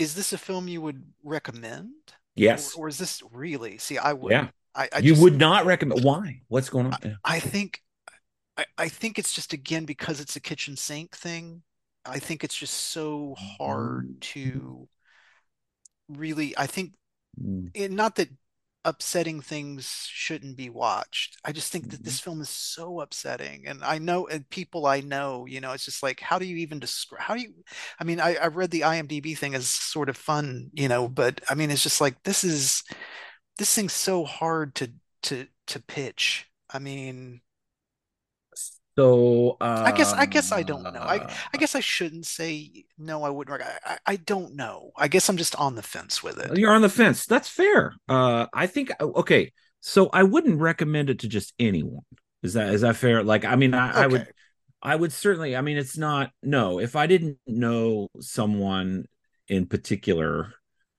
Is 0.00 0.14
this 0.14 0.32
a 0.32 0.38
film 0.38 0.66
you 0.66 0.80
would 0.80 1.04
recommend? 1.22 1.92
yes 2.34 2.74
Or, 2.74 2.86
or 2.86 2.88
is 2.88 2.98
this 2.98 3.22
really? 3.32 3.78
See, 3.78 3.98
I 3.98 4.12
would. 4.14 4.32
yeah 4.32 4.48
I, 4.74 4.88
I 4.92 5.00
you 5.00 5.10
just, 5.10 5.22
would 5.22 5.38
not 5.38 5.66
recommend 5.66 6.04
why 6.04 6.40
what's 6.48 6.70
going 6.70 6.86
on 6.86 6.96
Yeah. 7.04 7.14
I 7.24 7.38
think 7.38 7.82
I, 8.56 8.64
I 8.78 8.88
think 8.88 9.18
it's 9.18 9.32
just 9.32 9.52
again 9.52 9.84
because 9.84 10.20
it's 10.20 10.36
a 10.36 10.40
kitchen 10.40 10.76
sink 10.76 11.14
thing. 11.14 11.62
I 12.06 12.18
think 12.18 12.42
it's 12.44 12.56
just 12.56 12.74
so 12.74 13.36
hard 13.58 14.20
to 14.22 14.88
really 16.08 16.56
I 16.56 16.66
think 16.66 16.92
Mm. 17.40 17.70
it, 17.74 17.90
not 17.90 18.16
that 18.16 18.28
upsetting 18.84 19.40
things 19.42 20.06
shouldn't 20.10 20.56
be 20.56 20.70
watched. 20.70 21.36
I 21.44 21.52
just 21.52 21.70
think 21.72 21.90
that 21.90 22.04
this 22.04 22.18
Mm-hmm. 22.18 22.20
film 22.20 22.40
is 22.40 22.48
so 22.48 23.00
upsetting. 23.00 23.66
And 23.66 23.84
I 23.84 23.98
know 23.98 24.26
and 24.26 24.48
people 24.50 24.86
I 24.86 25.00
know, 25.00 25.46
you 25.46 25.60
know, 25.60 25.72
it's 25.72 25.84
just 25.84 26.02
like 26.02 26.20
how 26.20 26.38
do 26.38 26.46
you 26.46 26.56
even 26.58 26.78
describe 26.80 27.20
how 27.22 27.34
do 27.34 27.42
you 27.42 27.52
I 28.00 28.04
mean 28.04 28.20
I, 28.20 28.36
I 28.36 28.46
read 28.48 28.70
the 28.70 28.82
IMDb 28.82 29.36
thing 29.36 29.54
as 29.54 29.68
sort 29.68 30.08
of 30.08 30.16
fun, 30.16 30.70
you 30.74 30.88
know, 30.88 31.08
but 31.08 31.40
I 31.48 31.54
mean 31.54 31.70
it's 31.70 31.82
just 31.82 32.00
like 32.00 32.22
this 32.24 32.44
is 32.44 32.82
this 33.58 33.74
thing's 33.74 33.92
so 33.92 34.24
hard 34.24 34.74
to 34.76 34.92
to 35.24 35.46
to 35.68 35.80
pitch. 35.82 36.48
I 36.72 36.78
mean 36.78 37.40
so 39.00 39.56
uh, 39.60 39.82
I 39.86 39.92
guess 39.92 40.12
I 40.12 40.26
guess 40.26 40.52
I 40.52 40.62
don't 40.62 40.82
know. 40.82 41.00
I 41.00 41.26
I 41.54 41.56
guess 41.56 41.74
I 41.74 41.80
shouldn't 41.80 42.26
say 42.26 42.84
no. 42.98 43.22
I 43.22 43.30
wouldn't. 43.30 43.62
I, 43.62 43.98
I 44.06 44.16
don't 44.16 44.54
know. 44.54 44.90
I 44.96 45.08
guess 45.08 45.28
I'm 45.28 45.36
just 45.38 45.56
on 45.56 45.74
the 45.74 45.82
fence 45.82 46.22
with 46.22 46.38
it. 46.38 46.58
You're 46.58 46.72
on 46.72 46.82
the 46.82 46.88
fence. 46.88 47.24
That's 47.26 47.48
fair. 47.48 47.94
Uh, 48.08 48.46
I 48.52 48.66
think 48.66 48.90
okay. 49.00 49.52
So 49.80 50.10
I 50.12 50.24
wouldn't 50.24 50.60
recommend 50.60 51.08
it 51.08 51.20
to 51.20 51.28
just 51.28 51.54
anyone. 51.58 52.04
Is 52.42 52.52
that 52.54 52.74
is 52.74 52.82
that 52.82 52.96
fair? 52.96 53.22
Like, 53.22 53.44
I 53.44 53.56
mean, 53.56 53.72
I, 53.74 54.02
I 54.02 54.06
would, 54.06 54.22
Okay. 54.22 54.30
I 54.82 54.96
would 54.96 55.12
certainly. 55.12 55.56
I 55.56 55.62
mean, 55.62 55.78
it's 55.78 55.96
not 55.96 56.30
no. 56.42 56.78
If 56.78 56.96
I 56.96 57.06
didn't 57.06 57.38
know 57.46 58.08
someone 58.20 59.06
in 59.48 59.66
particular 59.66 60.52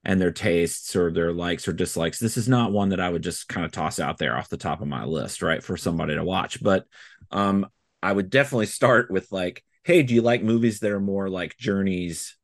and 0.04 0.20
their 0.20 0.32
tastes 0.32 0.96
or 0.96 1.12
their 1.12 1.32
likes 1.32 1.68
or 1.68 1.74
dislikes, 1.74 2.20
this 2.20 2.38
is 2.38 2.48
not 2.48 2.72
one 2.72 2.90
that 2.90 3.00
I 3.00 3.10
would 3.10 3.24
just 3.24 3.48
kind 3.48 3.66
of 3.66 3.72
toss 3.72 4.00
out 4.00 4.18
there 4.18 4.36
off 4.36 4.50
the 4.50 4.58
top 4.58 4.82
of 4.82 4.88
my 4.88 5.06
list, 5.06 5.42
right, 5.44 5.64
for 5.64 5.78
somebody 5.78 6.16
to 6.16 6.24
watch. 6.24 6.62
But 6.64 6.86
um, 7.30 7.68
I 8.02 8.12
would 8.12 8.30
definitely 8.30 8.66
start 8.68 9.12
with 9.12 9.32
like, 9.32 9.64
hey, 9.84 10.04
do 10.04 10.14
you 10.14 10.22
like 10.22 10.44
movies 10.44 10.80
that 10.80 10.92
are 10.92 11.00
more 11.00 11.30
like 11.30 11.58
journeys 11.58 12.38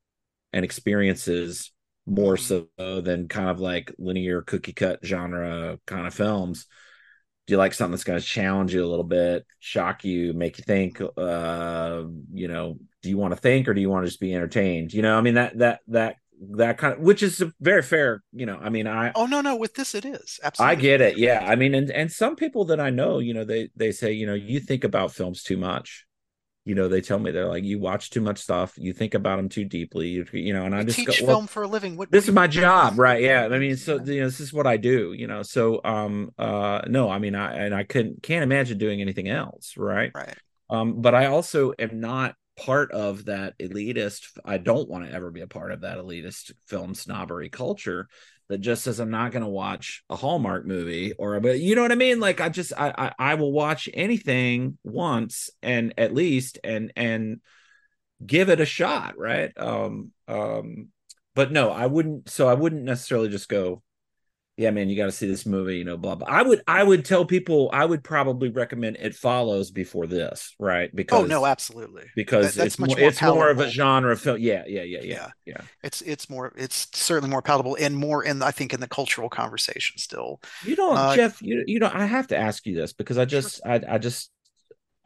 and 0.53 0.63
experiences 0.65 1.71
more 2.05 2.37
so 2.37 2.67
than 2.77 3.27
kind 3.27 3.49
of 3.49 3.59
like 3.59 3.93
linear 3.97 4.41
cookie 4.41 4.73
cut 4.73 4.99
genre 5.05 5.79
kind 5.85 6.07
of 6.07 6.13
films? 6.13 6.67
Do 7.45 7.53
you 7.53 7.57
like 7.57 7.73
something 7.73 7.91
that's 7.91 8.03
going 8.03 8.19
to 8.19 8.25
challenge 8.25 8.73
you 8.73 8.83
a 8.83 8.87
little 8.87 9.05
bit, 9.05 9.45
shock 9.59 10.03
you, 10.03 10.33
make 10.33 10.57
you 10.57 10.63
think? 10.65 11.01
Uh, 11.01 12.03
you 12.33 12.47
know, 12.49 12.77
do 13.01 13.09
you 13.09 13.17
want 13.17 13.33
to 13.33 13.39
think 13.39 13.67
or 13.67 13.73
do 13.73 13.79
you 13.79 13.89
want 13.89 14.05
to 14.05 14.09
just 14.09 14.19
be 14.19 14.35
entertained? 14.35 14.93
You 14.93 15.01
know, 15.01 15.17
I 15.17 15.21
mean 15.21 15.35
that 15.35 15.57
that 15.59 15.79
that 15.87 16.17
that 16.55 16.77
kind 16.77 16.93
of 16.93 16.99
which 16.99 17.23
is 17.23 17.41
a 17.41 17.51
very 17.59 17.81
fair. 17.81 18.23
You 18.31 18.45
know, 18.45 18.57
I 18.61 18.69
mean, 18.69 18.87
I 18.87 19.11
Oh 19.15 19.25
no, 19.25 19.41
no. 19.41 19.55
With 19.55 19.73
this, 19.73 19.95
it 19.95 20.05
is 20.05 20.39
Absolutely. 20.43 20.71
I 20.71 20.75
get 20.79 21.01
it. 21.01 21.17
Yeah. 21.17 21.45
I 21.45 21.55
mean, 21.55 21.73
and 21.73 21.89
and 21.91 22.11
some 22.11 22.35
people 22.35 22.65
that 22.65 22.79
I 22.79 22.89
know, 22.89 23.19
you 23.19 23.33
know, 23.33 23.43
they 23.43 23.69
they 23.75 23.91
say, 23.91 24.11
you 24.11 24.25
know, 24.25 24.33
you 24.33 24.59
think 24.59 24.83
about 24.83 25.11
films 25.11 25.43
too 25.43 25.57
much. 25.57 26.05
You 26.65 26.75
know, 26.75 26.89
they 26.89 26.99
tell 26.99 27.17
me 27.17 27.31
they're 27.31 27.47
like, 27.47 27.63
you 27.63 27.79
watch 27.79 28.09
too 28.09 28.19
much 28.19 28.39
stuff, 28.39 28.73
you 28.77 28.91
think 28.91 29.13
about 29.13 29.37
them 29.37 29.47
too 29.47 29.63
deeply. 29.63 30.09
You, 30.09 30.25
you 30.33 30.51
know, 30.51 30.65
and 30.65 30.75
I 30.75 30.79
You 30.79 30.85
just 30.85 30.97
teach 30.97 31.19
go, 31.21 31.25
well, 31.25 31.35
film 31.37 31.47
for 31.47 31.63
a 31.63 31.67
living. 31.67 31.95
What, 31.95 32.11
this 32.11 32.25
what 32.25 32.29
is 32.29 32.35
my 32.35 32.47
job, 32.47 32.99
right? 32.99 33.23
Yeah. 33.23 33.47
I 33.49 33.57
mean, 33.57 33.77
so 33.77 33.93
you 34.03 34.19
know, 34.19 34.25
this 34.25 34.41
is 34.41 34.51
what 34.51 34.67
I 34.67 34.75
do. 34.75 35.13
You 35.13 35.27
know, 35.27 35.43
so 35.43 35.79
um, 35.85 36.31
uh, 36.37 36.81
no, 36.87 37.09
I 37.09 37.19
mean, 37.19 37.35
I 37.35 37.53
and 37.53 37.73
I 37.73 37.83
couldn't 37.83 38.21
can't 38.21 38.43
imagine 38.43 38.77
doing 38.77 39.01
anything 39.01 39.29
else, 39.29 39.75
right? 39.77 40.11
Right. 40.13 40.35
Um, 40.69 41.01
but 41.01 41.15
I 41.15 41.27
also 41.27 41.73
am 41.79 42.01
not 42.01 42.35
part 42.57 42.91
of 42.91 43.25
that 43.25 43.57
elitist. 43.59 44.37
I 44.43 44.57
don't 44.57 44.89
want 44.89 45.05
to 45.05 45.13
ever 45.13 45.31
be 45.31 45.41
a 45.41 45.47
part 45.47 45.71
of 45.71 45.81
that 45.81 45.97
elitist 45.97 46.51
film 46.67 46.95
snobbery 46.95 47.49
culture 47.49 48.07
that 48.49 48.59
just 48.59 48.83
says 48.83 48.99
I'm 48.99 49.11
not 49.11 49.31
going 49.31 49.43
to 49.43 49.49
watch 49.49 50.03
a 50.09 50.15
Hallmark 50.15 50.65
movie 50.65 51.13
or 51.13 51.39
but 51.39 51.59
you 51.59 51.75
know 51.75 51.81
what 51.81 51.91
I 51.91 51.95
mean? 51.95 52.19
Like 52.19 52.41
I 52.41 52.49
just 52.49 52.73
I, 52.77 52.93
I 52.97 53.31
I 53.31 53.35
will 53.35 53.51
watch 53.51 53.89
anything 53.93 54.77
once 54.83 55.49
and 55.61 55.93
at 55.97 56.13
least 56.13 56.59
and 56.63 56.91
and 56.95 57.41
give 58.25 58.49
it 58.49 58.61
a 58.61 58.65
shot, 58.65 59.17
right? 59.17 59.51
Um 59.57 60.11
um 60.27 60.89
but 61.35 61.51
no, 61.51 61.69
I 61.69 61.85
wouldn't 61.85 62.29
so 62.29 62.47
I 62.47 62.55
wouldn't 62.55 62.83
necessarily 62.83 63.29
just 63.29 63.49
go 63.49 63.83
yeah, 64.57 64.71
man, 64.71 64.89
you 64.89 64.97
got 64.97 65.05
to 65.05 65.11
see 65.11 65.27
this 65.27 65.45
movie, 65.45 65.77
you 65.77 65.83
know, 65.83 65.97
blah 65.97 66.15
blah. 66.15 66.27
I 66.27 66.41
would 66.41 66.61
I 66.67 66.83
would 66.83 67.05
tell 67.05 67.25
people 67.25 67.69
I 67.71 67.85
would 67.85 68.03
probably 68.03 68.49
recommend 68.49 68.97
It 68.99 69.15
Follows 69.15 69.71
before 69.71 70.07
this, 70.07 70.55
right? 70.59 70.93
Because 70.95 71.23
oh 71.23 71.25
no, 71.25 71.45
absolutely, 71.45 72.05
because 72.15 72.55
That- 72.55 72.65
it's 72.67 72.79
much 72.79 72.97
more, 72.97 72.97
more 72.97 73.09
it's 73.09 73.21
more 73.21 73.49
of 73.49 73.59
a 73.59 73.67
palatable. 73.67 73.71
genre 73.71 74.17
film. 74.17 74.39
Yeah, 74.39 74.63
yeah, 74.67 74.83
yeah, 74.83 75.01
yeah, 75.03 75.13
Yeah. 75.13 75.31
yeah. 75.45 75.61
it's 75.83 76.01
it's 76.01 76.29
more 76.29 76.53
it's 76.57 76.87
certainly 76.93 77.29
more 77.29 77.41
palatable 77.41 77.77
and 77.79 77.95
more 77.95 78.23
in 78.23 78.41
I 78.41 78.51
think 78.51 78.73
in 78.73 78.79
the 78.79 78.87
cultural 78.87 79.29
conversation 79.29 79.97
still. 79.99 80.41
You 80.61 80.75
know, 80.75 80.93
Uh, 80.93 81.15
Jeff, 81.15 81.41
you 81.41 81.63
you 81.67 81.79
know, 81.79 81.91
I 81.93 82.05
have 82.05 82.27
to 82.27 82.37
ask 82.37 82.65
you 82.65 82.75
this 82.75 82.93
because 82.93 83.17
I 83.17 83.25
sure, 83.27 83.41
just 83.41 83.61
I 83.65 83.81
I 83.87 83.97
just 83.99 84.31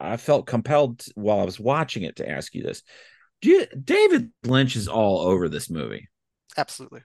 I 0.00 0.16
felt 0.16 0.46
compelled 0.46 1.04
while 1.14 1.40
I 1.40 1.44
was 1.44 1.60
watching 1.60 2.02
it 2.04 2.16
to 2.16 2.28
ask 2.28 2.54
you 2.54 2.62
this. 2.62 2.82
Do 3.40 3.50
you, 3.50 3.66
David 3.66 4.32
Lynch 4.44 4.76
is 4.76 4.88
all 4.88 5.20
over 5.20 5.48
this 5.48 5.68
movie. 5.70 6.08
absolutely. 6.56 7.02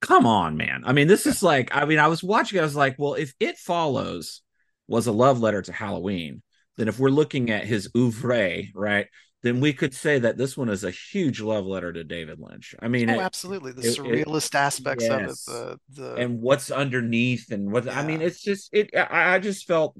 Come 0.00 0.26
on, 0.26 0.56
man. 0.56 0.82
I 0.84 0.92
mean, 0.92 1.08
this 1.08 1.26
Yeah. 1.26 1.34
is 1.34 1.42
like, 1.42 1.70
I 1.74 1.84
mean, 1.84 1.98
I 1.98 2.06
was 2.06 2.22
watching, 2.22 2.58
I 2.60 2.62
was 2.62 2.76
like, 2.76 2.96
well, 2.98 3.14
if 3.14 3.34
It 3.40 3.58
Follows 3.58 4.42
was 4.86 5.06
a 5.06 5.12
love 5.12 5.40
letter 5.40 5.60
to 5.62 5.72
Halloween, 5.72 6.42
then 6.76 6.88
if 6.88 6.98
we're 6.98 7.10
looking 7.10 7.50
at 7.50 7.64
his 7.66 7.90
oeuvre, 7.96 8.62
right, 8.74 9.08
then 9.42 9.60
we 9.60 9.72
could 9.72 9.94
say 9.94 10.18
that 10.20 10.36
this 10.36 10.56
one 10.56 10.68
is 10.68 10.84
a 10.84 10.90
huge 10.90 11.40
love 11.40 11.66
letter 11.66 11.92
to 11.92 12.04
David 12.04 12.38
Lynch. 12.38 12.74
I 12.80 12.88
mean, 12.88 13.08
Oh, 13.08 13.20
it, 13.20 13.20
absolutely. 13.20 13.72
The 13.72 13.82
it, 13.82 14.00
it 14.04 14.24
surrealist 14.24 14.54
aspects 14.54 15.10
of 15.10 15.26
it, 15.26 15.38
the 15.46 15.80
the 15.88 16.26
And 16.26 16.40
what's 16.40 16.70
underneath 16.70 17.52
and 17.52 17.72
what, 17.72 17.88
I 17.88 18.02
mean, 18.02 18.22
it's 18.22 18.42
just, 18.42 18.70
it, 18.72 18.90
I, 18.96 19.36
I 19.36 19.38
just 19.40 19.66
felt, 19.66 19.96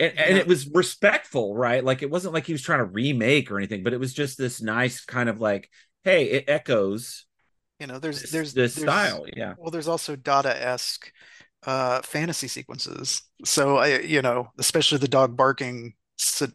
and, 0.00 0.18
you 0.24 0.34
and 0.34 0.38
it 0.38 0.46
was 0.46 0.68
respectful, 0.70 1.56
right? 1.56 1.84
Like 1.84 2.02
it 2.02 2.10
wasn't 2.10 2.34
like 2.34 2.46
he 2.46 2.52
was 2.52 2.62
trying 2.62 2.80
to 2.80 2.84
remake 2.86 3.50
or 3.50 3.58
anything, 3.58 3.84
but 3.84 3.92
it 3.94 4.00
was 4.00 4.14
just 4.14 4.38
this 4.38 4.62
nice 4.62 5.04
kind 5.04 5.28
of 5.28 5.40
like, 5.40 5.70
hey, 6.04 6.26
it 6.30 6.46
echoes 6.48 7.26
you 7.78 7.86
know, 7.86 7.98
there's 7.98 8.22
this 8.22 8.30
there's 8.30 8.54
this 8.54 8.74
there's 8.74 8.84
style. 8.84 9.26
Yeah. 9.34 9.54
well, 9.58 9.70
there's 9.70 9.88
also 9.88 10.16
Dada-esque 10.16 11.12
uh 11.66 12.02
fantasy 12.02 12.48
sequences. 12.48 13.22
So 13.44 13.78
I, 13.78 13.98
you 14.00 14.22
know, 14.22 14.50
especially 14.58 14.98
the 14.98 15.08
dog 15.08 15.36
barking, 15.36 15.94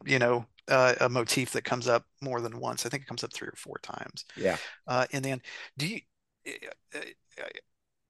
you 0.05 0.19
know, 0.19 0.45
uh, 0.67 0.95
a 1.01 1.09
motif 1.09 1.51
that 1.51 1.63
comes 1.63 1.87
up 1.87 2.05
more 2.21 2.41
than 2.41 2.59
once. 2.59 2.85
I 2.85 2.89
think 2.89 3.03
it 3.03 3.07
comes 3.07 3.23
up 3.23 3.33
three 3.33 3.47
or 3.47 3.55
four 3.57 3.79
times. 3.81 4.25
Yeah. 4.35 4.57
Uh, 4.87 5.05
in 5.11 5.23
the 5.23 5.31
end, 5.31 5.41
do 5.77 5.87
you 5.87 5.99
uh, 6.47 6.51
uh, 6.95 7.43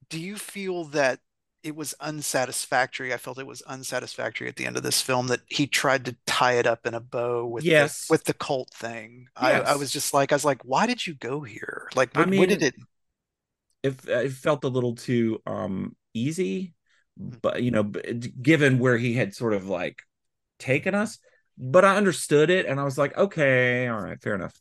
do 0.10 0.20
you 0.20 0.36
feel 0.36 0.86
that 0.86 1.20
it 1.64 1.76
was 1.76 1.96
unsatisfactory? 2.00 3.14
I 3.14 3.18
felt 3.18 3.40
it 3.40 3.48
was 3.48 3.62
unsatisfactory 3.64 4.48
at 4.48 4.56
the 4.58 4.66
end 4.66 4.78
of 4.78 4.84
this 4.84 5.02
film 5.02 5.28
that 5.28 5.42
he 5.48 5.66
tried 5.66 6.06
to 6.06 6.16
tie 6.28 6.54
it 6.54 6.68
up 6.68 6.86
in 6.86 6.94
a 6.94 7.00
bow 7.00 7.48
with 7.48 7.64
the 7.64 8.06
with 8.10 8.26
the 8.26 8.34
cult 8.34 8.72
thing. 8.74 9.28
I, 9.36 9.62
I 9.62 9.76
was 9.76 9.92
just 9.92 10.14
like, 10.14 10.32
I 10.32 10.36
was 10.36 10.46
like, 10.46 10.62
why 10.64 10.86
did 10.86 11.06
you 11.08 11.16
go 11.16 11.42
here? 11.42 11.90
Like, 11.96 12.16
I 12.16 12.22
what 12.22 12.30
what 12.38 12.50
did 12.50 12.62
mean, 12.62 12.72
it? 13.84 13.94
it, 14.08 14.10
it 14.26 14.32
felt 14.34 14.64
a 14.64 14.68
little 14.70 14.96
too 14.96 15.42
um 15.46 15.96
easy, 16.14 16.74
Mhm. 17.18 17.40
but 17.42 17.64
you 17.64 17.72
know, 17.72 17.84
given 17.84 18.80
where 18.80 18.98
he 18.98 19.14
had 19.14 19.34
sort 19.36 19.54
of 19.54 19.68
like 19.68 20.02
taken 20.60 20.96
us, 20.96 21.20
but 21.58 21.86
I 21.86 21.98
understood 21.98 22.50
it 22.50 22.66
and 22.66 22.80
I 22.80 22.84
was 22.84 22.98
like, 22.98 23.18
okay, 23.18 23.88
all 23.88 24.02
right, 24.02 24.22
fair 24.22 24.36
enough. 24.36 24.60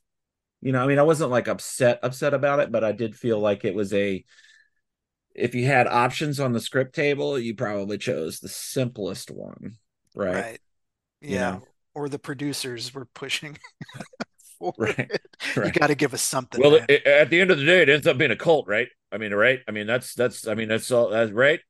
You 0.63 0.73
know, 0.73 0.83
I 0.85 0.87
mean, 0.89 0.99
I 1.01 1.03
wasn't 1.05 1.31
like 1.31 1.49
upset 1.49 2.01
upset 2.03 2.35
about 2.35 2.61
it, 2.61 2.73
but 2.73 2.85
I 2.85 2.93
did 2.93 3.17
feel 3.17 3.41
like 3.41 3.65
it 3.65 3.75
was 3.75 3.93
a 3.95 4.25
if 5.35 5.55
you 5.55 5.67
had 5.67 5.87
options 5.87 6.39
on 6.41 6.53
the 6.53 6.61
script 6.61 6.95
table, 6.95 7.39
you 7.39 7.55
probably 7.55 7.99
chose 7.99 8.39
the 8.41 8.49
simplest 8.49 9.31
one, 9.31 9.77
right? 10.15 10.47
Right. 10.47 10.61
You 11.27 11.39
Yeah. 11.39 11.41
know, 11.41 11.63
Or 11.95 12.09
the 12.09 12.19
producers 12.19 12.95
were 12.95 13.07
pushing 13.07 13.59
for 14.71 14.85
right, 14.85 14.99
it. 14.99 15.21
You 15.57 15.73
got 15.73 15.89
to 15.89 15.97
give 15.97 16.15
us 16.15 16.23
something, 16.23 16.61
Well, 16.61 16.79
it, 16.89 17.05
at 17.05 17.31
the 17.31 17.41
end 17.41 17.51
of 17.51 17.59
the 17.59 17.65
day, 17.65 17.83
it 17.83 17.89
ends 17.89 18.07
up 18.07 18.19
being 18.19 18.31
a 18.31 18.37
cult, 18.37 18.69
right? 18.69 18.89
I 19.11 19.19
mean, 19.19 19.35
right? 19.35 19.61
I 19.67 19.73
mean, 19.73 19.87
that's 19.87 20.15
that's. 20.15 20.47
I 20.47 20.55
mean, 20.55 20.69
that's 20.69 20.91
all. 20.91 21.11
That's 21.11 21.33
right. 21.33 21.61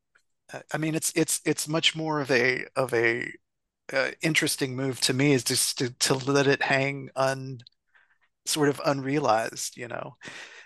I 0.52 0.62
I 0.74 0.78
mean, 0.78 0.94
it's 0.94 1.12
it's 1.16 1.40
it's 1.44 1.66
much 1.66 1.96
more 1.96 2.20
of 2.20 2.30
a 2.30 2.66
of 2.76 2.92
a 2.92 3.32
uh, 3.92 4.10
interesting 4.22 4.76
move 4.76 5.00
to 5.00 5.14
me 5.14 5.32
is 5.32 5.44
just 5.44 5.78
to 5.78 5.90
to 6.00 6.14
let 6.14 6.46
it 6.46 6.62
hang 6.62 7.08
un 7.16 7.60
sort 8.46 8.68
of 8.68 8.80
unrealized, 8.84 9.76
you 9.76 9.88
know. 9.88 10.16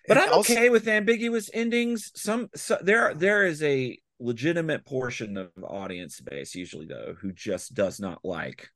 But 0.09 0.19
And 0.19 0.27
I'm 0.27 0.33
also, 0.35 0.53
okay 0.53 0.71
with 0.71 0.89
ambiguous 0.89 1.51
endings. 1.53 2.13
Some 2.15 2.49
so, 2.55 2.79
there 2.81 3.15
there 3.15 3.45
is 3.47 3.63
a 3.63 3.99
legitimate 4.19 4.85
portion 4.87 5.37
of 5.37 5.51
audience 5.63 6.21
base 6.21 6.55
usually 6.55 6.87
though 6.87 7.15
who 7.21 7.33
just 7.33 7.75
does 7.75 8.01
not 8.01 8.25
like 8.25 8.71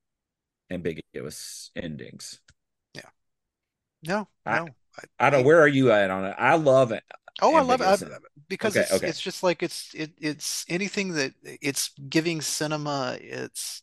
ambiguous 0.70 1.70
endings. 1.76 2.40
No, 4.02 4.28
I 4.46 4.60
no, 4.60 4.74
I 4.98 5.04
I, 5.18 5.30
don't. 5.30 5.44
Where 5.44 5.60
are 5.60 5.68
you 5.68 5.92
at 5.92 6.10
on 6.10 6.24
it? 6.24 6.36
I 6.38 6.56
love 6.56 6.92
it. 6.92 7.04
oh, 7.42 7.54
I 7.54 7.62
love 7.62 7.80
it 7.80 7.86
I, 7.86 7.96
because 8.48 8.76
Okay. 8.76 8.78
it's 8.78 9.02
Okay. 9.02 9.06
it's 9.06 9.20
just 9.20 9.42
like 9.42 9.62
it's 9.62 9.92
it 9.94 10.12
it's 10.18 10.64
anything 10.68 11.12
that 11.14 11.32
it's 11.44 11.90
giving 12.08 12.40
cinema 12.40 13.16
its 13.20 13.82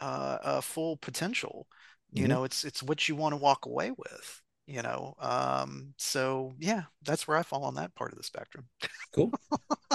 uh, 0.00 0.38
uh 0.42 0.60
full 0.60 0.96
potential. 0.98 1.68
You 2.14 2.28
Mhm. 2.28 2.28
know, 2.28 2.44
it's 2.44 2.64
it's 2.64 2.82
what 2.82 3.08
you 3.08 3.16
want 3.16 3.34
to 3.34 3.38
walk 3.38 3.66
away 3.66 3.92
with. 3.92 4.42
You 4.70 4.82
know, 4.82 5.14
um, 5.18 5.94
so 5.96 6.54
yeah, 6.60 6.82
that's 7.02 7.26
where 7.26 7.36
I 7.36 7.42
fall 7.42 7.64
on 7.64 7.74
that 7.74 7.92
part 7.96 8.12
of 8.12 8.18
the 8.18 8.22
spectrum. 8.22 8.66
Cool. 9.12 9.32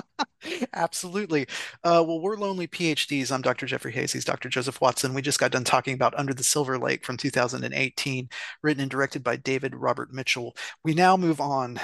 Absolutely. 0.73 1.47
Uh, 1.81 2.03
well, 2.05 2.19
we're 2.19 2.35
Lonely 2.35 2.67
PhDs. 2.67 3.31
I'm 3.31 3.41
Dr. 3.41 3.67
Jeffrey 3.67 3.93
Hayes. 3.93 4.11
He's 4.11 4.25
Dr. 4.25 4.49
Joseph 4.49 4.81
Watson. 4.81 5.13
We 5.13 5.21
just 5.21 5.39
got 5.39 5.51
done 5.51 5.63
talking 5.63 5.93
about 5.93 6.13
Under 6.19 6.33
the 6.33 6.43
Silver 6.43 6.77
Lake 6.77 7.05
from 7.05 7.15
2018, 7.15 8.27
written 8.63 8.81
and 8.81 8.91
directed 8.91 9.23
by 9.23 9.37
David 9.37 9.73
Robert 9.73 10.11
Mitchell. 10.11 10.57
We 10.83 10.93
now 10.93 11.15
move 11.15 11.39
on 11.39 11.79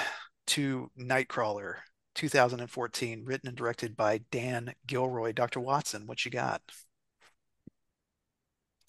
to 0.48 0.90
Nightcrawler 1.00 1.76
2014, 2.14 3.24
written 3.24 3.48
and 3.48 3.56
directed 3.56 3.96
by 3.96 4.20
Dan 4.30 4.74
Gilroy. 4.86 5.32
Dr. 5.32 5.60
Watson, 5.60 6.06
what 6.06 6.26
you 6.26 6.30
got? 6.30 6.60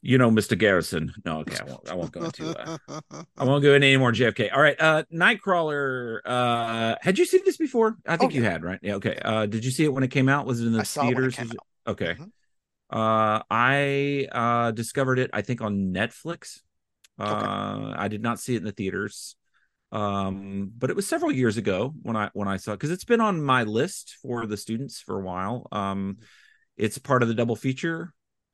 You 0.06 0.18
know, 0.18 0.30
Mr. 0.30 0.58
Garrison. 0.58 1.14
No. 1.24 1.40
Okay. 1.40 1.56
I 1.58 1.64
won't. 1.64 1.90
I 1.92 1.94
won't 1.96 2.12
go 2.12 2.26
into. 2.26 2.60
Uh, 2.60 2.78
I 3.38 3.46
won't 3.46 3.64
go 3.64 3.74
into 3.74 3.88
any 3.88 3.96
more 3.96 4.12
JFK. 4.12 4.50
All 4.54 4.62
right. 4.62 4.76
Uh 4.80 5.04
Nightcrawler. 5.14 6.20
Uh 6.26 6.96
had 7.02 7.18
you 7.18 7.24
seen 7.26 7.40
this 7.46 7.56
before? 7.56 7.96
I 8.06 8.16
Oh 8.16 8.18
think 8.18 8.34
you 8.34 8.44
yeah, 8.44 8.50
had, 8.52 8.64
right? 8.64 8.80
Yeah, 8.82 8.96
okay. 8.96 9.18
Uh 9.24 9.46
did 9.46 9.64
you 9.64 9.72
see 9.72 9.86
it 9.86 9.94
when 9.94 10.04
it 10.04 10.10
came 10.12 10.28
out? 10.28 10.46
Was 10.46 10.60
it 10.60 10.68
in 10.68 10.74
I 10.74 10.80
the 10.80 10.80
it 10.80 10.82
it 10.82 10.90
theaters? 10.90 11.40
it- 11.40 11.52
out. 11.52 11.92
Okay. 11.94 12.16
Mhm. 12.20 12.32
Uh 12.92 13.42
I 13.50 14.28
uh 14.32 14.72
discovered 14.72 15.20
it, 15.20 15.30
I 15.34 15.42
think, 15.42 15.62
on 15.62 15.94
Netflix. 15.94 16.60
Okay. 17.20 17.32
Uh 17.32 17.94
I 17.96 18.10
did 18.10 18.22
not 18.22 18.40
see 18.40 18.56
it 18.56 18.58
in 18.58 18.66
the 18.66 18.72
theaters. 18.74 19.38
Um, 19.94 20.72
but 20.78 20.90
it 20.90 20.96
was 20.96 21.08
several 21.08 21.32
years 21.32 21.56
ago 21.58 21.94
when 22.02 22.16
I 22.18 22.30
when 22.34 22.48
I 22.48 22.58
saw 22.58 22.74
it 22.74 22.76
because 22.78 22.92
it's 22.92 23.06
been 23.06 23.22
on 23.22 23.42
my 23.42 23.64
list 23.64 24.18
for 24.22 24.46
the 24.48 24.58
students 24.58 25.00
for 25.00 25.18
a 25.20 25.24
while. 25.24 25.68
Um 25.72 26.18
it's 26.76 26.98
part 26.98 27.22
of 27.22 27.30
the 27.30 27.36
double 27.36 27.56
feature. 27.56 28.14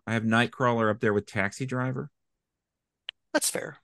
I 0.10 0.14
have 0.14 0.24
Nightcrawler 0.24 0.90
up 0.90 1.00
there 1.02 1.14
with 1.14 1.28
Taxi 1.28 1.68
Driver. 1.68 2.10
That's 3.32 3.48
fair. 3.48 3.78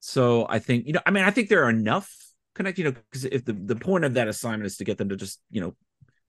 So 0.00 0.48
I 0.48 0.58
think, 0.58 0.88
you 0.88 0.92
know, 0.94 1.00
I 1.06 1.12
mean, 1.12 1.22
I 1.22 1.30
think 1.30 1.48
there 1.48 1.62
are 1.64 1.70
enough 1.70 2.12
connect, 2.56 2.76
you 2.76 2.84
know, 2.84 2.90
because 2.90 3.24
if 3.24 3.44
the, 3.44 3.52
the 3.52 3.76
point 3.76 4.04
of 4.04 4.14
that 4.14 4.26
assignment 4.26 4.66
is 4.66 4.78
to 4.78 4.84
get 4.84 4.98
them 4.98 5.10
to 5.10 5.16
just, 5.16 5.40
you 5.52 5.60
know, 5.60 5.76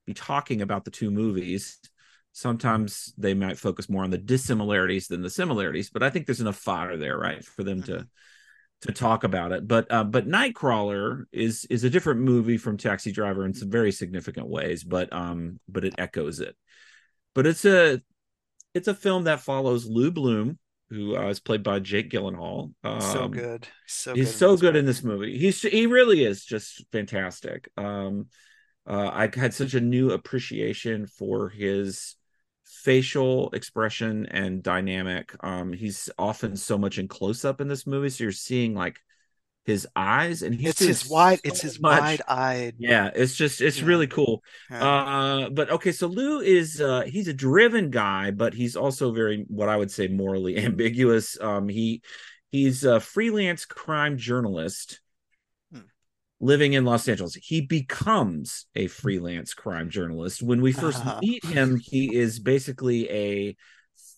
be 0.05 0.13
talking 0.13 0.61
about 0.61 0.85
the 0.85 0.91
two 0.91 1.09
movies, 1.09 1.79
sometimes 2.33 3.15
they 3.17 3.33
might 3.33 3.57
focus 3.57 3.89
more 3.89 4.03
on 4.03 4.11
the 4.11 4.19
dissimilarities 4.19 5.07
than 5.07 5.23
the 5.23 5.29
similarities. 5.31 5.89
But 5.89 6.03
I 6.03 6.11
think 6.11 6.27
there's 6.27 6.41
enough 6.41 6.57
fodder 6.57 6.95
there, 6.95 7.17
right, 7.17 7.43
for 7.43 7.63
them 7.63 7.81
Mhm. 7.81 7.85
to 7.85 8.07
to 8.81 8.91
talk 8.91 9.23
about 9.23 9.53
it. 9.53 9.67
But 9.67 9.91
uh, 9.91 10.03
but 10.03 10.27
Nightcrawler 10.27 11.23
is 11.31 11.65
is 11.71 11.83
a 11.83 11.89
different 11.89 12.19
movie 12.21 12.57
from 12.57 12.77
Taxi 12.77 13.11
Driver 13.11 13.43
in 13.43 13.55
some 13.55 13.71
very 13.71 13.91
significant 13.91 14.47
ways, 14.49 14.83
but 14.83 15.11
um, 15.11 15.59
but 15.67 15.83
it 15.83 15.95
echoes 15.97 16.41
it. 16.41 16.55
But 17.33 17.47
it's 17.47 17.65
a 17.65 18.01
it's 18.75 18.87
a 18.87 18.93
film 18.93 19.23
that 19.23 19.39
follows 19.41 19.87
Lou 19.87 20.11
Bloom, 20.11 20.59
who 20.89 21.17
uh, 21.17 21.29
is 21.29 21.39
played 21.39 21.63
by 21.63 21.79
Jake 21.79 22.11
Gyllenhaal. 22.11 22.73
So 22.99 23.23
Um, 23.23 23.31
good. 23.31 23.67
So 23.87 24.13
he's 24.13 24.25
good 24.25 24.33
in 24.33 24.37
so 24.37 24.51
this 24.51 24.61
good 24.61 24.75
in 24.75 24.85
this 24.85 25.03
movie. 25.03 25.37
He's 25.37 25.61
he 25.61 25.87
really 25.87 26.23
is 26.23 26.45
just 26.45 26.85
fantastic. 26.91 27.69
Um, 27.77 28.27
uh, 28.87 29.09
I 29.11 29.31
had 29.33 29.53
such 29.53 29.73
a 29.73 29.81
new 29.81 30.11
appreciation 30.11 31.07
for 31.07 31.49
his 31.49 32.15
facial 32.65 33.49
expression 33.51 34.27
and 34.27 34.61
dynamic. 34.61 35.33
Um, 35.43 35.73
he's 35.73 36.09
often 36.19 36.55
so 36.55 36.77
much 36.77 36.99
in 36.99 37.07
close 37.07 37.45
up 37.45 37.61
in 37.61 37.67
this 37.67 37.87
movie, 37.87 38.09
so 38.09 38.25
you're 38.25 38.31
seeing 38.31 38.75
like 38.75 38.99
his 39.65 39.87
eyes, 39.95 40.41
and 40.43 40.55
he's 40.55 40.69
It's 40.71 40.79
his 40.79 41.05
wide, 41.05 41.39
it's 41.43 41.61
his 41.61 41.79
much. 41.81 42.21
wide-eyed. 42.27 42.75
Yeah, 42.77 43.11
it's 43.15 43.35
just 43.35 43.61
it's 43.61 43.81
Yeah. 43.81 43.85
really 43.85 44.07
cool. 44.07 44.43
Yeah. 44.69 44.85
Uh, 44.85 45.49
but 45.49 45.69
okay, 45.71 45.91
so 45.93 46.07
Lou 46.07 46.41
is 46.41 46.81
uh 46.81 47.01
he's 47.03 47.27
a 47.29 47.33
driven 47.33 47.89
guy, 47.89 48.31
but 48.31 48.53
he's 48.53 48.75
also 48.75 49.11
very 49.13 49.45
what 49.47 49.69
I 49.69 49.77
would 49.77 49.91
say 49.91 50.07
morally 50.09 50.57
ambiguous. 50.65 51.39
Um, 51.39 51.69
he 51.69 52.01
he's 52.51 52.83
a 52.83 52.99
freelance 52.99 53.65
crime 53.65 54.17
journalist 54.17 54.99
Hmm. 55.71 55.85
living 56.39 56.73
in 56.73 56.85
Los 56.85 57.07
Angeles. 57.07 57.35
He 57.35 57.61
becomes 57.61 58.65
a 58.75 58.87
freelance 58.87 59.53
crime 59.53 59.89
journalist. 59.89 60.41
When 60.41 60.61
we 60.61 60.71
first 60.71 61.01
Uh-huh. 61.01 61.19
meet 61.21 61.45
him, 61.45 61.77
he 61.81 62.15
is 62.15 62.39
basically 62.39 63.09
a 63.09 63.55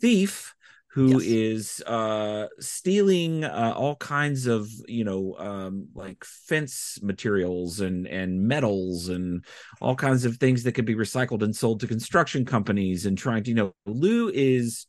thief 0.01 0.53
who 0.97 1.19
Yes. 1.19 1.21
is 1.21 1.81
uh 1.85 2.47
stealing 2.59 3.43
uh, 3.43 3.71
all 3.77 3.95
kinds 3.97 4.47
of 4.47 4.67
you 4.87 5.03
know 5.03 5.35
um 5.37 5.87
like 5.93 6.23
fence 6.23 6.97
materials 7.03 7.79
and 7.81 8.07
and 8.07 8.41
metals 8.47 9.07
and 9.07 9.45
all 9.79 9.95
kinds 9.95 10.25
of 10.25 10.37
things 10.37 10.63
that 10.63 10.71
could 10.71 10.85
be 10.85 10.95
recycled 10.95 11.43
and 11.43 11.55
sold 11.55 11.79
to 11.81 11.87
construction 11.87 12.45
companies 12.45 13.05
and 13.05 13.15
trying 13.15 13.43
to 13.43 13.51
you 13.51 13.55
know 13.55 13.73
lou 13.85 14.29
is 14.33 14.87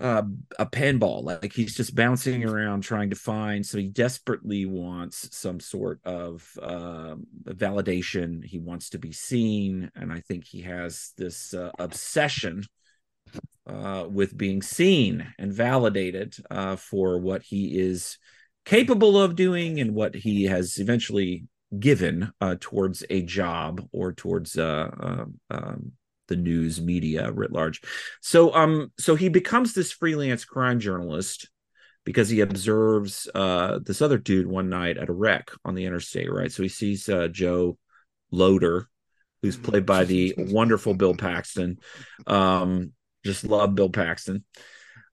uh, 0.00 0.22
a 0.58 0.66
pinball 0.66 1.22
like 1.22 1.52
he's 1.52 1.76
just 1.76 1.94
bouncing 1.94 2.44
around 2.44 2.80
trying 2.80 3.10
to 3.10 3.14
find 3.14 3.64
so 3.64 3.78
he 3.78 3.86
desperately 3.86 4.66
wants 4.66 5.28
some 5.36 5.60
sort 5.60 6.00
of 6.04 6.44
uh, 6.60 7.14
validation 7.44 8.44
he 8.44 8.58
wants 8.58 8.90
to 8.90 8.98
be 8.98 9.12
seen 9.12 9.88
and 9.94 10.12
i 10.12 10.18
think 10.18 10.44
he 10.44 10.62
has 10.62 11.12
this 11.16 11.54
uh, 11.54 11.70
obsession 11.78 12.64
uh, 13.66 14.06
with 14.08 14.36
being 14.36 14.62
seen 14.62 15.32
and 15.38 15.52
validated 15.52 16.34
uh, 16.50 16.76
for 16.76 17.18
what 17.18 17.42
he 17.42 17.78
is 17.78 18.18
capable 18.64 19.20
of 19.20 19.36
doing 19.36 19.80
and 19.80 19.94
what 19.94 20.14
he 20.14 20.44
has 20.44 20.78
eventually 20.78 21.44
given 21.78 22.32
uh, 22.40 22.56
towards 22.60 23.04
a 23.10 23.22
job 23.22 23.86
or 23.92 24.12
towards 24.12 24.58
uh, 24.58 24.90
uh, 25.00 25.24
um, 25.50 25.92
the 26.28 26.36
news 26.36 26.80
media 26.80 27.30
writ 27.32 27.52
large. 27.52 27.80
So, 28.20 28.54
um, 28.54 28.92
so 28.98 29.14
he 29.14 29.28
becomes 29.28 29.72
this 29.72 29.92
freelance 29.92 30.44
crime 30.44 30.80
journalist 30.80 31.48
because 32.04 32.28
he 32.28 32.40
observes 32.40 33.28
uh, 33.34 33.78
this 33.84 34.02
other 34.02 34.18
dude 34.18 34.46
one 34.46 34.68
night 34.68 34.98
at 34.98 35.08
a 35.08 35.12
wreck 35.12 35.50
on 35.64 35.74
the 35.74 35.86
interstate, 35.86 36.32
right? 36.32 36.50
So 36.50 36.62
he 36.62 36.68
sees 36.68 37.08
uh, 37.08 37.28
Joe 37.28 37.78
Loder, 38.30 38.88
who's 39.40 39.56
played 39.56 39.86
by 39.86 40.04
the 40.04 40.34
wonderful 40.36 40.94
Bill 40.94 41.14
Paxton. 41.14 41.78
Um, 42.26 42.92
just 43.24 43.44
love 43.44 43.74
Bill 43.74 43.90
Paxton. 43.90 44.44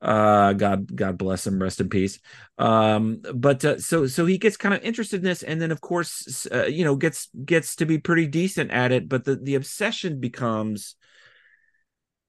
Uh, 0.01 0.53
God, 0.53 0.95
God 0.95 1.17
bless 1.17 1.45
him. 1.45 1.61
Rest 1.61 1.81
in 1.81 1.89
peace. 1.89 2.19
Um, 2.57 3.21
but 3.33 3.65
uh, 3.65 3.79
so 3.79 4.07
so 4.07 4.25
he 4.25 4.37
gets 4.37 4.55
kind 4.55 4.73
of 4.73 4.81
interested 4.81 5.17
in 5.17 5.25
this, 5.25 5.43
and 5.43 5.61
then 5.61 5.71
of 5.71 5.81
course, 5.81 6.47
uh, 6.53 6.65
you 6.65 6.85
know, 6.85 6.95
gets 6.95 7.29
gets 7.45 7.75
to 7.77 7.85
be 7.85 7.97
pretty 7.97 8.27
decent 8.27 8.71
at 8.71 8.91
it. 8.91 9.09
But 9.09 9.25
the 9.25 9.35
the 9.35 9.55
obsession 9.55 10.19
becomes 10.19 10.95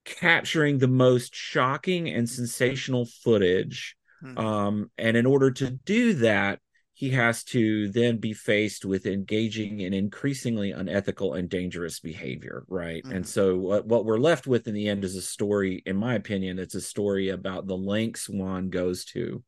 capturing 0.05 0.79
the 0.79 0.89
most 0.89 1.35
shocking 1.35 2.09
and 2.09 2.29
sensational 2.29 3.07
footage. 3.07 3.97
Mhm. 4.25 4.39
Um, 4.39 4.91
and 4.99 5.17
in 5.17 5.27
order 5.27 5.51
to 5.53 5.71
do 5.71 6.15
that, 6.15 6.61
he 7.01 7.09
has 7.09 7.43
to 7.43 7.89
then 7.89 8.19
be 8.19 8.35
faced 8.35 8.85
with 8.85 9.07
engaging 9.07 9.81
in 9.81 9.95
increasingly 9.95 10.73
unethical 10.73 11.33
and 11.33 11.49
dangerous 11.49 11.99
behavior, 11.99 12.63
right? 12.69 13.03
Mhm. 13.07 13.17
And 13.17 13.27
so, 13.27 13.57
what, 13.57 13.87
what 13.87 14.05
we're 14.05 14.19
left 14.19 14.47
with 14.47 14.69
in 14.69 14.75
the 14.75 14.87
end 14.87 15.03
is 15.03 15.17
a 15.17 15.23
story, 15.23 15.83
in 15.87 15.97
my 15.97 16.15
opinion, 16.15 16.59
it's 16.59 16.75
a 16.75 16.81
story 16.83 17.31
about 17.31 17.67
the 17.67 17.77
lengths 17.77 18.29
one 18.29 18.69
goes 18.69 19.07
to 19.07 19.43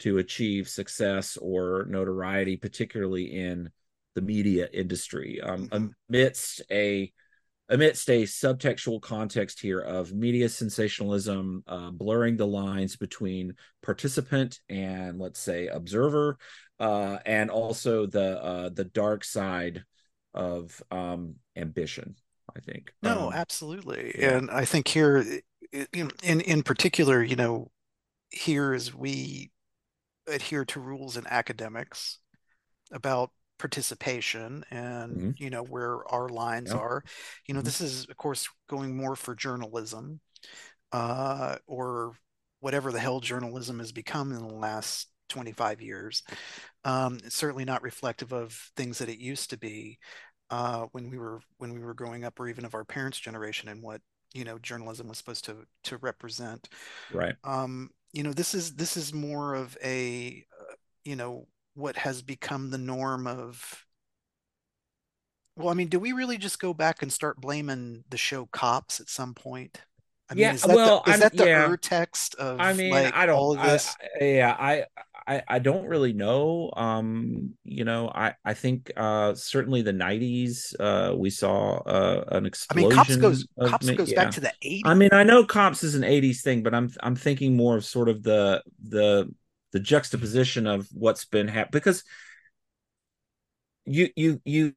to 0.00 0.18
achieve 0.18 0.68
success 0.68 1.36
or 1.36 1.86
notoriety, 1.88 2.56
particularly 2.56 3.36
in 3.38 3.70
the 4.16 4.22
media 4.22 4.68
industry, 4.72 5.40
um, 5.40 5.68
Mhm. 5.68 5.92
amidst 6.08 6.62
a 6.72 7.12
amidst 7.68 8.10
a 8.10 8.24
subtextual 8.24 9.00
context 9.00 9.60
here 9.60 9.78
of 9.78 10.12
media 10.12 10.48
sensationalism, 10.48 11.62
uh, 11.68 11.92
blurring 11.92 12.36
the 12.36 12.44
lines 12.44 12.96
between 12.96 13.54
participant 13.80 14.58
and 14.68 15.20
let's 15.20 15.38
say 15.38 15.68
observer, 15.68 16.36
uh, 16.80 17.18
and 17.26 17.50
also 17.50 18.06
the 18.06 18.42
uh, 18.42 18.68
the 18.70 18.84
dark 18.84 19.24
side 19.24 19.84
of 20.34 20.82
um, 20.90 21.36
ambition. 21.56 22.16
I 22.56 22.60
think. 22.60 22.92
No, 23.02 23.30
Um, 23.30 23.32
absolutely. 23.32 24.14
yeah. 24.18 24.36
And 24.36 24.50
I 24.50 24.64
think 24.64 24.88
here, 24.88 25.24
in 25.72 26.10
in 26.22 26.40
in 26.40 26.62
particular, 26.62 27.22
you 27.22 27.36
know, 27.36 27.70
here 28.30 28.72
as 28.74 28.94
we 28.94 29.52
adhere 30.28 30.64
to 30.66 30.80
rules 30.80 31.16
in 31.16 31.26
academics 31.28 32.18
about 32.92 33.32
participation 33.58 34.64
and, 34.70 35.16
Mhm. 35.16 35.34
you 35.38 35.50
know, 35.50 35.62
where 35.64 36.06
our 36.12 36.28
lines 36.28 36.70
Yeah. 36.70 36.78
are, 36.78 37.04
you 37.46 37.54
know, 37.54 37.60
Mhm. 37.60 37.64
this 37.64 37.80
is, 37.80 38.06
of 38.08 38.16
course, 38.16 38.48
going 38.68 38.96
more 38.96 39.16
for 39.16 39.34
journalism, 39.34 40.20
uh, 40.92 41.56
or 41.66 42.14
whatever 42.60 42.92
the 42.92 43.00
hell 43.00 43.20
journalism 43.20 43.78
has 43.80 43.92
become 43.92 44.32
in 44.32 44.38
the 44.40 44.54
last 44.54 45.08
25 45.30 45.80
years. 45.80 46.22
Um, 46.84 47.18
it's 47.24 47.36
certainly 47.36 47.64
not 47.64 47.82
reflective 47.82 48.32
of 48.32 48.52
things 48.76 48.98
that 48.98 49.08
it 49.08 49.18
used 49.18 49.50
to 49.50 49.58
be 49.58 49.98
uh, 50.50 50.86
when 50.92 51.10
we 51.10 51.18
were 51.18 51.40
when 51.58 51.72
we 51.72 51.80
were 51.80 51.94
growing 51.94 52.24
up, 52.24 52.38
or 52.40 52.48
even 52.48 52.64
of 52.64 52.74
our 52.74 52.84
parents' 52.84 53.18
generation, 53.20 53.68
and 53.68 53.82
what 53.82 54.00
you 54.34 54.44
know 54.44 54.58
journalism 54.58 55.08
was 55.08 55.18
supposed 55.18 55.44
to 55.46 55.64
to 55.84 55.96
represent. 55.98 56.68
right. 57.12 57.34
Um, 57.44 57.90
you 58.12 58.22
know, 58.24 58.32
this 58.32 58.54
is 58.54 58.74
this 58.74 58.96
is 58.96 59.14
more 59.14 59.54
of 59.54 59.76
a 59.84 60.44
uh, 60.60 60.74
you 61.04 61.16
know 61.16 61.46
what 61.74 61.96
has 61.96 62.22
become 62.22 62.70
the 62.70 62.78
norm 62.78 63.26
of. 63.26 63.84
Well, 65.56 65.68
I 65.68 65.74
mean, 65.74 65.88
do 65.88 65.98
we 66.00 66.12
really 66.12 66.38
just 66.38 66.58
go 66.58 66.72
back 66.72 67.02
and 67.02 67.12
start 67.12 67.40
blaming 67.40 68.04
the 68.08 68.16
show 68.16 68.46
Cops 68.46 69.00
at 69.00 69.08
some 69.08 69.34
point? 69.34 69.80
I 70.28 70.34
mean, 70.34 70.46
Yeah, 70.46 70.54
is 70.54 70.62
that 70.62 70.76
well, 70.76 71.02
the 71.04 71.10
is 71.10 71.12
I'm- 71.12 71.20
that 71.20 71.36
the 71.36 71.46
yeah. 71.46 71.68
urtext 71.68 72.34
of 72.36 72.58
I 72.60 72.72
mean, 72.72 72.90
like 72.90 73.14
I 73.14 73.26
don't. 73.26 73.36
all 73.38 73.56
this? 73.56 73.96
I, 74.20 74.24
yeah, 74.24 74.56
I, 74.58 74.84
I, 75.26 75.42
I 75.48 75.58
don't 75.58 75.86
really 75.86 76.12
know. 76.12 76.70
Um, 76.76 77.54
you 77.64 77.84
know, 77.84 78.10
I, 78.14 78.34
I 78.44 78.54
think 78.54 78.90
uh, 78.96 79.34
certainly 79.34 79.82
the 79.82 79.92
'90s, 79.92 80.74
uh, 80.78 81.14
we 81.16 81.30
saw 81.30 81.78
uh, 81.78 82.24
an 82.28 82.44
I 82.44 82.48
explosion. 82.48 82.88
mean, 82.88 82.96
Cops 82.96 83.16
goes 83.16 83.46
of 83.56 83.70
Cops 83.70 83.90
goes 83.90 84.10
yeah. 84.10 84.24
back 84.24 84.34
to 84.34 84.40
the 84.40 84.52
80s. 84.64 84.82
I 84.84 84.94
mean, 84.94 85.10
I 85.12 85.22
know 85.22 85.44
cops 85.44 85.82
is 85.82 85.94
an 85.94 86.02
'80s 86.02 86.40
thing, 86.40 86.62
but 86.62 86.74
I'm, 86.74 86.90
I'm 87.00 87.16
thinking 87.16 87.56
more 87.56 87.76
of 87.76 87.84
sort 87.84 88.08
of 88.08 88.22
the, 88.22 88.62
the, 88.82 89.32
the 89.72 89.80
juxtaposition 89.80 90.66
of 90.66 90.88
what's 90.92 91.24
been 91.24 91.48
happening 91.48 91.70
because 91.72 92.04
you, 93.84 94.08
you, 94.16 94.40
you, 94.44 94.72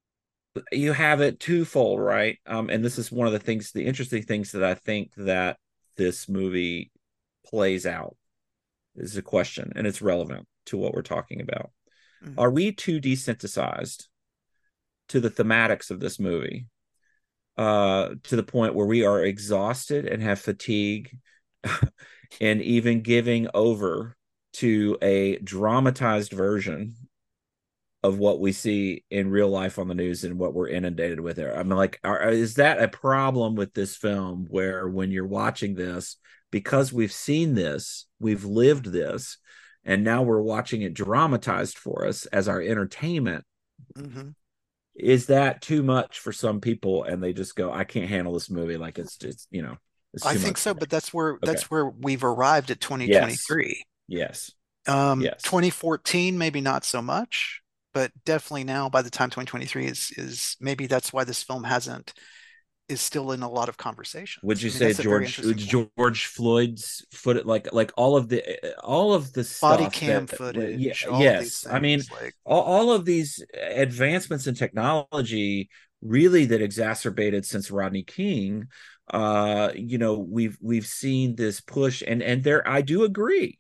you 0.72 0.94
have 0.94 1.22
it 1.22 1.40
twofold, 1.40 2.00
right? 2.00 2.38
Um, 2.46 2.70
and 2.70 2.84
this 2.84 2.98
is 2.98 3.12
one 3.12 3.28
of 3.28 3.34
the 3.34 3.40
things, 3.40 3.72
the 3.72 3.86
interesting 3.86 4.24
things 4.24 4.52
that 4.52 4.64
I 4.64 4.76
think 4.76 5.12
that 5.18 5.58
this 5.98 6.28
movie 6.28 6.92
plays 7.46 7.86
out 7.86 8.16
is 8.96 9.18
a 9.18 9.22
question, 9.22 9.74
and 9.76 9.88
it's 9.88 10.02
relevant 10.02 10.48
to 10.68 10.78
what 10.78 10.94
we're 10.94 11.02
talking 11.02 11.42
about. 11.42 11.72
Mhm. 12.24 12.36
Are 12.38 12.52
we 12.52 12.72
too 12.72 13.00
desensitized 13.00 14.08
to 15.10 15.20
the 15.20 15.30
thematics 15.30 15.92
of 15.92 16.00
this 16.00 16.20
movie 16.20 16.68
uh, 17.58 18.16
to 18.24 18.36
the 18.36 18.44
point 18.44 18.76
where 18.76 18.88
we 18.88 19.06
are 19.06 19.24
exhausted 19.24 20.06
and 20.06 20.24
have 20.24 20.40
fatigue 20.40 21.18
and 22.42 22.62
even 22.62 23.02
giving 23.02 23.48
over 23.54 24.16
to 24.54 24.98
a 25.02 25.38
dramatized 25.38 26.32
version 26.32 26.96
of 28.04 28.20
what 28.20 28.40
we 28.40 28.52
see 28.52 29.04
in 29.10 29.30
real 29.30 29.50
life 29.50 29.80
on 29.80 29.88
the 29.88 29.96
news 29.96 30.24
and 30.24 30.38
what 30.38 30.54
we're 30.54 30.68
inundated 30.68 31.20
with 31.20 31.38
there. 31.38 31.58
I 31.58 31.64
mean, 31.64 31.78
like, 31.78 32.00
are, 32.04 32.30
is 32.30 32.56
that 32.56 32.82
a 32.82 32.88
problem 32.90 33.56
with 33.56 33.74
this 33.74 33.96
film 33.96 34.46
where 34.50 34.88
when 34.90 35.10
you're 35.10 35.26
watching 35.26 35.74
this, 35.74 36.18
because 36.54 36.94
we've 36.94 37.12
seen 37.12 37.56
this, 37.56 38.06
we've 38.20 38.46
lived 38.46 38.86
this, 38.86 39.40
and 39.84 40.04
now 40.04 40.22
we're 40.22 40.40
watching 40.40 40.84
it 40.84 40.94
dramatized 40.94 41.80
for 41.80 42.06
us 42.06 42.28
as 42.28 42.48
our 42.48 42.62
entertainment? 42.62 43.44
Mhm. 43.98 44.36
Is 44.94 45.26
that 45.26 45.64
too 45.64 45.82
much 45.82 46.20
for 46.20 46.32
some 46.32 46.62
people 46.62 47.06
and 47.06 47.24
they 47.24 47.34
just 47.34 47.56
go, 47.56 47.74
I 47.74 47.86
can't 47.86 48.08
handle 48.08 48.36
this 48.36 48.52
movie? 48.52 48.78
Like, 48.78 49.00
it's 49.00 49.18
just, 49.18 49.48
you 49.50 49.64
know, 49.64 49.78
I 50.24 50.36
think 50.36 50.60
so, 50.60 50.76
but 50.76 50.92
that's 50.92 51.12
where 51.12 51.34
Okay. 51.34 51.48
that's 51.48 51.72
where 51.72 51.88
we've 51.88 52.24
arrived 52.24 52.70
at 52.70 52.80
2023. 52.80 53.84
Yes. 54.08 54.52
Um, 54.86 55.22
Yes. 55.22 55.42
2014, 55.42 56.38
maybe 56.38 56.62
not 56.62 56.86
so 56.86 57.02
much, 57.02 57.64
but 57.96 58.12
definitely 58.26 58.64
now 58.64 58.90
by 58.90 59.02
the 59.02 59.10
time 59.10 59.32
2023 59.32 59.88
is 59.88 60.14
is 60.18 60.56
maybe 60.60 60.86
that's 60.86 61.12
why 61.12 61.24
this 61.24 61.42
film 61.42 61.64
hasn't 61.64 62.14
is 62.90 63.02
still 63.02 63.32
in 63.32 63.42
a 63.44 63.50
lot 63.50 63.70
of 63.70 63.78
conversations. 63.78 64.44
Would 64.44 64.62
you 64.62 64.70
I 64.70 64.72
mean, 64.72 64.78
say 64.80 64.86
that's 64.88 65.00
a 65.00 65.04
very 65.04 65.26
George 65.26 65.40
interesting. 65.40 65.88
George 65.98 66.26
Floyd's 66.26 67.06
foot 67.12 67.46
like 67.46 67.72
like 67.74 67.92
all 67.96 68.18
of 68.18 68.30
the 68.30 68.78
all 68.84 69.14
of 69.14 69.34
the 69.34 69.50
body 69.62 69.90
cam 69.90 70.26
that- 70.26 70.38
footage, 70.38 70.80
yeah, 70.80 71.10
all 71.10 71.16
of 71.16 71.22
yes. 71.22 71.42
these 71.42 71.68
I 71.70 71.80
mean, 71.80 72.02
like 72.22 72.34
all, 72.46 72.62
all 72.62 72.92
of 72.92 73.06
these 73.06 73.44
advancements 73.54 74.48
in 74.48 74.56
technology 74.56 75.70
really 76.02 76.46
that 76.46 76.62
exacerbated 76.62 77.46
since 77.46 77.72
Rodney 77.72 78.04
King 78.04 78.68
uh 79.12 79.70
you 79.76 79.98
know 79.98 80.18
we've 80.20 80.58
we've 80.62 80.86
seen 80.88 81.36
this 81.36 81.60
push 81.60 82.02
and 82.06 82.24
and 82.24 82.42
there 82.44 82.66
I 82.68 82.82
do 82.82 83.04
agree 83.04 83.60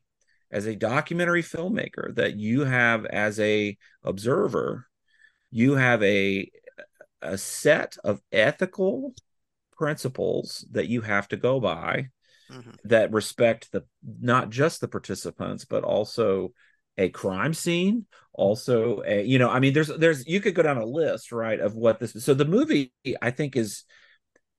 as 0.51 0.65
a 0.67 0.75
documentary 0.75 1.43
filmmaker 1.43 2.15
that 2.15 2.37
you 2.37 2.63
have 2.63 3.05
as 3.05 3.39
a 3.41 3.77
observer 4.03 4.87
you 5.51 5.75
have 5.75 6.01
a 6.01 6.49
a 7.23 7.37
set 7.37 7.97
of 8.03 8.21
ethical 8.31 9.13
principles 9.75 10.65
that 10.71 10.87
you 10.87 11.01
have 11.01 11.27
to 11.27 11.37
go 11.37 11.59
by 11.59 12.07
mhm. 12.51 12.75
that 12.83 13.11
respect 13.11 13.71
the 13.71 13.83
not 14.21 14.49
just 14.49 14.81
the 14.81 14.87
participants 14.87 15.65
but 15.65 15.83
also 15.83 16.53
a 16.97 17.09
crime 17.09 17.53
scene 17.53 18.05
also 18.33 19.01
a 19.05 19.23
you 19.23 19.39
know 19.39 19.49
i 19.49 19.59
mean 19.59 19.73
there's 19.73 19.87
there's 19.97 20.27
you 20.27 20.39
could 20.39 20.53
go 20.53 20.61
down 20.61 20.77
a 20.77 20.85
list 20.85 21.31
right 21.31 21.59
of 21.59 21.75
what 21.75 21.99
this 21.99 22.13
so 22.23 22.33
the 22.33 22.45
movie 22.45 22.93
i 23.21 23.31
think 23.31 23.55
is 23.55 23.83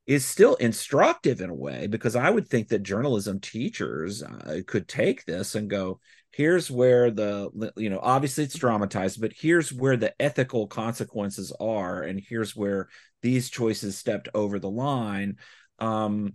is 0.06 0.24
still 0.24 0.54
instructive 0.56 1.40
in 1.40 1.50
a 1.50 1.54
way 1.54 1.86
because 1.86 2.14
I 2.14 2.28
would 2.28 2.48
think 2.48 2.68
that 2.68 2.82
journalism 2.82 3.40
teachers 3.40 4.22
uh, 4.22 4.60
could 4.66 4.86
take 4.86 5.24
this 5.24 5.54
and 5.54 5.70
go, 5.70 6.00
here's 6.36 6.70
where 6.70 7.10
the 7.10 7.72
you 7.76 7.90
know 7.90 8.00
obviously 8.02 8.44
it's 8.44 8.58
dramatized, 8.58 9.20
but 9.20 9.32
here's 9.34 9.72
where 9.72 9.96
the 9.96 10.14
ethical 10.20 10.66
consequences 10.66 11.52
are, 11.60 12.02
and 12.02 12.20
here's 12.20 12.56
where 12.56 12.88
these 13.22 13.50
choices 13.50 13.96
stepped 13.96 14.28
over 14.34 14.58
the 14.58 14.70
line. 14.70 15.36
Um, 15.78 16.34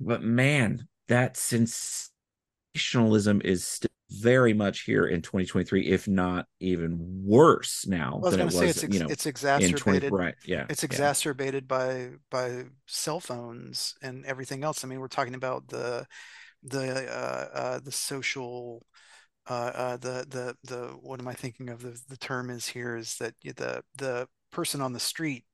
but 0.00 0.22
man, 0.22 0.88
that 1.08 1.36
sensationalism 1.36 3.42
is 3.44 3.66
still 3.66 3.88
very 4.10 4.54
much 4.54 4.80
here 4.80 5.06
in 5.06 5.20
2023, 5.20 5.86
if 5.86 6.08
not 6.08 6.46
even 6.60 7.22
worse 7.24 7.86
now 7.86 8.18
well, 8.22 8.30
than 8.30 8.40
it 8.40 8.44
was. 8.44 8.56
Say 8.56 8.68
it's, 8.68 8.82
you 8.82 9.00
know, 9.00 9.08
it's 9.08 9.26
exacerbated. 9.26 9.78
20, 9.78 10.08
right? 10.08 10.34
Yeah, 10.46 10.64
it's 10.70 10.84
exacerbated 10.84 11.66
yeah. 11.68 11.76
by 11.76 12.10
by 12.30 12.64
cell 12.86 13.20
phones 13.20 13.94
and 14.02 14.24
everything 14.24 14.64
else. 14.64 14.84
I 14.84 14.88
mean, 14.88 15.00
we're 15.00 15.08
talking 15.08 15.34
about 15.34 15.68
the 15.68 16.06
the 16.62 17.08
uh, 17.10 17.48
uh, 17.54 17.80
the 17.80 17.92
social. 17.92 18.84
Uh, 19.50 19.72
uh, 19.74 19.96
the 19.96 20.26
the 20.28 20.54
the 20.64 20.88
what 21.00 21.18
am 21.20 21.26
I 21.26 21.32
thinking 21.32 21.70
of? 21.70 21.80
The 21.80 21.98
the 22.06 22.18
term 22.18 22.50
is 22.50 22.66
here 22.66 22.96
is 22.96 23.16
that 23.16 23.34
the 23.42 23.82
the 23.96 24.28
person 24.50 24.82
on 24.82 24.92
the 24.92 25.00
street 25.00 25.44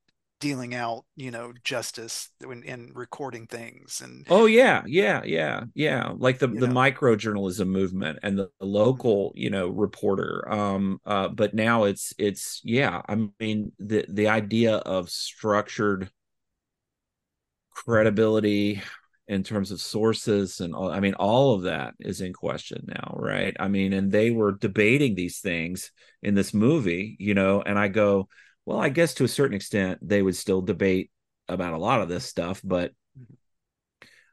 dealing 0.45 0.75
out 0.75 1.05
you 1.17 1.31
know 1.31 1.55
justice 1.63 2.29
and, 2.43 2.91
recording 2.95 3.47
things 3.47 4.03
and 4.05 4.27
oh 4.29 4.45
yeah 4.45 4.83
yeah 4.87 5.23
yeah 5.25 5.63
yeah 5.75 6.13
like 6.19 6.39
the 6.39 6.47
the 6.47 6.69
micro 6.69 7.17
journalism 7.17 7.71
movement 7.71 8.19
and 8.23 8.39
the, 8.39 8.51
the, 8.61 8.67
local 8.67 9.33
you 9.35 9.49
know 9.49 9.69
reporter 9.69 10.47
um 10.53 11.01
uh 11.07 11.29
but 11.29 11.55
now 11.55 11.85
it's 11.85 12.13
it's 12.19 12.61
yeah 12.63 13.01
i 13.09 13.17
mean 13.41 13.73
the 13.79 14.05
the 14.09 14.29
idea 14.29 14.77
of 14.77 15.09
structured 15.09 16.11
credibility 17.71 18.83
in 19.27 19.43
terms 19.43 19.71
of 19.71 19.81
sources 19.81 20.61
and 20.61 20.75
all, 20.75 20.91
I 20.91 21.01
mean 21.01 21.15
all 21.15 21.55
of 21.55 21.63
that 21.63 21.95
is 22.01 22.21
in 22.21 22.33
question 22.33 22.85
now, 22.87 23.17
right? 23.19 23.57
I 23.59 23.69
mean, 23.69 23.93
and 23.93 24.13
they 24.13 24.31
were 24.31 24.53
debating 24.53 25.15
these 25.15 25.41
things 25.41 25.91
in 26.23 26.35
this 26.35 26.53
movie, 26.53 27.17
you 27.19 27.35
know, 27.35 27.63
and 27.63 27.79
I 27.79 27.89
go, 27.89 28.29
well, 28.67 28.79
I 28.79 28.91
guess 28.91 29.15
to 29.15 29.25
a 29.25 29.29
certain 29.29 29.57
extent 29.57 29.99
they 30.03 30.23
would 30.23 30.37
still 30.37 30.63
debate 30.63 31.11
about 31.49 31.73
a 31.75 31.79
lot 31.79 32.03
of 32.03 32.09
this 32.09 32.25
stuff, 32.25 32.61
but 32.63 32.93
mm-hmm. 33.19 33.35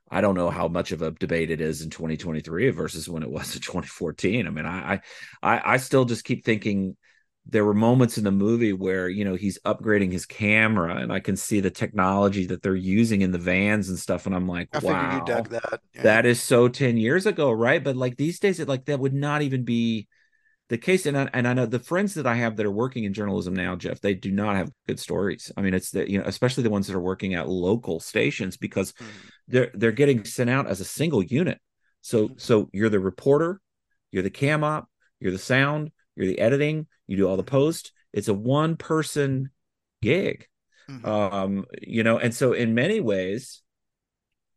I 0.09 0.19
don't 0.19 0.35
know 0.35 0.49
how 0.49 0.67
much 0.67 0.91
of 0.91 1.01
a 1.01 1.11
debate 1.11 1.51
it 1.51 1.61
is 1.61 1.81
in 1.81 1.89
2023 1.89 2.69
versus 2.71 3.07
when 3.07 3.23
it 3.23 3.31
was 3.31 3.55
in 3.55 3.61
2014. 3.61 4.45
I 4.45 4.49
mean, 4.49 4.65
I 4.65 4.99
I 5.41 5.73
I 5.73 5.77
still 5.77 6.03
just 6.03 6.25
keep 6.25 6.43
thinking 6.43 6.97
there 7.47 7.65
were 7.65 7.73
moments 7.73 8.17
in 8.17 8.23
the 8.23 8.31
movie 8.31 8.73
where 8.73 9.09
you 9.09 9.25
know 9.25 9.35
he's 9.35 9.59
upgrading 9.65 10.11
his 10.11 10.25
camera 10.25 10.95
and 10.97 11.11
i 11.11 11.19
can 11.19 11.35
see 11.35 11.59
the 11.59 11.71
technology 11.71 12.45
that 12.45 12.61
they're 12.61 12.75
using 12.75 13.21
in 13.21 13.31
the 13.31 13.37
vans 13.37 13.89
and 13.89 13.97
stuff 13.97 14.25
and 14.25 14.35
i'm 14.35 14.47
like 14.47 14.69
I 14.73 14.79
wow 14.79 15.23
that. 15.25 15.81
Yeah. 15.95 16.03
that 16.03 16.25
is 16.25 16.41
so 16.41 16.67
10 16.67 16.97
years 16.97 17.25
ago 17.25 17.51
right 17.51 17.83
but 17.83 17.95
like 17.95 18.15
these 18.15 18.39
days 18.39 18.59
it 18.59 18.67
like 18.67 18.85
that 18.85 18.99
would 18.99 19.13
not 19.13 19.41
even 19.41 19.63
be 19.63 20.07
the 20.71 20.77
case 20.77 21.05
and 21.05 21.17
I, 21.17 21.29
and 21.33 21.45
I 21.49 21.53
know 21.53 21.65
the 21.65 21.79
friends 21.79 22.13
that 22.13 22.25
I 22.25 22.35
have 22.35 22.55
that 22.55 22.65
are 22.65 22.71
working 22.71 23.03
in 23.03 23.11
journalism 23.11 23.53
now, 23.53 23.75
Jeff, 23.75 23.99
they 23.99 24.13
do 24.13 24.31
not 24.31 24.55
have 24.55 24.71
good 24.87 25.01
stories. 25.01 25.51
I 25.57 25.61
mean, 25.61 25.73
it's 25.73 25.91
the 25.91 26.09
you 26.09 26.17
know, 26.17 26.23
especially 26.25 26.63
the 26.63 26.69
ones 26.69 26.87
that 26.87 26.95
are 26.95 27.01
working 27.01 27.33
at 27.33 27.49
local 27.49 27.99
stations 27.99 28.55
because 28.55 28.93
mm-hmm. 28.93 29.05
they're 29.49 29.71
they're 29.73 29.91
getting 29.91 30.23
sent 30.23 30.49
out 30.49 30.67
as 30.67 30.79
a 30.79 30.85
single 30.85 31.21
unit. 31.21 31.59
So 31.99 32.29
mm-hmm. 32.29 32.37
so 32.37 32.69
you're 32.71 32.87
the 32.87 33.01
reporter, 33.01 33.59
you're 34.11 34.23
the 34.23 34.29
cam 34.29 34.63
op, 34.63 34.87
you're 35.19 35.33
the 35.33 35.37
sound, 35.37 35.91
you're 36.21 36.33
the 36.33 36.39
editing, 36.39 36.87
you 37.07 37.17
do 37.17 37.27
all 37.27 37.37
the 37.37 37.43
post. 37.43 37.91
It's 38.13 38.27
a 38.27 38.33
one 38.33 38.75
person 38.75 39.49
gig. 40.01 40.47
Mm-hmm. 40.89 41.05
Um, 41.05 41.65
you 41.81 42.03
know, 42.03 42.17
and 42.17 42.33
so 42.33 42.53
in 42.53 42.73
many 42.73 42.99
ways, 42.99 43.61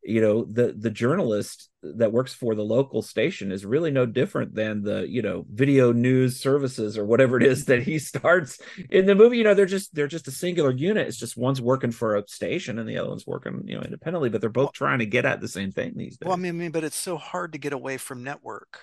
you 0.05 0.21
know 0.21 0.45
the 0.45 0.75
the 0.79 0.91
journalist 0.91 1.71
that 1.83 2.13
works 2.13 2.35
for 2.35 2.55
the 2.55 2.63
local 2.63 3.01
station 3.01 3.51
is 3.51 3.65
really 3.65 3.91
no 3.91 4.05
different 4.05 4.55
than 4.55 4.83
the 4.83 5.09
you 5.09 5.23
know 5.23 5.47
video 5.51 5.93
news 5.93 6.39
services 6.39 6.99
or 6.99 7.07
whatever 7.07 7.39
it 7.39 7.43
is 7.43 7.65
that 7.65 7.83
he 7.83 7.99
starts 7.99 8.61
in 8.91 9.07
the 9.07 9.15
movie 9.15 9.39
you 9.39 9.45
know 9.45 9.55
they're 9.55 9.65
just 9.65 9.95
they're 9.95 10.07
just 10.07 10.29
a 10.29 10.31
singular 10.31 10.71
unit 10.71 11.09
it's 11.09 11.17
just 11.17 11.39
one's 11.39 11.61
working 11.61 11.91
for 11.91 12.17
a 12.17 12.29
station 12.29 12.79
and 12.79 12.89
the 12.89 12.99
other 12.99 13.09
one's 13.09 13.27
working 13.27 13.63
you 13.65 13.77
know 13.77 13.83
independently 13.83 14.29
but 14.29 14.41
they're 14.41 14.51
both 14.51 14.73
trying 14.73 14.99
to 14.99 15.07
get 15.07 15.25
at 15.25 15.41
the 15.41 15.49
same 15.49 15.73
thing 15.73 15.95
these 15.97 16.19
days 16.19 16.27
well 16.27 16.35
i 16.35 16.41
mean, 16.41 16.51
I 16.51 16.53
mean 16.53 16.71
but 16.71 16.85
it's 16.85 16.97
so 16.97 17.17
hard 17.17 17.53
to 17.53 17.59
get 17.59 17.73
away 17.73 17.97
from 17.97 18.23
network 18.23 18.83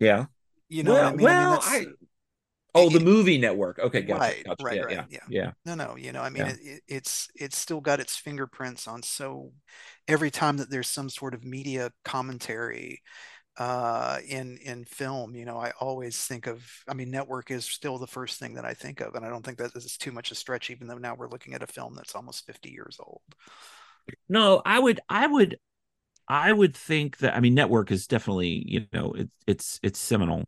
yeah 0.00 0.24
you 0.68 0.82
know 0.82 0.94
well, 0.94 1.08
I 1.08 1.10
mean? 1.10 1.24
well 1.24 1.60
I, 1.62 1.78
mean, 1.80 1.94
Oh, 2.76 2.88
the 2.88 3.00
movie 3.00 3.38
network. 3.38 3.78
Okay, 3.78 4.02
gotcha, 4.02 4.20
right, 4.20 4.44
gotcha. 4.44 4.64
right, 4.64 4.76
yeah, 4.76 4.82
right. 4.82 4.94
Yeah, 4.94 5.04
yeah, 5.10 5.18
yeah. 5.28 5.52
No, 5.64 5.74
no. 5.74 5.96
You 5.96 6.12
know, 6.12 6.22
I 6.22 6.28
mean, 6.28 6.46
yeah. 6.46 6.54
it, 6.62 6.82
it's 6.86 7.28
it's 7.34 7.56
still 7.56 7.80
got 7.80 8.00
its 8.00 8.16
fingerprints 8.16 8.86
on. 8.86 9.02
So 9.02 9.52
every 10.08 10.30
time 10.30 10.56
that 10.58 10.70
there's 10.70 10.88
some 10.88 11.08
sort 11.08 11.34
of 11.34 11.44
media 11.44 11.90
commentary 12.04 13.02
uh, 13.58 14.18
in 14.28 14.58
in 14.58 14.84
film, 14.84 15.34
you 15.34 15.44
know, 15.44 15.58
I 15.58 15.72
always 15.80 16.26
think 16.26 16.46
of. 16.46 16.62
I 16.88 16.94
mean, 16.94 17.10
network 17.10 17.50
is 17.50 17.64
still 17.64 17.98
the 17.98 18.06
first 18.06 18.38
thing 18.38 18.54
that 18.54 18.64
I 18.64 18.74
think 18.74 19.00
of, 19.00 19.14
and 19.14 19.24
I 19.24 19.30
don't 19.30 19.44
think 19.44 19.58
that 19.58 19.74
is 19.74 19.96
too 19.96 20.12
much 20.12 20.30
a 20.30 20.34
stretch, 20.34 20.70
even 20.70 20.86
though 20.86 20.98
now 20.98 21.14
we're 21.14 21.30
looking 21.30 21.54
at 21.54 21.62
a 21.62 21.66
film 21.66 21.94
that's 21.94 22.14
almost 22.14 22.46
50 22.46 22.70
years 22.70 22.98
old. 23.00 23.22
No, 24.28 24.62
I 24.64 24.78
would, 24.78 25.00
I 25.08 25.26
would, 25.26 25.58
I 26.28 26.52
would 26.52 26.76
think 26.76 27.18
that. 27.18 27.34
I 27.34 27.40
mean, 27.40 27.54
network 27.54 27.90
is 27.90 28.06
definitely, 28.06 28.62
you 28.66 28.86
know, 28.92 29.14
it's 29.16 29.32
it's 29.46 29.80
it's 29.82 29.98
seminal 29.98 30.44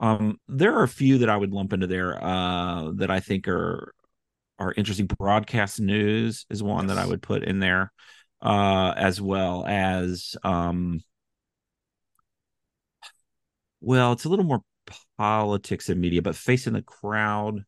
um, 0.00 0.38
there 0.48 0.74
are 0.74 0.84
a 0.84 0.88
few 0.88 1.18
that 1.18 1.30
I 1.30 1.36
would 1.36 1.52
lump 1.52 1.72
into 1.72 1.86
there 1.86 2.22
uh, 2.22 2.92
that 2.96 3.10
I 3.10 3.20
think 3.20 3.48
are 3.48 3.94
are 4.58 4.74
interesting. 4.76 5.06
Broadcast 5.06 5.80
news 5.80 6.46
is 6.50 6.62
one 6.62 6.88
yes. 6.88 6.96
that 6.96 7.02
I 7.02 7.06
would 7.06 7.22
put 7.22 7.42
in 7.42 7.58
there, 7.58 7.92
uh, 8.42 8.92
as 8.96 9.20
well 9.20 9.64
as 9.66 10.36
um, 10.44 11.00
well, 13.80 14.12
it's 14.12 14.24
a 14.24 14.28
little 14.28 14.44
more 14.44 14.62
politics 15.16 15.88
and 15.88 16.00
media, 16.00 16.22
but 16.22 16.36
face 16.36 16.66
in 16.66 16.72
the 16.72 16.82
crowd. 16.82 17.64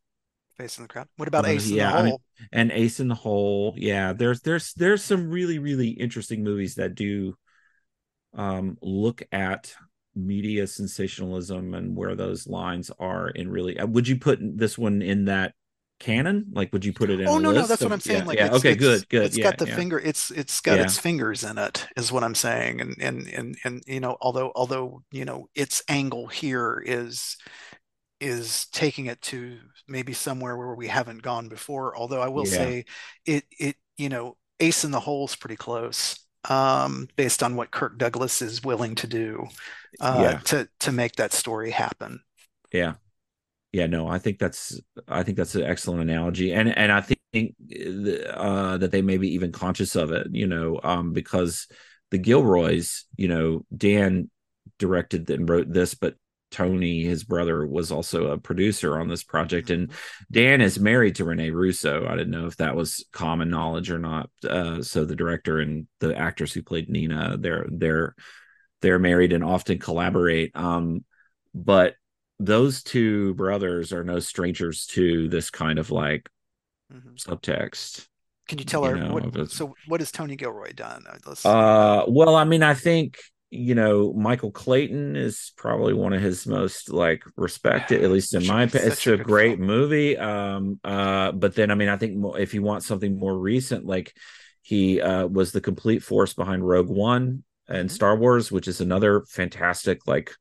Face 0.56 0.78
in 0.78 0.84
the 0.84 0.88
crowd. 0.88 1.08
What 1.16 1.28
about 1.28 1.46
Ace 1.46 1.68
yeah, 1.68 1.88
in 1.88 1.90
the 1.90 1.90
Hole? 1.90 2.00
I 2.00 2.04
mean, 2.04 2.48
and 2.52 2.72
Ace 2.72 3.00
in 3.00 3.08
the 3.08 3.14
Hole. 3.14 3.74
Yeah, 3.76 4.12
there's 4.12 4.40
there's 4.42 4.72
there's 4.74 5.02
some 5.02 5.30
really 5.30 5.58
really 5.58 5.88
interesting 5.88 6.44
movies 6.44 6.76
that 6.76 6.94
do 6.94 7.34
um 8.34 8.78
look 8.80 9.22
at 9.32 9.74
media 10.14 10.66
sensationalism 10.66 11.74
and 11.74 11.96
where 11.96 12.14
those 12.14 12.46
lines 12.46 12.90
are 12.98 13.28
in 13.28 13.48
really 13.48 13.78
uh, 13.78 13.86
would 13.86 14.08
you 14.08 14.16
put 14.16 14.38
this 14.40 14.76
one 14.76 15.02
in 15.02 15.26
that 15.26 15.54
canon? 16.00 16.46
Like 16.52 16.72
would 16.72 16.84
you 16.84 16.92
put 16.92 17.10
it 17.10 17.20
in 17.20 17.28
oh 17.28 17.38
no 17.38 17.52
no 17.52 17.66
that's 17.66 17.82
of, 17.82 17.90
what 17.90 17.92
i'm 17.92 18.00
saying 18.00 18.20
yeah, 18.20 18.26
like 18.26 18.38
yeah. 18.38 18.46
It's, 18.46 18.56
okay 18.56 18.72
it's, 18.72 18.80
good 18.80 19.08
good 19.08 19.22
it's 19.26 19.38
yeah, 19.38 19.44
got 19.44 19.58
the 19.58 19.66
finger 19.66 20.00
it's 20.00 20.30
it's 20.30 20.60
got 20.60 20.78
its 20.78 20.98
fingers 20.98 21.44
in 21.44 21.58
it 21.58 21.86
is 21.96 22.10
what 22.10 22.24
i'm 22.24 22.34
saying 22.34 22.80
and 22.80 22.96
and 22.98 23.28
and 23.28 23.56
and 23.64 23.82
you 23.86 24.00
know 24.00 24.16
although 24.20 24.50
although 24.56 25.02
you 25.12 25.24
know 25.24 25.48
its 25.54 25.82
angle 25.88 26.26
here 26.26 26.82
is 26.84 27.36
is 28.18 28.66
taking 28.72 29.06
it 29.06 29.20
to 29.22 29.58
maybe 29.86 30.12
somewhere 30.12 30.56
where 30.56 30.74
we 30.74 30.88
haven't 30.88 31.22
gone 31.22 31.48
before 31.48 31.96
although 31.96 32.20
i 32.20 32.28
will 32.28 32.46
say 32.46 32.84
it 33.26 33.44
it 33.58 33.76
you 33.96 34.08
know 34.08 34.36
ace 34.58 34.84
in 34.84 34.90
the 34.90 35.00
hole 35.00 35.26
is 35.26 35.36
pretty 35.36 35.56
close 35.56 36.18
um, 36.48 37.08
based 37.16 37.42
on 37.42 37.56
what 37.56 37.70
Kirk 37.70 37.98
Douglas 37.98 38.40
is 38.42 38.62
willing 38.62 38.94
to 38.96 39.06
do 39.06 39.48
uh, 40.00 40.18
yeah. 40.20 40.38
to 40.44 40.68
to 40.80 40.92
make 40.92 41.16
that 41.16 41.32
story 41.32 41.70
happen. 41.70 42.20
Yeah, 42.72 42.94
yeah. 43.72 43.86
No, 43.86 44.08
I 44.08 44.18
think 44.18 44.38
that's 44.38 44.80
I 45.08 45.22
think 45.22 45.36
that's 45.36 45.54
an 45.54 45.62
excellent 45.62 46.02
analogy, 46.02 46.52
and 46.52 46.74
and 46.76 46.90
I 46.92 47.00
think 47.00 47.20
uh, 47.34 48.78
that 48.78 48.90
they 48.90 49.02
may 49.02 49.18
be 49.18 49.34
even 49.34 49.52
conscious 49.52 49.96
of 49.96 50.12
it. 50.12 50.28
You 50.30 50.46
know, 50.46 50.80
um, 50.82 51.12
because 51.12 51.66
the 52.10 52.18
Gilroys, 52.18 53.04
you 53.16 53.28
know, 53.28 53.64
Dan 53.76 54.30
directed 54.78 55.28
and 55.30 55.48
wrote 55.48 55.72
this, 55.72 55.94
but 55.94 56.14
Tony, 56.50 57.02
his 57.04 57.24
brother, 57.24 57.66
was 57.66 57.92
also 57.92 58.28
a 58.28 58.38
producer 58.38 58.98
on 58.98 59.08
this 59.08 59.22
project, 59.22 59.70
and 59.70 59.88
mm-hmm. 59.88 60.24
Dan 60.30 60.60
is 60.60 60.78
married 60.78 61.16
to 61.16 61.24
Rene 61.24 61.50
Russo. 61.50 62.06
I 62.06 62.16
didn't 62.16 62.30
know 62.30 62.46
if 62.46 62.56
that 62.56 62.76
was 62.76 63.04
common 63.12 63.50
knowledge 63.50 63.90
or 63.90 63.98
not. 63.98 64.30
Uh, 64.48 64.82
so 64.82 65.04
the 65.04 65.16
director 65.16 65.60
and 65.60 65.86
the 66.00 66.16
actress 66.16 66.52
who 66.52 66.62
played 66.62 66.88
Nina, 66.88 67.36
they're 67.38 67.66
they're 67.70 68.14
they're 68.82 68.98
married 68.98 69.32
and 69.32 69.44
often 69.44 69.78
collaborate. 69.78 70.56
Um, 70.56 71.04
but 71.54 71.94
those 72.38 72.82
two 72.82 73.34
brothers 73.34 73.92
are 73.92 74.04
no 74.04 74.18
strangers 74.18 74.86
to 74.86 75.28
this 75.28 75.50
kind 75.50 75.78
of 75.78 75.90
like 75.90 76.28
mm-hmm. 76.92 77.14
subtext. 77.14 78.06
Can 78.48 78.58
you 78.58 78.64
tell 78.64 78.82
you 78.84 78.96
her 78.96 79.12
what, 79.12 79.50
so 79.50 79.74
what 79.86 80.00
has 80.00 80.10
Tony 80.10 80.34
Gilroy 80.34 80.72
done? 80.72 81.04
Uh, 81.44 82.04
well, 82.08 82.34
I 82.34 82.42
mean, 82.42 82.64
I 82.64 82.74
think 82.74 83.18
you 83.50 83.74
know, 83.74 84.12
Michael 84.12 84.52
Clayton 84.52 85.16
is 85.16 85.52
probably 85.56 85.92
one 85.92 86.12
of 86.12 86.22
his 86.22 86.46
most 86.46 86.90
like 86.90 87.24
respected, 87.36 88.04
at 88.04 88.10
least 88.10 88.34
in 88.34 88.46
my 88.46 88.62
opinion. 88.62 88.92
It's 88.92 89.06
a, 89.06 89.14
a 89.14 89.18
great 89.18 89.56
film. 89.56 89.66
movie. 89.66 90.16
Um, 90.16 90.78
uh, 90.84 91.32
but 91.32 91.56
then 91.56 91.70
I 91.72 91.74
mean, 91.74 91.88
I 91.88 91.96
think 91.96 92.24
if 92.38 92.54
you 92.54 92.62
want 92.62 92.84
something 92.84 93.18
more 93.18 93.36
recent, 93.36 93.84
like 93.84 94.14
he 94.62 95.00
uh, 95.00 95.26
was 95.26 95.50
the 95.50 95.60
complete 95.60 96.04
force 96.04 96.32
behind 96.32 96.66
Rogue 96.66 96.88
One 96.88 97.42
and 97.68 97.88
mm-hmm. 97.88 97.94
Star 97.94 98.16
Wars, 98.16 98.52
which 98.52 98.68
is 98.68 98.80
another 98.80 99.24
fantastic 99.28 100.06
like 100.06 100.32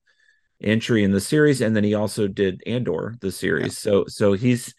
entry 0.61 1.03
in 1.03 1.11
the 1.11 1.21
series, 1.21 1.61
and 1.61 1.75
then 1.75 1.83
he 1.83 1.95
also 1.95 2.27
did 2.27 2.61
Andor, 2.67 3.15
the 3.21 3.31
series. 3.31 3.83
Yeah. 3.83 3.91
So 3.91 4.05
so 4.07 4.33
he's 4.33 4.75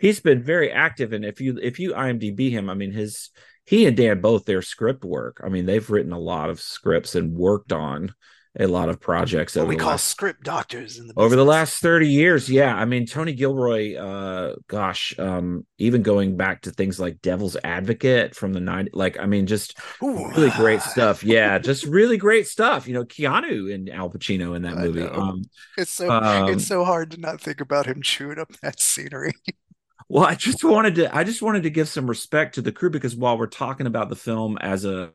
he's 0.00 0.18
been 0.18 0.42
very 0.42 0.72
active 0.72 1.12
and 1.12 1.24
if 1.24 1.40
you 1.40 1.58
if 1.62 1.78
you 1.78 1.92
imdb 1.92 2.50
him 2.50 2.70
i 2.70 2.74
mean 2.74 2.90
his 2.90 3.28
he 3.66 3.86
and 3.86 3.96
dan 3.96 4.20
both 4.20 4.44
their 4.44 4.62
script 4.62 5.04
work. 5.04 5.40
I 5.44 5.48
mean 5.48 5.66
they've 5.66 5.88
written 5.88 6.12
a 6.12 6.18
lot 6.18 6.50
of 6.50 6.60
scripts 6.60 7.14
and 7.14 7.34
worked 7.34 7.72
on 7.72 8.14
a 8.58 8.66
lot 8.66 8.88
of 8.88 8.98
projects 8.98 9.54
what 9.54 9.62
over 9.62 9.68
we 9.68 9.76
the 9.76 9.82
call 9.82 9.92
last, 9.92 10.08
script 10.08 10.42
doctors 10.42 10.98
in 10.98 11.06
the 11.06 11.14
over 11.16 11.36
the 11.36 11.44
last 11.44 11.80
30 11.80 12.08
years 12.08 12.50
yeah. 12.50 12.74
I 12.74 12.84
mean 12.84 13.06
tony 13.06 13.32
gilroy 13.32 13.94
uh 13.94 14.56
gosh 14.66 15.16
um 15.20 15.64
even 15.78 16.02
going 16.02 16.36
back 16.36 16.62
to 16.62 16.72
things 16.72 16.98
like 16.98 17.22
devil's 17.22 17.56
advocate 17.62 18.34
from 18.34 18.52
the 18.52 18.58
90s 18.58 18.88
like 18.92 19.20
i 19.20 19.26
mean 19.26 19.46
just 19.46 19.78
Ooh. 20.02 20.28
really 20.30 20.50
great 20.50 20.82
stuff. 20.82 21.22
Yeah 21.30 21.58
just 21.58 21.84
really 21.84 22.16
great 22.16 22.48
stuff. 22.48 22.88
You 22.88 22.94
know 22.94 23.04
keanu 23.04 23.72
and 23.72 23.88
al 23.88 24.10
pacino 24.10 24.56
in 24.56 24.62
that 24.62 24.78
I 24.78 24.82
movie. 24.82 25.02
um 25.02 25.42
It's 25.78 25.92
so 25.92 26.10
um, 26.10 26.48
it's 26.48 26.66
so 26.66 26.84
hard 26.84 27.12
to 27.12 27.20
not 27.20 27.40
think 27.40 27.60
about 27.60 27.86
him 27.86 28.02
chewing 28.02 28.38
up 28.40 28.50
that 28.62 28.80
scenery. 28.80 29.32
Well, 30.12 30.24
I 30.24 30.34
just 30.34 30.64
wanted 30.64 30.96
to 30.96 31.16
I 31.16 31.22
just 31.22 31.40
wanted 31.40 31.62
to 31.62 31.70
give 31.70 31.88
some 31.88 32.08
respect 32.08 32.56
to 32.56 32.62
the 32.62 32.72
crew 32.72 32.90
because 32.90 33.14
while 33.14 33.38
we're 33.38 33.46
talking 33.46 33.86
about 33.86 34.08
the 34.08 34.16
film 34.16 34.58
as 34.60 34.84
a 34.84 35.12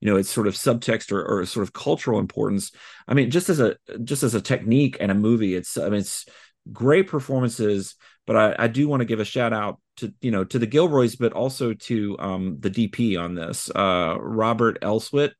you 0.00 0.08
know 0.08 0.16
its 0.16 0.30
sort 0.30 0.46
of 0.46 0.54
subtext 0.54 1.10
or, 1.10 1.24
or 1.24 1.44
sort 1.46 1.64
of 1.64 1.72
cultural 1.72 2.20
importance, 2.20 2.70
I 3.08 3.14
mean 3.14 3.32
just 3.32 3.48
as 3.48 3.58
a 3.58 3.76
just 4.04 4.22
as 4.22 4.36
a 4.36 4.40
technique 4.40 4.98
and 5.00 5.10
a 5.10 5.14
movie, 5.14 5.56
it's 5.56 5.76
I 5.76 5.88
mean 5.88 5.98
it's 5.98 6.26
great 6.72 7.08
performances, 7.08 7.96
but 8.24 8.36
I, 8.36 8.54
I 8.56 8.66
do 8.68 8.86
want 8.86 9.00
to 9.00 9.04
give 9.04 9.18
a 9.18 9.24
shout 9.24 9.52
out 9.52 9.80
to 9.96 10.14
you 10.20 10.30
know 10.30 10.44
to 10.44 10.60
the 10.60 10.66
Gilroys, 10.66 11.16
but 11.16 11.32
also 11.32 11.74
to 11.74 12.16
um 12.20 12.58
the 12.60 12.70
DP 12.70 13.16
on 13.16 13.34
this, 13.34 13.68
uh 13.74 14.16
Robert 14.20 14.80
Elswit. 14.80 15.32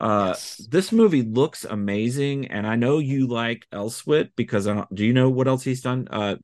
Uh, 0.00 0.28
Yes. 0.28 0.66
this 0.70 0.92
movie 0.92 1.22
looks 1.22 1.64
amazing, 1.64 2.48
and 2.48 2.66
I 2.66 2.76
know 2.76 2.98
you 2.98 3.26
like 3.28 3.66
Elswit 3.72 4.30
because 4.36 4.66
I 4.66 4.74
don't, 4.74 4.94
do 4.94 5.04
you 5.04 5.12
know 5.12 5.30
what 5.30 5.48
else 5.48 5.62
he's 5.64 5.80
done? 5.82 6.08
Uh, 6.10 6.36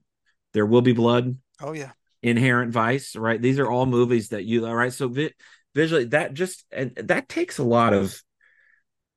There 0.54 0.66
Will 0.66 0.82
Be 0.82 0.92
Blood. 0.92 1.36
Oh 1.60 1.72
yeah. 1.72 1.92
Inherent 2.22 2.72
Vice, 2.72 3.14
right? 3.16 3.40
These 3.40 3.58
are 3.58 3.70
all 3.70 3.86
movies 3.86 4.30
that 4.30 4.44
you 4.44 4.66
all 4.66 4.74
right. 4.74 4.92
So 4.92 5.08
vi- 5.08 5.34
visually, 5.74 6.04
that 6.06 6.34
just 6.34 6.64
and 6.72 6.94
that 6.96 7.28
takes 7.28 7.58
a 7.58 7.64
lot 7.64 7.92
of 7.92 8.20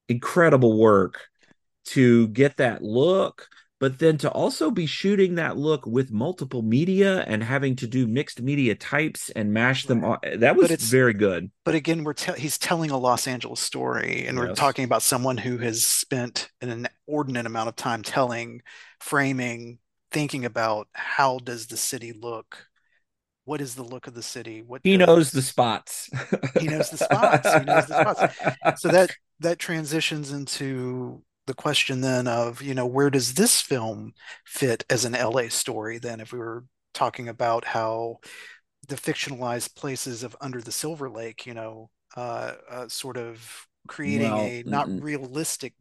incredible 0.08 0.78
work 0.78 1.28
to 1.84 2.28
get 2.28 2.58
that 2.58 2.84
look, 2.84 3.48
but 3.80 3.98
then 3.98 4.18
to 4.20 4.30
also 4.30 4.70
be 4.70 4.86
shooting 4.86 5.36
that 5.36 5.58
look 5.58 5.86
with 5.88 6.12
multiple 6.12 6.62
media 6.62 7.22
and 7.22 7.44
having 7.44 7.76
to 7.78 7.88
do 7.88 8.06
mixed 8.06 8.40
media 8.40 8.76
types 8.76 9.32
and 9.32 9.52
mash 9.52 9.86
them. 9.86 10.04
All, 10.04 10.18
that 10.38 10.56
was 10.56 10.70
very 10.70 11.14
good. 11.14 11.50
But 11.66 11.74
again, 11.74 12.04
we're 12.04 12.14
te- 12.14 12.40
he's 12.40 12.60
telling 12.60 12.92
a 12.92 12.98
Los 12.98 13.28
Angeles 13.28 13.60
story, 13.60 14.26
and 14.28 14.38
we're 14.38 14.54
talking 14.54 14.86
about 14.86 15.02
someone 15.02 15.38
who 15.38 15.58
has 15.58 15.84
spent 15.84 16.52
an 16.62 16.88
inordinate 17.08 17.48
amount 17.48 17.70
of 17.70 17.76
time 17.76 18.04
telling, 18.04 18.62
framing, 19.00 19.80
thinking 20.12 20.46
about 20.46 20.88
how 20.94 21.40
does 21.40 21.68
the 21.68 21.78
city 21.78 22.14
look? 22.14 22.68
What 23.46 23.62
is 23.62 23.76
the 23.76 23.84
look 23.84 24.08
of 24.08 24.14
the 24.14 24.24
city? 24.24 24.62
What 24.62 24.82
He 24.84 24.98
does- 24.98 25.08
knows 25.08 25.32
the 25.32 25.42
spots. 25.42 26.10
He 26.60 26.68
knows 26.68 26.90
the 26.90 26.98
spots. 26.98 27.54
He 27.54 27.60
knows 27.66 27.88
the 27.88 28.02
spots. 28.02 28.82
so 28.82 28.90
that 28.90 29.12
that 29.40 29.58
transitions 29.60 30.32
into 30.32 31.24
the 31.48 31.54
question 31.56 32.02
then 32.02 32.28
of 32.28 32.62
you 32.62 32.74
know 32.76 32.86
where 32.86 33.10
does 33.10 33.34
this 33.34 33.62
film 33.62 34.14
fit 34.46 34.86
as 34.90 35.06
an 35.06 35.16
LA 35.16 35.50
story 35.50 35.98
then 35.98 36.20
if 36.20 36.32
we 36.32 36.38
were 36.40 36.64
talking 36.94 37.28
about 37.28 37.66
how 37.66 38.20
the 38.88 38.96
fictionalized 38.96 39.76
places 39.76 40.22
of 40.24 40.36
under 40.40 40.62
the 40.62 40.72
Silver 40.72 41.10
Lake 41.10 41.46
you 41.48 41.54
know 41.56 41.90
uh, 42.16 42.54
uh 42.70 42.88
sort 42.88 43.18
of 43.18 43.68
creating 43.88 44.32
Well, 44.32 44.42
a 44.42 44.64
not 44.68 44.88
realistic 45.02 45.74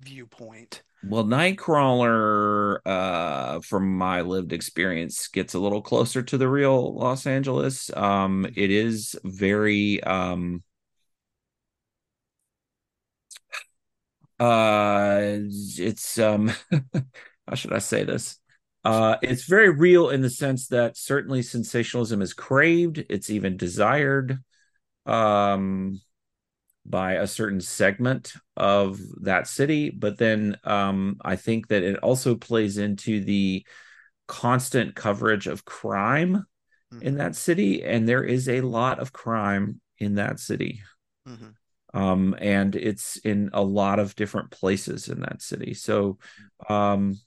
viewpoint 0.00 0.82
Well, 1.02 1.24
Nightcrawler, 1.24 2.78
uh, 2.84 3.60
from 3.60 3.96
my 3.96 4.20
lived 4.22 4.52
experience, 4.52 5.28
gets 5.28 5.54
a 5.54 5.58
little 5.60 5.80
closer 5.80 6.22
to 6.24 6.36
the 6.38 6.48
real 6.48 6.94
Los 6.94 7.24
Angeles. 7.26 7.88
Um, 7.96 8.46
it 8.56 8.70
is 8.72 9.16
very 9.24 10.02
um 10.02 10.64
uh 14.40 15.20
it's 15.78 16.18
um 16.18 16.50
how 17.48 17.54
should 17.54 17.72
I 17.72 17.78
say 17.78 18.04
this? 18.04 18.38
Uh 18.84 19.16
it's 19.22 19.44
very 19.44 19.70
real 19.70 20.10
in 20.10 20.20
the 20.20 20.30
sense 20.30 20.68
that 20.68 20.96
certainly 20.96 21.42
sensationalism 21.42 22.22
is 22.22 22.34
craved, 22.34 23.04
it's 23.08 23.30
even 23.30 23.56
desired. 23.56 24.38
Um 25.06 26.00
by 26.88 27.14
a 27.14 27.26
certain 27.26 27.60
segment 27.60 28.34
of 28.56 29.00
that 29.22 29.46
city 29.46 29.90
but 29.90 30.18
then 30.18 30.56
um, 30.64 31.16
i 31.22 31.36
think 31.36 31.68
that 31.68 31.82
it 31.82 31.98
also 31.98 32.34
plays 32.34 32.78
into 32.78 33.22
the 33.24 33.64
constant 34.26 34.94
coverage 34.94 35.46
of 35.46 35.64
crime 35.64 36.44
in 37.00 37.16
that 37.16 37.36
city 37.36 37.84
and 37.84 38.08
there 38.08 38.24
is 38.24 38.48
a 38.48 38.60
lot 38.60 38.98
of 38.98 39.12
crime 39.12 39.80
in 39.98 40.14
that 40.16 40.40
city. 40.40 40.82
Mhm. 41.26 41.54
um, 41.94 42.34
and 42.38 42.76
it's 42.76 43.16
in 43.18 43.50
a 43.52 43.62
lot 43.62 43.98
of 43.98 44.14
different 44.14 44.50
places 44.50 45.08
in 45.08 45.20
that 45.20 45.42
city. 45.42 45.74
So 45.74 46.18
um, 46.68 47.18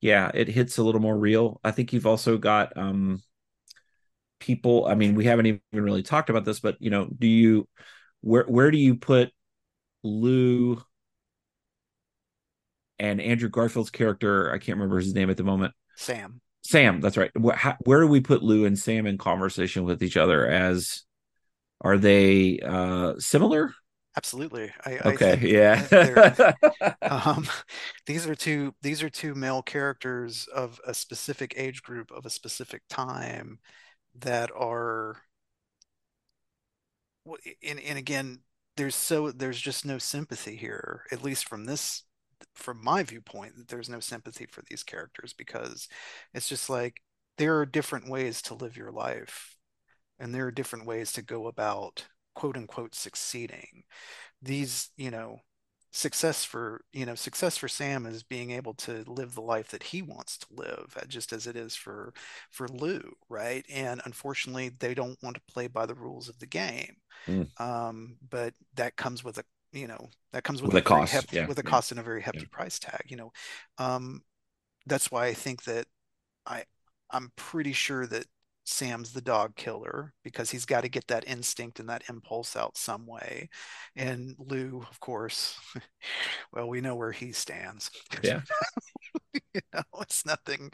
yeah 0.00 0.30
it 0.34 0.48
hits 0.48 0.78
a 0.78 0.82
little 0.82 1.00
more 1.00 1.16
real. 1.16 1.60
I 1.64 1.70
think 1.70 1.92
you've 1.92 2.06
also 2.06 2.38
got 2.38 2.76
um, 2.76 3.22
people 4.38 4.86
i 4.86 4.94
mean 4.94 5.14
we 5.14 5.24
haven't 5.24 5.46
even 5.46 5.60
really 5.72 6.02
talked 6.02 6.28
about 6.28 6.44
this 6.44 6.60
but 6.60 6.76
you 6.78 6.90
know 6.90 7.08
do 7.18 7.26
you 7.26 7.66
where 8.26 8.44
where 8.44 8.70
do 8.70 8.78
you 8.78 8.96
put 8.96 9.32
Lou 10.04 10.82
and 12.98 13.20
Andrew 13.20 13.48
Garfield's 13.48 13.90
character? 13.90 14.50
I 14.52 14.58
can't 14.58 14.76
remember 14.78 14.98
his 14.98 15.14
name 15.14 15.30
at 15.30 15.36
the 15.36 15.44
moment. 15.44 15.74
Sam 15.96 16.40
Sam, 16.64 17.00
that's 17.00 17.16
right. 17.16 17.30
Where, 17.38 17.56
how, 17.56 17.76
where 17.84 18.00
do 18.00 18.08
we 18.08 18.20
put 18.20 18.42
Lou 18.42 18.64
and 18.66 18.78
Sam 18.78 19.06
in 19.06 19.18
conversation 19.18 19.84
with 19.84 20.02
each 20.02 20.16
other? 20.16 20.46
As 20.46 21.04
are 21.82 21.98
they 21.98 22.60
uh 22.60 23.14
similar? 23.18 23.74
absolutely 24.16 24.72
I, 24.84 24.98
I 25.04 25.16
Okay, 25.16 25.38
think 25.38 25.42
yeah. 25.42 25.86
um, 27.08 27.46
these 28.06 28.26
are 28.26 28.34
two 28.34 28.74
these 28.82 29.02
are 29.02 29.10
two 29.10 29.34
male 29.34 29.62
characters 29.62 30.46
of 30.54 30.80
a 30.86 30.94
specific 30.94 31.54
age 31.56 31.82
group 31.82 32.10
of 32.10 32.26
a 32.26 32.30
specific 32.30 32.82
time 32.88 33.58
that 34.16 34.50
are 34.56 35.22
and, 37.66 37.80
and 37.80 37.98
again 37.98 38.40
there's 38.76 38.94
so 38.94 39.30
there's 39.30 39.60
just 39.60 39.84
no 39.84 39.98
sympathy 39.98 40.56
here 40.56 41.02
at 41.10 41.22
least 41.22 41.48
from 41.48 41.64
this 41.64 42.04
from 42.54 42.82
my 42.82 43.02
viewpoint 43.02 43.56
that 43.56 43.68
there's 43.68 43.88
no 43.88 44.00
sympathy 44.00 44.46
for 44.46 44.62
these 44.68 44.82
characters 44.82 45.32
because 45.32 45.88
it's 46.34 46.48
just 46.48 46.68
like 46.68 47.00
there 47.38 47.58
are 47.58 47.66
different 47.66 48.08
ways 48.08 48.42
to 48.42 48.54
live 48.54 48.76
your 48.76 48.92
life 48.92 49.56
and 50.18 50.34
there 50.34 50.46
are 50.46 50.52
different 50.52 50.86
ways 50.86 51.12
to 51.12 51.22
go 51.22 51.46
about 51.46 52.06
quote 52.34 52.56
unquote 52.56 52.94
succeeding. 52.94 53.84
These 54.42 54.90
you 54.96 55.10
know 55.10 55.40
success 55.96 56.44
for 56.44 56.82
you 56.92 57.06
know 57.06 57.14
success 57.14 57.56
for 57.56 57.68
Sam 57.68 58.06
is 58.06 58.22
being 58.22 58.50
able 58.50 58.74
to 58.74 59.04
live 59.06 59.34
the 59.34 59.40
life 59.42 59.70
that 59.70 59.82
he 59.82 60.02
wants 60.02 60.36
to 60.38 60.46
live 60.52 60.94
uh, 61.00 61.06
just 61.08 61.32
as 61.32 61.46
it 61.46 61.56
is 61.56 61.74
for 61.74 62.12
for 62.50 62.68
Lou 62.68 63.02
right 63.30 63.64
and 63.72 64.02
unfortunately 64.04 64.70
they 64.78 64.94
don't 64.94 65.18
want 65.22 65.36
to 65.36 65.52
play 65.52 65.68
by 65.68 65.86
the 65.86 65.94
rules 65.94 66.28
of 66.28 66.38
the 66.38 66.46
game 66.46 66.96
Mm. 67.28 67.46
um 67.58 68.16
but 68.30 68.54
that 68.74 68.96
comes 68.96 69.24
with 69.24 69.38
a 69.38 69.44
you 69.72 69.86
know 69.86 70.10
that 70.32 70.44
comes 70.44 70.62
with, 70.62 70.72
With 70.72 70.74
a 70.74 70.82
cost, 70.82 71.08
hefty, 71.08 71.32
yeah, 71.32 71.46
with 71.46 71.58
a 71.58 71.62
yeah, 71.62 71.72
cost 71.72 71.90
and 71.92 72.00
a 72.00 72.02
very 72.04 72.22
hefty 72.22 72.46
yeah. 72.46 72.46
price 72.46 72.78
tag 72.78 73.02
you 73.08 73.16
know 73.16 73.32
um 73.78 74.22
that's 74.86 75.10
why 75.10 75.26
I 75.26 75.34
think 75.34 75.64
that 75.64 75.86
I 76.46 76.64
I'm 77.10 77.32
pretty 77.36 77.72
sure 77.72 78.06
that 78.08 78.26
Sam's 78.66 79.12
the 79.12 79.20
dog 79.20 79.56
killer 79.56 80.12
because 80.24 80.50
he's 80.50 80.66
got 80.66 80.82
to 80.82 80.88
get 80.88 81.06
that 81.08 81.28
instinct 81.28 81.80
and 81.80 81.88
that 81.88 82.04
impulse 82.08 82.56
out 82.56 82.76
some 82.76 83.06
way. 83.06 83.48
And 83.94 84.34
Lou, 84.38 84.84
of 84.90 85.00
course, 85.00 85.58
well, 86.52 86.68
we 86.68 86.80
know 86.80 86.96
where 86.96 87.12
he 87.12 87.32
stands. 87.32 87.90
Yeah. 88.22 88.40
You 89.54 89.60
know, 89.74 89.82
it's 90.00 90.26
nothing 90.26 90.70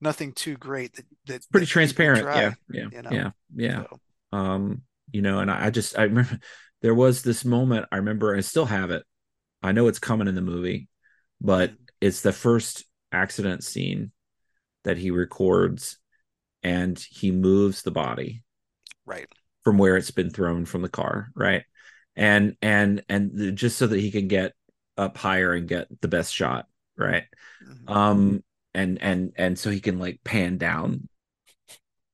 nothing 0.00 0.32
too 0.32 0.56
great 0.56 0.94
that 0.94 1.06
that 1.26 1.42
Pretty 1.50 1.66
that 1.66 1.70
transparent. 1.70 2.22
try, 2.22 2.38
Yeah, 2.38 2.54
yeah, 2.70 2.88
you 2.90 3.02
know? 3.02 3.10
yeah, 3.10 3.30
yeah. 3.54 3.84
so. 3.90 4.00
um 4.32 4.82
you 5.12 5.20
know 5.22 5.40
and 5.40 5.50
I, 5.50 5.66
I 5.66 5.70
just 5.70 5.98
i 5.98 6.04
remember 6.04 6.38
there 6.82 6.94
was 6.94 7.22
this 7.22 7.44
moment 7.44 7.86
i 7.92 7.96
remember 7.96 8.34
i 8.34 8.40
still 8.40 8.64
have 8.64 8.90
it 8.90 9.02
i 9.62 9.72
know 9.72 9.88
it's 9.88 9.98
coming 9.98 10.28
in 10.28 10.34
the 10.34 10.40
movie 10.42 10.88
but 11.40 11.72
it's 12.00 12.22
the 12.22 12.32
first 12.32 12.84
accident 13.12 13.64
scene 13.64 14.12
that 14.84 14.96
he 14.98 15.10
records 15.10 15.98
and 16.62 16.98
he 17.10 17.30
moves 17.30 17.82
the 17.82 17.90
body 17.90 18.42
Right. 19.04 19.28
from 19.64 19.78
where 19.78 19.96
it's 19.96 20.10
been 20.10 20.30
thrown 20.30 20.64
from 20.64 20.82
the 20.82 20.88
car 20.88 21.30
right 21.34 21.64
and 22.16 22.56
and 22.62 23.02
and 23.08 23.30
the, 23.34 23.52
just 23.52 23.78
so 23.78 23.86
that 23.86 24.00
he 24.00 24.10
can 24.10 24.28
get 24.28 24.52
up 24.96 25.16
higher 25.16 25.52
and 25.52 25.68
get 25.68 25.88
the 26.00 26.08
best 26.08 26.32
shot 26.34 26.66
right 26.96 27.24
Mhm. 27.62 27.90
um 27.90 28.44
and 28.74 29.00
and 29.02 29.32
and 29.36 29.58
so 29.58 29.70
he 29.70 29.80
can 29.80 29.98
like 29.98 30.20
pan 30.24 30.58
down 30.58 31.08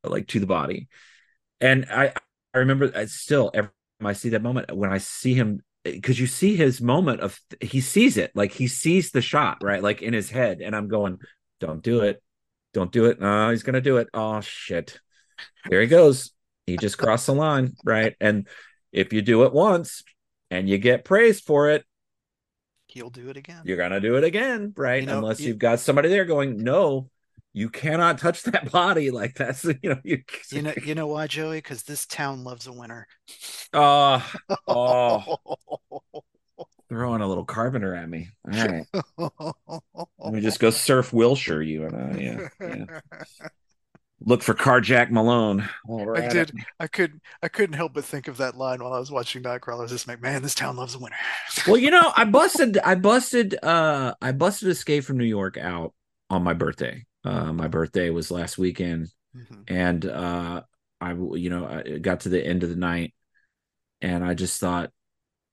like 0.04 0.26
to 0.28 0.40
the 0.40 0.46
body 0.46 0.88
and 1.60 1.86
i 1.90 2.12
i 2.54 2.58
remember 2.58 2.90
I 2.94 3.06
still 3.06 3.50
every 3.52 3.70
time 4.00 4.06
i 4.06 4.12
see 4.12 4.30
that 4.30 4.42
moment 4.42 4.74
when 4.74 4.92
i 4.92 4.98
see 4.98 5.34
him 5.34 5.60
because 5.84 6.18
you 6.18 6.26
see 6.26 6.56
his 6.56 6.80
moment 6.80 7.20
of 7.20 7.38
he 7.60 7.80
sees 7.80 8.16
it 8.16 8.30
like 8.34 8.52
he 8.52 8.66
sees 8.68 9.10
the 9.10 9.20
shot 9.20 9.58
right 9.62 9.82
like 9.82 10.02
in 10.02 10.12
his 10.12 10.30
head 10.30 10.60
and 10.60 10.74
i'm 10.74 10.88
going 10.88 11.18
don't 11.60 11.82
do 11.82 12.00
it 12.00 12.22
Don't 12.74 12.92
do 12.92 13.06
it. 13.06 13.20
No, 13.20 13.50
he's 13.50 13.62
gonna 13.62 13.80
do 13.80 13.96
it. 13.98 14.08
Oh 14.12 14.40
shit. 14.40 15.00
Here 15.68 15.80
he 15.80 15.86
goes. 15.86 16.32
He 16.66 16.76
just 16.76 16.98
crossed 16.98 17.26
the 17.26 17.34
line, 17.34 17.74
right? 17.84 18.14
And 18.20 18.46
if 18.92 19.12
you 19.12 19.22
do 19.22 19.44
it 19.44 19.52
once 19.52 20.02
and 20.50 20.68
you 20.68 20.78
get 20.78 21.04
praised 21.04 21.44
for 21.44 21.70
it, 21.70 21.84
He'll 22.88 23.10
do 23.10 23.28
it 23.28 23.36
again. 23.36 23.62
you're 23.64 23.76
gonna 23.76 24.00
do 24.00 24.16
it 24.16 24.24
again, 24.24 24.72
right? 24.76 25.00
You 25.02 25.06
know, 25.06 25.18
Unless 25.18 25.40
you- 25.40 25.48
you've 25.48 25.58
got 25.58 25.80
somebody 25.80 26.08
there 26.08 26.24
going, 26.24 26.56
no, 26.62 27.10
you 27.52 27.68
cannot 27.70 28.18
touch 28.18 28.42
that 28.44 28.70
body. 28.70 29.10
Like 29.18 29.34
that's 29.34 29.64
you 29.64 29.76
know, 29.84 30.00
you 30.04 30.22
You 30.50 30.62
know, 30.62 30.74
you 30.84 30.94
know 30.94 31.06
why, 31.06 31.26
Joey? 31.26 31.58
Because 31.58 31.82
this 31.82 32.06
town 32.06 32.44
loves 32.44 32.66
a 32.66 32.72
winner. 32.72 33.06
oh, 33.72 34.32
oh, 34.68 35.40
throwing 36.88 37.20
a 37.20 37.26
little 37.26 37.44
carpenter 37.44 37.94
at 37.94 38.08
me. 38.08 38.28
All 38.52 38.66
right. 38.66 38.86
Let 40.18 40.32
me 40.32 40.40
just 40.40 40.60
go 40.60 40.70
surf 40.70 41.12
Wilshire, 41.12 41.62
you 41.62 41.84
and 41.86 41.96
I. 41.96 42.18
Yeah. 42.20 42.48
yeah. 42.60 42.84
Look 44.20 44.42
for 44.42 44.52
Carjack 44.52 45.10
Malone. 45.12 45.68
I 45.88 46.26
did. 46.28 46.50
it. 46.50 46.54
I 46.80 46.88
could. 46.88 47.20
I 47.40 47.46
couldn't 47.48 47.76
help 47.76 47.94
but 47.94 48.04
think 48.04 48.26
of 48.26 48.38
that 48.38 48.56
line 48.56 48.82
while 48.82 48.92
I 48.92 48.98
was 48.98 49.12
watching 49.12 49.44
Nightcrawler. 49.44 49.78
I 49.78 49.82
was 49.82 49.92
just 49.92 50.08
like, 50.08 50.20
man, 50.20 50.42
this 50.42 50.56
town 50.56 50.76
loves 50.76 50.94
a 50.96 50.98
winner. 50.98 51.16
Well, 51.68 51.76
you 51.76 51.90
know, 51.90 52.12
I 52.16 52.24
busted, 52.24 52.78
I 52.78 52.94
busted, 52.96 53.56
uh, 53.62 54.14
I 54.20 54.32
busted 54.32 54.68
Escape 54.70 55.04
from 55.04 55.18
New 55.18 55.24
York 55.24 55.56
out 55.56 55.92
on 56.30 56.42
my 56.42 56.52
birthday. 56.52 57.04
Uh, 57.24 57.52
my 57.52 57.68
birthday 57.68 58.10
was 58.10 58.30
last 58.30 58.58
weekend, 58.58 59.08
Mhm. 59.36 59.64
and 59.68 60.04
uh, 60.06 60.62
I, 61.00 61.12
you 61.12 61.50
know, 61.50 61.66
I 61.66 61.98
got 61.98 62.20
to 62.20 62.28
the 62.28 62.44
end 62.44 62.62
of 62.64 62.70
the 62.70 62.76
night, 62.76 63.12
and 64.00 64.24
I 64.24 64.34
just 64.34 64.58
thought, 64.60 64.90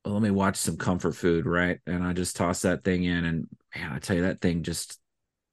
well, 0.05 0.13
let 0.13 0.23
me 0.23 0.31
watch 0.31 0.57
some 0.57 0.77
comfort 0.77 1.13
food, 1.15 1.45
right? 1.45 1.79
And 1.87 2.03
I 2.03 2.13
just 2.13 2.35
toss 2.35 2.61
that 2.61 2.83
thing 2.83 3.03
in, 3.03 3.25
and 3.25 3.47
man, 3.75 3.91
I 3.91 3.99
tell 3.99 4.15
you, 4.15 4.21
that 4.23 4.41
thing 4.41 4.63
just, 4.63 4.99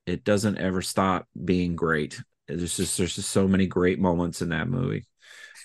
it 0.07 0.25
doesn't 0.25 0.59
ever 0.59 0.83
stop 0.83 1.27
being 1.43 1.75
great. 1.75 2.21
There's 2.47 2.77
just, 2.77 2.99
there's 2.99 3.15
just 3.15 3.31
so 3.31 3.49
many 3.49 3.67
great 3.67 3.99
moments 3.99 4.43
in 4.43 4.51
that 4.51 4.69
movie. 4.69 5.05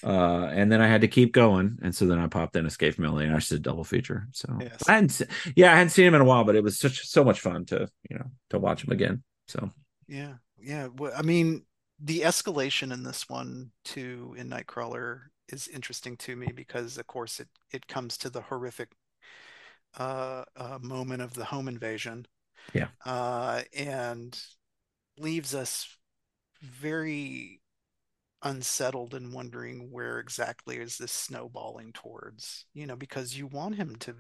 Uh, 0.04 0.46
and 0.52 0.72
then 0.72 0.82
I 0.82 0.88
had 0.88 1.02
to 1.02 1.08
keep 1.08 1.34
going, 1.34 1.80
and 1.82 1.94
so 1.94 2.06
then 2.06 2.20
I 2.20 2.28
popped 2.28 2.56
in 2.56 2.66
Escape 2.66 2.96
from 2.96 3.06
LA, 3.06 3.22
and 3.22 3.34
I 3.34 3.38
just 3.40 3.50
did 3.50 3.64
double 3.64 3.84
feature. 3.84 4.28
So 4.32 4.56
Yes. 4.62 4.88
I 4.88 4.94
hadn't, 4.94 5.22
yeah, 5.56 5.74
I 5.74 5.76
hadn't 5.76 5.90
seen 5.90 6.06
him 6.06 6.16
in 6.16 6.22
a 6.22 6.26
while, 6.26 6.44
but 6.44 6.56
it 6.56 6.64
was 6.64 6.80
such 6.80 7.06
so 7.08 7.24
much 7.24 7.40
fun 7.40 7.66
to 7.66 7.90
you 8.10 8.18
know 8.18 8.28
to 8.52 8.60
watch 8.60 8.84
him 8.84 8.92
again. 8.92 9.24
So 9.48 9.70
Yeah, 10.08 10.36
yeah. 10.60 10.88
Well, 10.96 11.14
I 11.18 11.24
mean, 11.24 11.64
the 12.00 12.22
escalation 12.22 12.94
in 12.94 13.04
this 13.04 13.28
one 13.28 13.72
too 13.84 14.36
in 14.38 14.50
Nightcrawler 14.50 15.22
is 15.50 15.68
interesting 15.68 16.18
to 16.18 16.36
me 16.36 16.52
because, 16.54 16.98
of 16.98 17.08
course, 17.08 17.40
it 17.40 17.50
it 17.72 17.88
comes 17.88 18.18
to 18.18 18.30
the 18.30 18.42
horrific 18.42 18.92
uh, 19.98 20.44
uh, 20.56 20.80
moment 20.82 21.22
of 21.22 21.34
the 21.34 21.46
home 21.46 21.68
invasion. 21.68 22.26
Yeah. 22.74 22.90
Uh, 23.06 23.62
and 23.76 24.40
leaves 25.18 25.56
us 25.56 25.88
very 26.62 27.62
unsettled 28.44 29.16
and 29.16 29.34
wondering 29.34 29.90
where 29.92 30.20
exactly 30.20 30.78
is 30.78 30.98
this 30.98 31.12
snowballing 31.12 31.92
towards, 31.94 32.66
you 32.74 32.86
know, 32.86 32.96
because 32.96 33.38
you 33.38 33.48
want 33.48 33.76
him 33.76 33.96
to, 33.96 34.14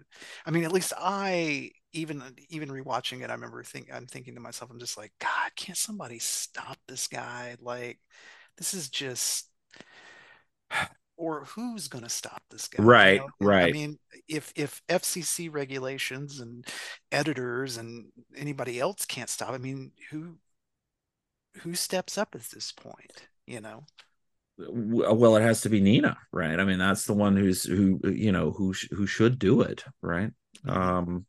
I 0.46 0.52
mean, 0.52 0.64
at 0.64 0.72
least 0.72 0.94
I, 0.98 1.72
even 1.94 2.24
even 2.50 2.70
rewatching 2.70 3.22
it, 3.22 3.30
I 3.30 3.34
remember 3.34 3.62
think 3.64 3.90
I'm 3.94 4.08
thinking 4.08 4.34
to 4.36 4.42
myself, 4.42 4.72
I'm 4.72 4.80
just 4.80 4.98
like, 4.98 5.14
God, 5.20 5.52
can't 5.56 5.78
somebody 5.78 6.20
stop 6.20 6.78
this 6.88 7.08
guy? 7.08 7.58
Like, 7.62 8.00
this 8.58 8.74
is 8.74 8.90
just, 8.90 9.50
or 11.18 11.46
who's 11.46 11.88
gonna 11.88 12.10
stop 12.10 12.42
this 12.50 12.68
guy? 12.68 12.82
You 12.82 12.88
Right. 13.40 13.70
I 13.70 13.72
mean, 13.72 14.00
if 14.28 14.54
if 14.56 14.82
FCC 14.88 15.50
regulations 15.52 16.40
and 16.40 16.66
editors 17.12 17.78
and 17.78 18.12
anybody 18.36 18.80
else 18.80 19.06
can't 19.06 19.30
stop, 19.30 19.52
I 19.52 19.58
mean, 19.58 19.92
who 20.12 20.38
who 21.62 21.74
steps 21.74 22.18
up 22.18 22.36
at 22.36 22.44
this 22.44 22.72
point? 22.72 23.28
You 23.46 23.62
know? 23.62 23.86
well, 24.60 25.36
it 25.36 25.42
has 25.42 25.62
to 25.62 25.70
be 25.70 25.80
Nina, 25.80 26.18
right? 26.32 26.60
I 26.60 26.64
mean, 26.64 26.80
that's 26.80 27.06
the 27.06 27.14
one 27.14 27.36
who's 27.36 27.64
who 27.64 28.00
you 28.04 28.32
know 28.32 28.52
who 28.52 28.74
who 28.92 29.06
should 29.06 29.38
do 29.40 29.62
it, 29.62 29.84
right? 30.02 30.32
Mhm. 30.66 30.76
Um, 30.76 31.26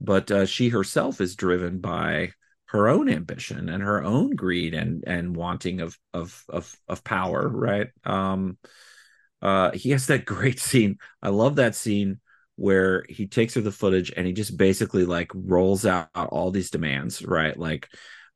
but 0.00 0.30
uh, 0.30 0.46
she 0.46 0.68
herself 0.68 1.20
is 1.20 1.36
driven 1.36 1.80
by 1.80 2.32
her 2.66 2.88
own 2.88 3.08
ambition 3.08 3.68
and 3.68 3.82
her 3.82 4.02
own 4.02 4.34
greed 4.34 4.74
and 4.74 5.04
and 5.06 5.36
wanting 5.36 5.80
of 5.80 5.96
of 6.12 6.42
of 6.48 6.76
of 6.88 7.04
power, 7.04 7.48
right? 7.48 7.88
Um, 8.04 8.58
uh, 9.44 9.70
he 9.72 9.90
has 9.90 10.06
that 10.08 10.24
great 10.24 10.58
scene. 10.58 10.98
I 11.22 11.28
love 11.28 11.56
that 11.56 11.76
scene 11.76 12.20
where 12.56 13.04
he 13.08 13.26
takes 13.26 13.54
her 13.54 13.60
the 13.60 13.70
footage 13.70 14.12
and 14.16 14.26
he 14.26 14.32
just 14.32 14.56
basically 14.56 15.04
like 15.04 15.30
rolls 15.34 15.84
out 15.84 16.08
all 16.14 16.50
these 16.50 16.70
demands, 16.70 17.24
right? 17.24 17.56
Like, 17.56 17.88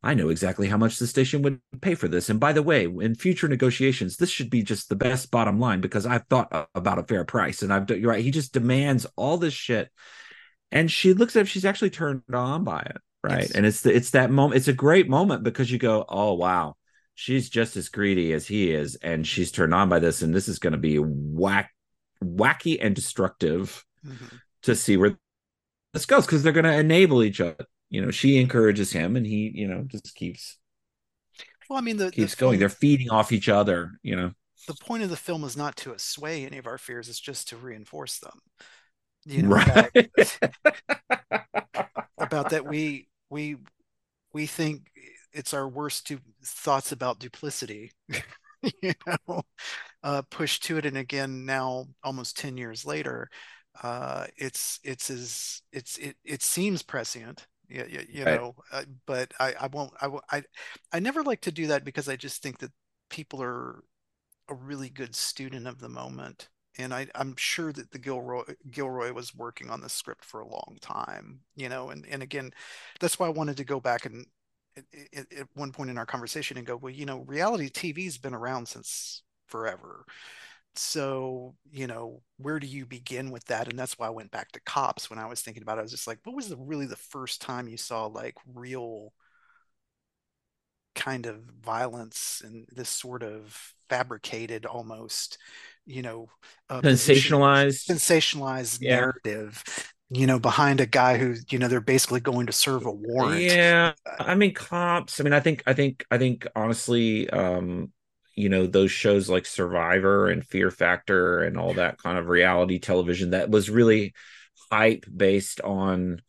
I 0.02 0.14
know 0.14 0.28
exactly 0.28 0.68
how 0.68 0.76
much 0.76 0.98
the 0.98 1.06
station 1.08 1.42
would 1.42 1.60
pay 1.80 1.94
for 1.96 2.06
this. 2.06 2.30
And 2.30 2.38
by 2.38 2.52
the 2.52 2.62
way, 2.62 2.84
in 2.84 3.14
future 3.16 3.48
negotiations, 3.48 4.16
this 4.16 4.30
should 4.30 4.50
be 4.50 4.62
just 4.62 4.88
the 4.88 4.96
best 4.96 5.30
bottom 5.30 5.58
line 5.58 5.80
because 5.80 6.06
I've 6.06 6.26
thought 6.26 6.68
about 6.74 7.00
a 7.00 7.04
fair 7.04 7.24
price. 7.24 7.62
And 7.62 7.72
I've 7.72 7.86
done, 7.86 8.00
you're 8.00 8.10
right. 8.10 8.22
He 8.22 8.30
just 8.30 8.52
demands 8.52 9.06
all 9.16 9.38
this 9.38 9.54
shit. 9.54 9.90
And 10.70 10.90
she 10.90 11.14
looks 11.14 11.34
at 11.34 11.40
him, 11.40 11.46
she's 11.46 11.64
actually 11.64 11.90
turned 11.90 12.22
on 12.32 12.62
by 12.62 12.80
it. 12.80 12.98
Right. 13.24 13.42
Yes. 13.42 13.50
And 13.52 13.66
it's 13.66 13.80
the, 13.80 13.92
it's 13.92 14.10
that 14.10 14.30
moment. 14.30 14.58
It's 14.58 14.68
a 14.68 14.72
great 14.72 15.08
moment 15.08 15.42
because 15.42 15.70
you 15.70 15.78
go, 15.78 16.04
oh, 16.08 16.34
wow, 16.34 16.76
she's 17.20 17.48
just 17.50 17.76
as 17.76 17.88
greedy 17.88 18.32
as 18.32 18.46
he 18.46 18.70
is. 18.70 18.94
And 18.96 19.26
she's 19.26 19.50
turned 19.50 19.74
on 19.74 19.88
by 19.88 19.98
this. 19.98 20.22
And 20.22 20.32
this 20.32 20.46
is 20.46 20.60
going 20.60 20.72
to 20.72 20.78
be 20.78 20.98
whack, 21.00 21.72
wacky 22.22 22.78
and 22.80 22.94
destructive 22.94 23.84
Mhm. 24.06 24.40
to 24.62 24.76
see 24.76 24.96
where 24.96 25.18
this 25.92 26.06
goes 26.06 26.26
because 26.26 26.44
they're 26.44 26.52
going 26.52 26.64
to 26.64 26.78
enable 26.78 27.24
each 27.24 27.40
other. 27.40 27.66
You 27.90 28.02
know, 28.02 28.12
she 28.12 28.38
encourages 28.38 28.92
him, 28.92 29.16
and 29.16 29.26
he, 29.26 29.50
you 29.52 29.66
know, 29.66 29.82
just 29.82 30.14
keeps 30.14 30.58
Well, 31.68 31.78
I 31.78 31.82
mean, 31.82 31.96
the 31.96 32.04
the 32.04 32.12
keeps 32.12 32.34
going. 32.36 32.52
film- 32.52 32.60
They're 32.60 32.68
feeding 32.68 33.10
off 33.10 33.32
each 33.32 33.48
other. 33.48 33.98
You 34.02 34.14
know, 34.14 34.32
the 34.68 34.74
point 34.74 35.02
of 35.02 35.10
the 35.10 35.16
film 35.16 35.42
is 35.42 35.56
not 35.56 35.76
to 35.78 35.92
assuage 35.94 36.44
any 36.46 36.58
of 36.58 36.66
our 36.68 36.78
fears; 36.78 37.08
it's 37.08 37.18
just 37.18 37.48
to 37.48 37.56
reinforce 37.56 38.20
them. 38.20 38.38
You 39.24 39.42
know, 39.42 39.48
right? 39.48 39.90
about, 39.90 41.42
about 42.18 42.50
that 42.50 42.64
we 42.64 43.08
we 43.30 43.56
we 44.32 44.46
think 44.46 44.90
it's 45.38 45.54
our 45.54 45.68
worst 45.68 46.08
du- 46.08 46.20
thoughts 46.44 46.92
about 46.92 47.20
duplicity. 47.20 47.92
you 48.82 48.92
know, 49.06 49.42
uh, 50.02 50.22
pushed 50.30 50.64
to 50.64 50.78
it, 50.78 50.86
and 50.86 50.96
again 50.96 51.46
now, 51.46 51.86
almost 52.04 52.38
ten 52.38 52.56
years 52.56 52.84
later, 52.86 53.30
uh, 53.82 54.26
it's 54.36 54.80
it's 54.84 55.10
as 55.10 55.62
it's 55.72 55.98
it 55.98 56.16
it 56.24 56.42
seems 56.42 56.82
prescient. 56.82 57.46
You, 57.68 57.86
you, 57.88 58.00
you 58.10 58.26
Right. 58.26 58.42
know, 58.42 58.56
uh, 58.72 58.84
but 59.06 59.32
I 59.40 59.54
I 59.60 59.66
won't 59.68 59.92
I 60.00 60.08
I 60.32 60.42
I 60.92 61.00
never 61.00 61.22
like 61.22 61.42
to 61.42 61.52
do 61.52 61.68
that 61.68 61.84
because 61.84 62.08
I 62.08 62.16
just 62.16 62.42
think 62.42 62.58
that 62.60 62.72
people 63.10 63.42
are 63.42 63.82
a 64.48 64.54
really 64.54 64.88
good 64.88 65.14
student 65.14 65.66
of 65.66 65.78
the 65.80 65.88
moment. 65.88 66.48
And 66.78 66.94
I, 66.94 67.08
I'm 67.14 67.34
sure 67.36 67.72
that 67.72 67.90
the 67.90 67.98
Gilroy 67.98 68.44
Gilroy 68.70 69.12
was 69.12 69.34
working 69.34 69.70
on 69.70 69.80
the 69.80 69.88
script 69.88 70.24
for 70.24 70.40
a 70.40 70.46
long 70.48 70.78
time, 70.80 71.40
you 71.56 71.68
know, 71.68 71.90
and, 71.90 72.06
and 72.06 72.22
again, 72.22 72.52
that's 73.00 73.18
why 73.18 73.26
I 73.26 73.30
wanted 73.30 73.56
to 73.58 73.64
go 73.64 73.80
back 73.80 74.06
and 74.06 74.26
at, 75.14 75.32
at, 75.32 75.46
one 75.54 75.72
point 75.72 75.90
in 75.90 75.98
our 75.98 76.06
conversation 76.06 76.56
and 76.58 76.66
go, 76.66 76.76
well, 76.76 76.92
you 76.92 77.06
know, 77.06 77.20
reality 77.20 77.70
TV's 77.70 78.18
been 78.18 78.34
around 78.34 78.68
since 78.68 79.22
forever. 79.46 80.04
So, 80.74 81.54
you 81.70 81.86
know, 81.86 82.22
where 82.36 82.60
do 82.60 82.66
you 82.66 82.86
begin 82.86 83.30
with 83.30 83.44
that? 83.46 83.68
And 83.68 83.78
that's 83.78 83.98
why 83.98 84.06
I 84.06 84.10
went 84.10 84.30
back 84.30 84.52
to 84.52 84.60
cops 84.60 85.10
when 85.10 85.18
I 85.18 85.26
was 85.26 85.40
thinking 85.40 85.62
about 85.62 85.78
it. 85.78 85.80
I 85.80 85.82
was 85.82 85.90
just 85.90 86.06
like, 86.06 86.20
what 86.24 86.36
was 86.36 86.48
the 86.48 86.56
really 86.56 86.86
the 86.86 86.96
first 86.96 87.40
time 87.40 87.68
you 87.68 87.76
saw 87.76 88.06
like 88.06 88.34
real 88.54 89.12
kind 90.94 91.26
of 91.26 91.36
violence 91.62 92.42
and 92.44 92.66
this 92.74 92.88
sort 92.88 93.22
of 93.22 93.72
fabricated 93.88 94.66
almost 94.66 95.38
you 95.86 96.02
know 96.02 96.28
uh, 96.68 96.80
position- 96.80 97.38
Sensationalized. 97.38 97.86
sensationalized 97.88 98.78
Yeah. 98.80 98.96
narrative 98.96 99.62
you 100.10 100.26
know 100.26 100.38
behind 100.38 100.80
a 100.80 100.86
guy 100.86 101.18
who 101.18 101.34
you 101.50 101.58
know 101.58 101.68
they're 101.68 101.80
basically 101.80 102.20
going 102.20 102.46
to 102.46 102.52
serve 102.52 102.86
a 102.86 102.90
warrant 102.90 103.52
Yeah, 103.52 103.94
I 104.18 104.34
mean, 104.34 104.54
cops. 104.54 105.20
I 105.20 105.24
mean, 105.24 105.32
I 105.32 105.40
think, 105.40 105.62
I 105.66 105.74
think, 105.74 106.04
I 106.10 106.18
think, 106.18 106.46
honestly, 106.54 107.28
um, 107.30 107.92
you 108.34 108.48
know, 108.48 108.66
those 108.66 108.90
shows 108.92 109.28
like 109.28 109.44
Survivor 109.46 110.28
and 110.28 110.46
Fear 110.46 110.70
Factor 110.70 111.40
and 111.40 111.58
all 111.58 111.74
that 111.74 111.98
kind 111.98 112.16
of 112.18 112.28
reality 112.28 112.78
television 112.78 113.30
that 113.30 113.50
was 113.50 113.70
really 113.70 114.14
hype 114.70 115.04
based 115.14 115.60
on. 115.62 116.22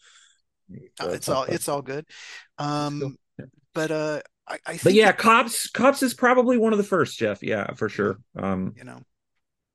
Uh, 0.99 1.09
it's 1.11 1.29
all 1.29 1.43
it's 1.43 1.67
all 1.69 1.81
good 1.81 2.05
um 2.57 3.17
but 3.73 3.91
uh 3.91 4.21
i, 4.47 4.59
I 4.65 4.77
think 4.77 4.85
But 4.85 4.93
yeah, 4.93 5.11
that, 5.11 5.17
cops, 5.17 5.69
cops 5.69 6.03
is 6.03 6.13
probably 6.13 6.57
one 6.57 6.73
of 6.73 6.77
the 6.77 6.83
first, 6.83 7.17
Jeff. 7.17 7.43
Yeah, 7.43 7.73
for 7.73 7.89
sure. 7.89 8.19
Um, 8.35 8.75
you 8.75 8.83
know 8.83 9.01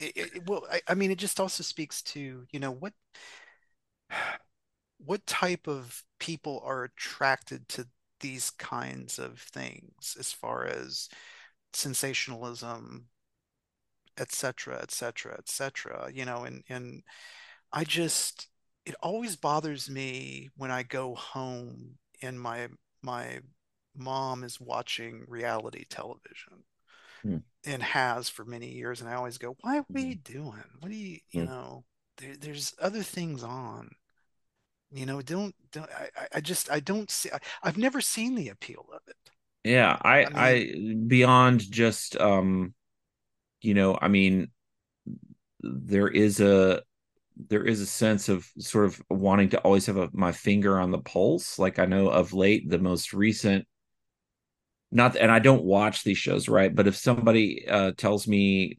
it, 0.00 0.12
it- 0.16 0.46
well 0.48 0.66
I, 0.70 0.82
I 0.88 0.94
mean 0.94 1.10
it 1.10 1.18
just 1.18 1.40
also 1.40 1.62
speaks 1.62 2.02
to 2.02 2.46
you 2.50 2.60
know 2.60 2.70
what 2.72 2.92
what 4.98 5.26
type 5.26 5.66
of 5.68 6.02
people 6.18 6.62
are 6.64 6.84
attracted 6.84 7.68
to 7.68 7.86
these 8.20 8.50
kinds 8.50 9.18
of 9.18 9.38
things 9.40 10.16
as 10.18 10.32
far 10.32 10.64
as 10.66 11.08
sensationalism 11.72 13.08
etc 14.18 14.78
etc 14.82 14.82
et 14.82 14.90
cetera 14.90 15.34
et 15.38 15.48
cetera 15.48 16.10
you 16.12 16.24
know 16.24 16.44
and 16.44 16.62
and 16.68 17.02
i 17.72 17.84
just 17.84 18.48
it 18.86 18.94
always 19.02 19.36
bothers 19.36 19.90
me 19.90 20.50
when 20.56 20.70
i 20.70 20.82
go 20.82 21.14
home 21.14 21.96
and 22.22 22.40
my 22.40 22.68
my 23.02 23.40
mom 23.96 24.44
is 24.44 24.60
watching 24.60 25.24
reality 25.28 25.84
television 25.88 26.64
Hmm. 27.22 27.38
and 27.64 27.82
has 27.82 28.28
for 28.28 28.44
many 28.44 28.68
years, 28.68 29.00
and 29.00 29.08
I 29.08 29.14
always 29.14 29.38
go, 29.38 29.56
"Why 29.60 29.78
are 29.78 29.86
we 29.92 30.14
Mhm. 30.14 30.18
doing? 30.24 30.64
What 30.80 30.90
do 30.90 30.94
you, 30.96 31.20
you 31.30 31.42
Hmm. 31.42 31.44
know, 31.44 31.84
there, 32.18 32.36
there's 32.36 32.74
other 32.78 33.02
things 33.02 33.42
on." 33.42 33.96
You 34.94 35.06
know, 35.06 35.20
don't 35.22 35.54
don't 35.72 35.90
I, 35.90 36.26
I 36.34 36.40
just 36.40 36.70
I 36.70 36.80
don't 36.80 37.10
see 37.10 37.30
I, 37.32 37.38
I've 37.62 37.78
never 37.78 38.00
seen 38.00 38.34
the 38.36 38.48
appeal 38.48 38.86
of 38.92 39.00
it. 39.08 39.16
Yeah, 39.64 39.98
I 40.00 40.24
I 40.24 40.28
mean, 40.28 40.38
I 40.38 41.06
beyond 41.08 41.70
just 41.70 42.16
um, 42.20 42.74
you 43.60 43.74
know, 43.74 43.98
I 44.00 44.08
mean, 44.08 44.48
there 45.60 46.08
is 46.08 46.40
a 46.40 46.82
there 47.36 47.64
is 47.64 47.80
a 47.80 47.86
sense 47.86 48.28
of 48.28 48.46
sort 48.58 48.84
of 48.84 49.02
wanting 49.10 49.48
to 49.48 49.58
always 49.60 49.86
have 49.86 49.96
a, 49.96 50.08
my 50.12 50.30
finger 50.30 50.78
on 50.78 50.92
the 50.92 51.00
pulse. 51.00 51.58
Like 51.58 51.80
I 51.80 51.86
know 51.86 52.08
of 52.08 52.32
late, 52.32 52.70
the 52.70 52.78
most 52.78 53.12
recent 53.12 53.66
not 54.92 55.16
and 55.16 55.30
I 55.30 55.40
don't 55.40 55.64
watch 55.64 56.04
these 56.04 56.18
shows, 56.18 56.48
right? 56.48 56.72
But 56.72 56.86
if 56.86 56.96
somebody 56.96 57.66
uh, 57.68 57.92
tells 57.96 58.28
me 58.28 58.76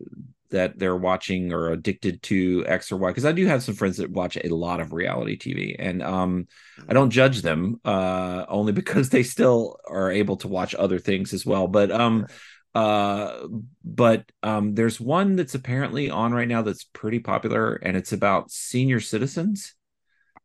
that 0.52 0.78
they're 0.78 0.96
watching 0.96 1.52
or 1.52 1.70
addicted 1.70 2.22
to 2.24 2.64
X 2.68 2.91
or 2.91 2.98
Y, 2.98 3.10
because 3.10 3.26
I 3.26 3.32
do 3.32 3.46
have 3.46 3.64
some 3.64 3.76
friends 3.76 3.98
that 3.98 4.12
watch 4.12 4.38
a 4.38 4.50
lot 4.50 4.80
of 4.80 4.93
reality 4.93 5.38
TV, 5.38 5.76
and 5.78 6.02
um, 6.02 6.48
I 6.88 6.93
don't 6.93 7.10
judge 7.10 7.41
them 7.41 7.80
uh, 7.86 8.46
only 8.48 8.72
because 8.82 9.10
they 9.10 9.24
still 9.24 9.78
are 9.88 10.12
able 10.12 10.38
to 10.38 10.48
watch 10.48 10.76
other 10.76 11.00
things 11.00 11.34
as 11.34 11.46
well. 11.46 11.68
But 11.68 11.91
um, 11.91 12.28
uh, 12.74 13.48
but 13.84 14.30
um, 14.43 14.76
there's 14.76 15.00
one 15.00 15.38
that's 15.38 15.56
apparently 15.56 16.10
on 16.10 16.34
right 16.34 16.48
now 16.48 16.62
that's 16.62 16.84
pretty 16.84 17.20
popular, 17.20 17.76
and 17.76 17.96
it's 17.96 18.12
about 18.12 18.52
senior 18.52 19.00
citizens 19.00 19.76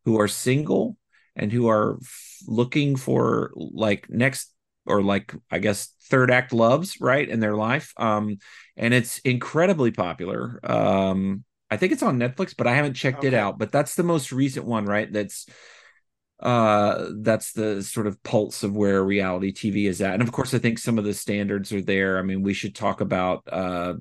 who 0.05 0.21
are 0.21 0.29
single 0.29 0.97
and 1.37 1.53
who 1.53 1.69
are 1.69 1.99
f- 2.01 2.39
looking 2.47 2.97
for 2.97 3.53
like 3.55 4.09
next 4.09 4.53
or 4.91 5.03
like 5.03 5.35
I 5.51 5.59
guess 5.59 5.95
third 6.11 6.31
act 6.31 6.53
loves 6.53 7.01
right 7.01 7.29
in 7.29 7.41
their 7.41 7.55
life. 7.55 7.95
Um, 7.97 8.39
and 8.77 8.93
it's 8.93 9.19
incredibly 9.21 9.93
popular. 9.93 10.61
Um, 10.63 11.45
I 11.71 11.77
think 11.77 11.93
it's 11.93 12.03
on 12.03 12.19
Netflix, 12.19 12.55
but 12.57 12.67
I 12.67 12.75
haven't 12.75 12.95
checked 12.95 13.25
it 13.25 13.35
out. 13.35 13.59
But 13.59 13.71
that's 13.71 13.95
the 13.95 14.03
most 14.03 14.33
recent 14.33 14.67
one, 14.67 14.87
right? 14.87 15.11
That's 15.11 15.47
uh 16.41 17.11
that's 17.19 17.53
the 17.53 17.83
sort 17.83 18.07
of 18.07 18.23
pulse 18.23 18.63
of 18.63 18.75
where 18.75 19.05
reality 19.05 19.53
TV 19.53 19.87
is 19.87 20.01
at. 20.01 20.15
And 20.15 20.23
of 20.23 20.33
course, 20.33 20.55
I 20.55 20.59
think 20.59 20.79
some 20.79 20.99
of 20.99 21.05
the 21.05 21.15
standards 21.15 21.73
are 21.73 21.83
there. 21.83 22.19
I 22.19 22.23
mean, 22.23 22.43
we 22.43 22.55
should 22.55 22.75
talk 22.75 23.01
about 23.01 23.45
uh 23.53 23.95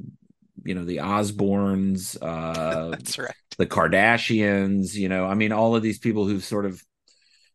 you 0.64 0.74
know 0.74 0.86
the 0.86 0.98
Osbournes, 0.98 2.18
uh 2.22 2.90
That's 2.92 3.20
right. 3.20 3.36
the 3.58 3.68
Kardashians, 3.68 4.94
you 4.96 5.10
know, 5.10 5.26
I 5.26 5.36
mean, 5.36 5.52
all 5.52 5.76
of 5.76 5.84
these 5.84 6.00
people 6.00 6.26
who've 6.26 6.44
sort 6.44 6.66
of 6.66 6.82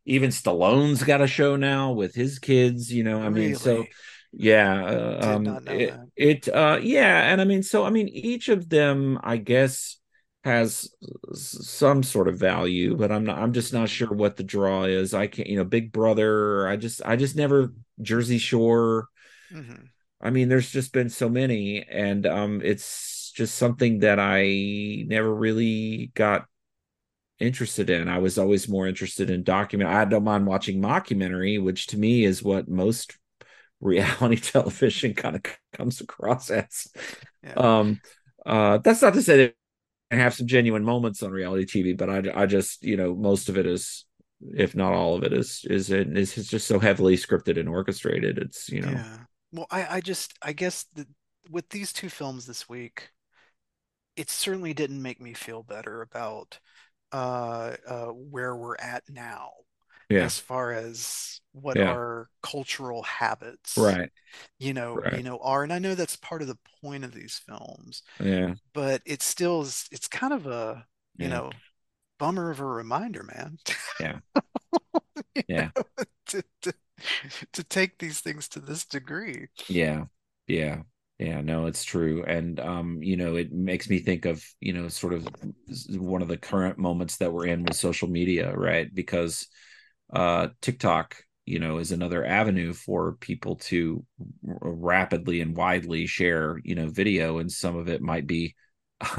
even 0.06 0.30
Stallone's 0.30 1.02
got 1.02 1.20
a 1.22 1.26
show 1.26 1.56
now 1.56 1.92
with 1.92 2.14
his 2.14 2.38
kids, 2.38 2.92
you 2.92 3.04
know, 3.04 3.22
I 3.22 3.30
mean, 3.30 3.54
so 3.54 3.88
yeah, 4.32 4.84
uh, 4.84 5.18
um, 5.36 5.60
it, 5.66 6.00
it, 6.16 6.48
uh, 6.48 6.78
yeah, 6.82 7.30
and 7.32 7.40
I 7.40 7.44
mean, 7.44 7.62
so 7.62 7.84
I 7.84 7.90
mean, 7.90 8.08
each 8.08 8.48
of 8.48 8.68
them, 8.68 9.18
I 9.22 9.36
guess, 9.38 9.98
has 10.44 10.90
some 11.34 12.02
sort 12.02 12.28
of 12.28 12.38
value, 12.38 12.96
but 12.96 13.10
I'm 13.10 13.24
not, 13.24 13.38
I'm 13.38 13.52
just 13.52 13.72
not 13.72 13.88
sure 13.88 14.08
what 14.12 14.36
the 14.36 14.44
draw 14.44 14.84
is. 14.84 15.14
I 15.14 15.26
can't, 15.26 15.48
you 15.48 15.56
know, 15.56 15.64
Big 15.64 15.92
Brother, 15.92 16.68
I 16.68 16.76
just, 16.76 17.00
I 17.04 17.16
just 17.16 17.36
never 17.36 17.72
Jersey 18.02 18.38
Shore. 18.38 19.08
hmm 19.50 19.90
I 20.20 20.30
mean, 20.30 20.48
there's 20.48 20.70
just 20.70 20.92
been 20.92 21.10
so 21.10 21.28
many, 21.28 21.82
and 21.82 22.26
um, 22.26 22.60
it's 22.64 23.30
just 23.32 23.56
something 23.56 23.98
that 24.00 24.18
I 24.18 25.04
never 25.06 25.32
really 25.34 26.12
got 26.14 26.46
interested 27.40 27.90
in. 27.90 28.08
I 28.08 28.18
was 28.18 28.38
always 28.38 28.68
more 28.68 28.86
interested 28.86 29.30
in 29.30 29.42
document. 29.42 29.90
I 29.90 30.04
don't 30.04 30.24
mind 30.24 30.46
watching 30.46 30.80
mockumentary, 30.80 31.62
which 31.62 31.88
to 31.88 31.98
me 31.98 32.24
is 32.24 32.42
what 32.42 32.68
most 32.68 33.16
reality 33.80 34.36
television 34.36 35.14
kind 35.14 35.36
of 35.36 35.42
comes 35.72 36.00
across 36.00 36.50
as. 36.50 36.88
Yeah. 37.42 37.54
Um, 37.54 38.00
uh, 38.46 38.78
that's 38.78 39.02
not 39.02 39.14
to 39.14 39.22
say 39.22 39.36
that 39.38 39.54
I 40.10 40.16
have 40.16 40.34
some 40.34 40.46
genuine 40.46 40.84
moments 40.84 41.22
on 41.22 41.30
reality 41.30 41.64
TV, 41.64 41.96
but 41.96 42.10
I, 42.10 42.42
I 42.42 42.46
just, 42.46 42.82
you 42.84 42.96
know, 42.96 43.14
most 43.14 43.48
of 43.48 43.58
it 43.58 43.66
is, 43.66 44.04
if 44.54 44.74
not 44.74 44.92
all 44.92 45.14
of 45.14 45.24
it, 45.24 45.32
is 45.32 45.64
is 45.68 45.90
it 45.90 46.16
is 46.16 46.36
it's 46.36 46.48
just 46.48 46.66
so 46.66 46.78
heavily 46.78 47.16
scripted 47.16 47.58
and 47.58 47.68
orchestrated. 47.68 48.38
It's 48.38 48.68
you 48.68 48.82
know, 48.82 48.90
Yeah. 48.90 49.18
Well, 49.52 49.66
I 49.70 49.96
I 49.96 50.00
just 50.00 50.34
I 50.42 50.52
guess 50.52 50.86
the, 50.94 51.06
with 51.50 51.68
these 51.70 51.92
two 51.92 52.08
films 52.08 52.46
this 52.46 52.68
week, 52.68 53.10
it 54.16 54.30
certainly 54.30 54.74
didn't 54.74 55.02
make 55.02 55.20
me 55.20 55.32
feel 55.32 55.62
better 55.62 56.02
about 56.02 56.58
uh 57.14 57.76
uh 57.88 58.06
where 58.08 58.56
we're 58.56 58.76
at 58.78 59.04
now 59.10 59.50
yeah, 60.08 60.24
as 60.24 60.38
far 60.38 60.72
as 60.72 61.40
what 61.52 61.78
yeah, 61.78 61.84
our 61.84 62.28
cultural 62.42 63.02
habits, 63.04 63.76
right, 63.76 64.10
you 64.58 64.74
know, 64.74 65.02
you 65.10 65.22
know, 65.22 65.38
are. 65.42 65.64
And 65.64 65.72
I 65.72 65.78
know 65.80 65.94
that's 65.94 66.16
part 66.16 66.42
of 66.42 66.48
the 66.48 66.58
point 66.82 67.04
of 67.04 67.14
these 67.14 67.40
films, 67.46 68.02
yeah, 68.20 68.54
but 68.74 69.02
it 69.06 69.22
still 69.22 69.62
is 69.62 69.88
it's 69.92 70.08
kind 70.08 70.32
of 70.32 70.46
a, 70.46 70.86
you 71.18 71.28
yeah, 71.28 71.30
know, 71.30 71.52
bummer 72.18 72.50
of 72.50 72.60
a 72.60 72.66
reminder, 72.66 73.24
man. 73.24 73.58
yeah, 73.98 74.18
yeah. 75.48 75.70
to, 76.26 76.42
to 76.62 76.74
to 77.52 77.64
take 77.64 77.98
these 77.98 78.20
things 78.20 78.48
to 78.48 78.60
this 78.60 78.84
degree. 78.84 79.48
Yeah. 79.68 80.06
Yeah. 80.46 80.82
Yeah, 81.18 81.42
no, 81.42 81.66
it's 81.66 81.84
true. 81.84 82.24
And 82.24 82.58
um, 82.58 83.02
you 83.02 83.16
know, 83.16 83.36
it 83.36 83.52
makes 83.52 83.88
me 83.88 84.00
think 84.00 84.24
of, 84.24 84.44
you 84.60 84.72
know, 84.72 84.88
sort 84.88 85.12
of 85.12 85.28
one 85.90 86.22
of 86.22 86.28
the 86.28 86.36
current 86.36 86.76
moments 86.76 87.18
that 87.18 87.32
we're 87.32 87.46
in 87.46 87.64
with 87.64 87.76
social 87.76 88.08
media, 88.08 88.52
right? 88.54 88.92
Because 88.92 89.46
uh 90.12 90.48
TikTok, 90.60 91.16
you 91.46 91.58
know, 91.60 91.78
is 91.78 91.92
another 91.92 92.24
avenue 92.24 92.72
for 92.72 93.14
people 93.20 93.56
to 93.56 94.04
r- 94.48 94.58
rapidly 94.62 95.40
and 95.40 95.56
widely 95.56 96.06
share, 96.06 96.60
you 96.64 96.74
know, 96.74 96.88
video 96.88 97.38
and 97.38 97.50
some 97.50 97.76
of 97.76 97.88
it 97.88 98.02
might 98.02 98.26
be 98.26 98.54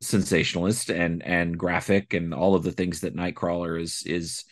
sensationalist 0.00 0.90
and 0.90 1.22
and 1.22 1.58
graphic 1.58 2.14
and 2.14 2.34
all 2.34 2.54
of 2.54 2.62
the 2.62 2.72
things 2.72 3.00
that 3.00 3.16
Nightcrawler 3.16 3.80
is 3.80 4.02
is 4.06 4.44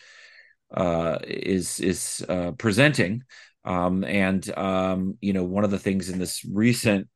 uh, 0.75 1.19
is 1.27 1.79
is 1.79 2.25
uh, 2.29 2.51
presenting. 2.53 3.23
Um, 3.65 4.03
and 4.03 4.57
um, 4.57 5.17
you 5.21 5.33
know, 5.33 5.43
one 5.43 5.63
of 5.63 5.71
the 5.71 5.79
things 5.79 6.09
in 6.09 6.19
this 6.19 6.45
recent 6.45 7.07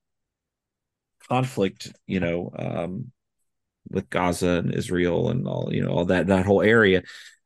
conflict, 1.27 1.91
you 2.05 2.19
know, 2.19 2.51
um, 2.57 3.11
with 3.89 4.09
Gaza 4.09 4.49
and 4.49 4.73
Israel 4.73 5.29
and 5.29 5.47
all, 5.47 5.69
you 5.71 5.83
know, 5.83 5.91
all 5.91 6.05
that 6.05 6.27
that 6.27 6.45
whole 6.45 6.61
area. 6.61 7.03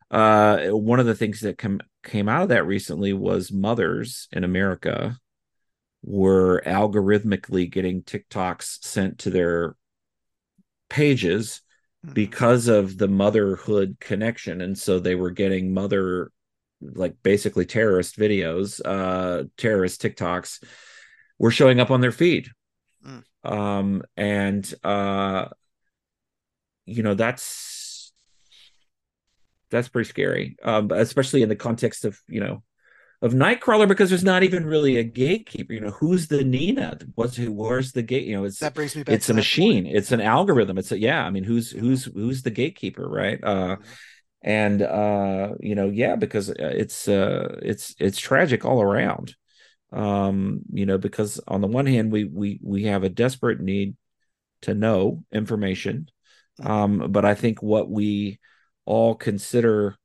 Uh, 0.09 0.67
one 0.69 0.99
of 0.99 1.05
the 1.05 1.15
things 1.15 1.39
that 1.41 1.57
com- 1.57 1.81
came 2.03 2.27
out 2.27 2.43
of 2.43 2.49
that 2.49 2.65
recently 2.67 3.13
was 3.13 3.51
mothers 3.51 4.27
in 4.31 4.43
America 4.43 5.17
were 6.03 6.61
algorithmically 6.65 7.71
getting 7.71 8.01
TikToks 8.01 8.83
sent 8.83 9.19
to 9.19 9.29
their 9.29 9.75
pages 10.89 11.61
Mhm. 12.05 12.13
because 12.15 12.67
of 12.67 12.97
the 12.97 13.07
motherhood 13.07 13.97
connection 13.99 14.61
and 14.61 14.77
so 14.77 14.99
they 14.99 15.15
were 15.15 15.29
getting 15.31 15.73
mother 15.73 16.31
like 16.81 17.15
basically 17.23 17.65
terrorist 17.65 18.17
videos 18.17 18.81
uh 18.85 19.43
terrorist 19.57 20.01
tiktoks 20.01 20.63
were 21.39 21.51
showing 21.51 21.79
up 21.79 21.91
on 21.91 22.01
their 22.01 22.11
feed 22.11 22.49
Mm. 23.05 23.23
um 23.43 24.03
and 24.15 24.73
uh 24.83 25.47
you 26.85 27.01
know 27.03 27.15
that's 27.15 28.11
that's 29.71 29.87
pretty 29.89 30.09
scary 30.09 30.55
um 30.63 30.91
especially 30.91 31.41
in 31.41 31.49
the 31.49 31.55
context 31.55 32.05
of 32.05 32.19
you 32.27 32.39
know 32.41 32.61
of 33.23 33.33
Nightcrawler 33.33 33.87
because 33.87 34.09
there's 34.09 34.23
not 34.23 34.41
even 34.41 34.65
really 34.65 34.97
a 34.97 35.03
gatekeeper. 35.03 35.73
You 35.73 35.79
know, 35.81 35.91
who's 35.91 36.27
the 36.27 36.43
Nina? 36.43 36.97
What's 37.13 37.35
who? 37.35 37.51
Where's 37.51 37.91
the 37.91 38.01
gate? 38.01 38.25
You 38.25 38.37
know, 38.37 38.45
it's 38.45 38.57
That 38.57 38.73
brings 38.73 38.95
me 38.95 39.03
back 39.03 39.13
it's 39.13 39.25
a 39.25 39.27
that 39.27 39.33
point. 39.33 39.37
machine. 39.37 39.85
It's 39.85 40.11
an 40.11 40.21
algorithm. 40.21 40.79
It's 40.79 40.91
a 40.91 40.97
yeah. 40.97 41.23
I 41.23 41.29
mean, 41.29 41.43
who's 41.43 41.69
who's 41.69 42.05
who's 42.05 42.41
the 42.41 42.49
gatekeeper, 42.49 43.07
right? 43.07 43.37
Uh, 43.43 43.77
yeah. 43.79 43.85
And 44.41 44.81
uh, 44.81 45.53
you 45.59 45.75
know, 45.75 45.89
yeah, 45.89 46.15
because 46.15 46.49
uh, 46.49 46.53
it's 46.57 47.07
uh, 47.07 47.59
it's 47.61 47.95
it's 47.99 48.19
tragic 48.19 48.65
all 48.65 48.81
around. 48.81 49.35
Um, 49.91 50.61
you 50.71 50.85
know, 50.85 50.97
because 50.97 51.39
on 51.47 51.61
the 51.61 51.67
one 51.67 51.85
hand, 51.85 52.11
we 52.11 52.23
we 52.23 52.59
we 52.63 52.83
have 52.85 53.03
a 53.03 53.09
desperate 53.09 53.59
need 53.59 53.95
to 54.61 54.73
know 54.73 55.23
information, 55.31 56.07
um, 56.63 57.11
but 57.11 57.25
I 57.25 57.35
think 57.35 57.61
what 57.61 57.89
we 57.89 58.39
all 58.85 59.15
consider, 59.15 59.95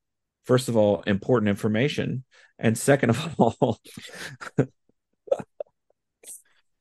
first 0.44 0.68
of 0.68 0.76
all, 0.76 1.02
important 1.02 1.48
information, 1.48 2.24
and 2.58 2.76
second 2.76 3.10
of 3.10 3.34
all 3.38 3.80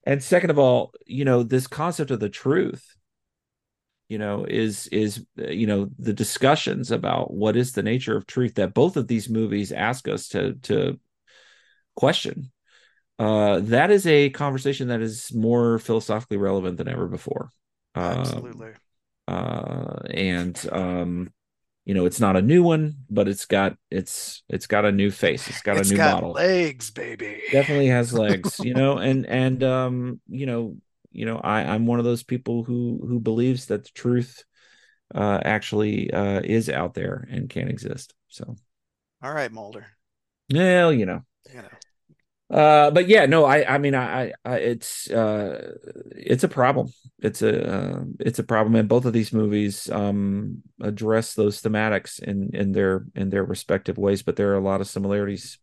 and 0.03 0.23
second 0.23 0.49
of 0.49 0.59
all 0.59 0.93
you 1.05 1.25
know 1.25 1.43
this 1.43 1.67
concept 1.67 2.11
of 2.11 2.19
the 2.19 2.29
truth 2.29 2.94
you 4.09 4.17
know 4.17 4.45
is 4.45 4.87
is 4.87 5.25
uh, 5.39 5.47
you 5.49 5.67
know 5.67 5.89
the 5.99 6.13
discussions 6.13 6.91
about 6.91 7.33
what 7.33 7.55
is 7.57 7.71
the 7.73 7.83
nature 7.83 8.15
of 8.15 8.27
truth 8.27 8.55
that 8.55 8.73
both 8.73 8.97
of 8.97 9.07
these 9.07 9.29
movies 9.29 9.71
ask 9.71 10.07
us 10.07 10.27
to 10.29 10.53
to 10.63 10.99
question 11.95 12.51
uh 13.19 13.59
that 13.61 13.91
is 13.91 14.07
a 14.07 14.29
conversation 14.31 14.89
that 14.89 15.01
is 15.01 15.33
more 15.33 15.79
philosophically 15.79 16.37
relevant 16.37 16.77
than 16.77 16.87
ever 16.89 17.07
before 17.07 17.51
um 17.95 18.11
Absolutely. 18.11 18.73
uh 19.27 19.99
and 20.11 20.67
um 20.71 21.33
you 21.85 21.93
know 21.93 22.05
it's 22.05 22.19
not 22.19 22.37
a 22.37 22.41
new 22.41 22.63
one 22.63 22.95
but 23.09 23.27
it's 23.27 23.45
got 23.45 23.77
it's 23.91 24.43
it's 24.49 24.67
got 24.67 24.85
a 24.85 24.91
new 24.91 25.11
face 25.11 25.49
it's 25.49 25.61
got 25.61 25.77
It's 25.77 25.79
a 25.79 25.85
new 25.85 25.97
got 25.97 25.99
model 25.99 26.39
legs, 26.39 26.91
baby. 26.91 27.41
definitely 27.51 27.87
has 27.87 28.13
legs 28.13 28.59
you 28.59 28.73
know 28.73 28.97
and 28.97 29.25
and 29.27 29.63
um 29.63 30.19
you 30.27 30.45
know 30.45 30.75
you 31.15 31.25
know 31.25 31.37
i 31.43 31.61
i'm 31.61 31.85
one 31.85 31.99
of 31.99 32.05
those 32.05 32.23
people 32.23 32.63
who 32.63 32.99
who 33.07 33.19
believes 33.19 33.67
that 33.67 33.83
the 33.85 33.91
truth 33.91 34.43
uh 35.13 35.39
actually 35.43 36.11
uh 36.11 36.41
is 36.43 36.69
out 36.69 36.93
there 36.93 37.27
and 37.31 37.49
can 37.49 37.67
exist 37.67 38.13
so 38.27 38.55
All 39.23 39.33
right, 39.33 39.51
Mulder. 39.51 39.85
well 40.53 40.91
you 40.91 41.05
know 41.05 41.21
You 41.53 41.61
know. 41.61 42.57
uh 42.57 42.91
but 42.91 43.07
yeah 43.07 43.25
no 43.25 43.45
i 43.45 43.75
i 43.75 43.77
mean 43.77 43.95
i 43.95 44.33
i 44.43 44.57
it's 44.57 45.09
uh 45.09 45.73
it's 46.11 46.43
a 46.43 46.47
problem 46.47 46.89
it's 47.19 47.41
a 47.41 47.73
uh, 47.73 48.03
it's 48.19 48.39
a 48.39 48.43
problem 48.43 48.75
and 48.75 48.89
both 48.89 49.05
of 49.05 49.13
these 49.13 49.33
movies 49.33 49.89
um 49.89 50.61
address 50.81 51.33
those 51.33 51.61
thematics 51.61 52.21
in 52.21 52.49
in 52.53 52.71
their 52.71 53.05
in 53.15 53.29
their 53.29 53.43
respective 53.43 53.97
ways 53.97 54.21
but 54.21 54.35
there 54.35 54.51
are 54.51 54.57
a 54.57 54.67
lot 54.69 54.81
of 54.81 54.87
similarities 54.87 55.57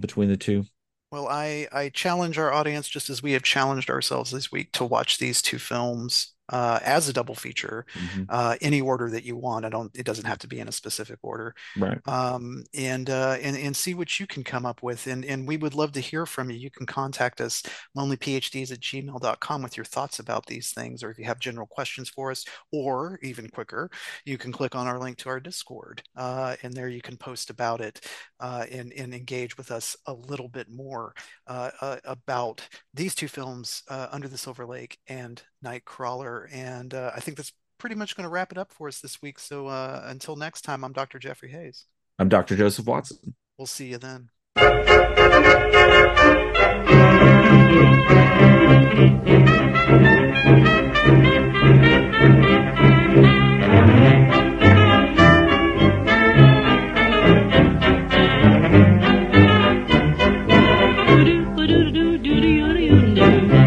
between 0.00 0.28
the 0.28 0.36
two 0.36 0.64
Well, 1.12 1.28
I 1.28 1.68
I 1.72 1.90
challenge 1.90 2.38
our 2.38 2.52
audience 2.52 2.88
just 2.88 3.10
as 3.10 3.22
we 3.22 3.32
have 3.32 3.42
challenged 3.44 3.90
ourselves 3.90 4.30
this 4.32 4.50
week 4.50 4.72
to 4.72 4.84
watch 4.84 5.18
these 5.18 5.42
two 5.42 5.58
films 5.60 6.34
uh, 6.52 6.78
as 6.84 7.08
a 7.08 7.12
double 7.12 7.34
feature, 7.34 7.86
Mhm. 7.96 8.26
uh, 8.28 8.56
any 8.60 8.80
order 8.80 9.10
that 9.10 9.24
you 9.24 9.36
want. 9.36 9.64
I 9.66 9.70
don't. 9.70 9.90
It 9.96 10.06
doesn't 10.06 10.26
have 10.26 10.38
to 10.40 10.48
be 10.48 10.60
in 10.60 10.68
a 10.68 10.72
specific 10.72 11.18
order. 11.22 11.54
right 11.76 11.98
um, 12.08 12.64
and 12.74 13.10
uh, 13.10 13.38
and 13.42 13.56
and 13.56 13.76
see 13.76 13.94
what 13.94 14.20
you 14.20 14.26
can 14.28 14.44
come 14.44 14.66
up 14.66 14.82
with. 14.82 15.06
And 15.08 15.24
and 15.24 15.48
we 15.48 15.56
would 15.56 15.74
love 15.74 15.92
to 15.92 16.00
hear 16.00 16.26
from 16.26 16.50
you. 16.50 16.56
You 16.58 16.70
can 16.70 16.86
contact 16.86 17.40
us 17.40 17.62
lonelyphds 17.96 18.70
at 18.72 18.80
gmail.com 18.80 19.62
with 19.62 19.76
your 19.76 19.84
thoughts 19.86 20.18
about 20.20 20.46
these 20.46 20.72
things, 20.72 21.02
or 21.02 21.10
if 21.10 21.18
you 21.18 21.24
have 21.24 21.38
general 21.40 21.66
questions 21.66 22.08
for 22.08 22.30
us, 22.30 22.44
or 22.72 23.18
even 23.22 23.48
quicker, 23.48 23.90
you 24.24 24.38
can 24.38 24.52
click 24.52 24.74
on 24.74 24.86
our 24.86 24.98
link 24.98 25.18
to 25.18 25.28
our 25.28 25.40
Discord, 25.40 26.02
uh, 26.16 26.56
and 26.62 26.74
there 26.74 26.88
you 26.88 27.02
can 27.02 27.16
post 27.16 27.50
about 27.50 27.80
it 27.80 28.06
uh, 28.40 28.66
and 28.70 28.92
and 28.92 29.14
engage 29.14 29.56
with 29.56 29.70
us 29.70 29.96
a 30.06 30.12
little 30.12 30.48
bit 30.48 30.68
more 30.70 31.14
uh, 31.46 31.98
about 32.04 32.66
these 32.94 33.14
two 33.14 33.28
films, 33.28 33.82
uh, 33.88 34.08
Under 34.12 34.28
the 34.28 34.38
Silver 34.38 34.66
Lake 34.66 34.98
and 35.08 35.42
Nightcrawler. 35.64 36.41
And 36.50 36.94
uh, 36.94 37.12
I 37.14 37.20
think 37.20 37.36
that's 37.36 37.52
pretty 37.78 37.96
much 37.96 38.16
going 38.16 38.24
to 38.24 38.30
wrap 38.30 38.52
it 38.52 38.58
up 38.58 38.72
for 38.72 38.88
us 38.88 39.00
this 39.00 39.20
week. 39.20 39.38
So 39.38 39.66
uh, 39.66 40.02
until 40.04 40.36
next 40.36 40.62
time, 40.62 40.84
I'm 40.84 40.92
Dr. 40.92 41.18
Jeffrey 41.18 41.50
Hayes. 41.50 41.86
I'm 42.18 42.28
Dr. 42.28 42.56
Joseph 42.56 42.86
Watson. 42.86 43.34
We'll 43.58 43.66
see 43.66 43.88
you 43.88 43.98
then. 43.98 44.30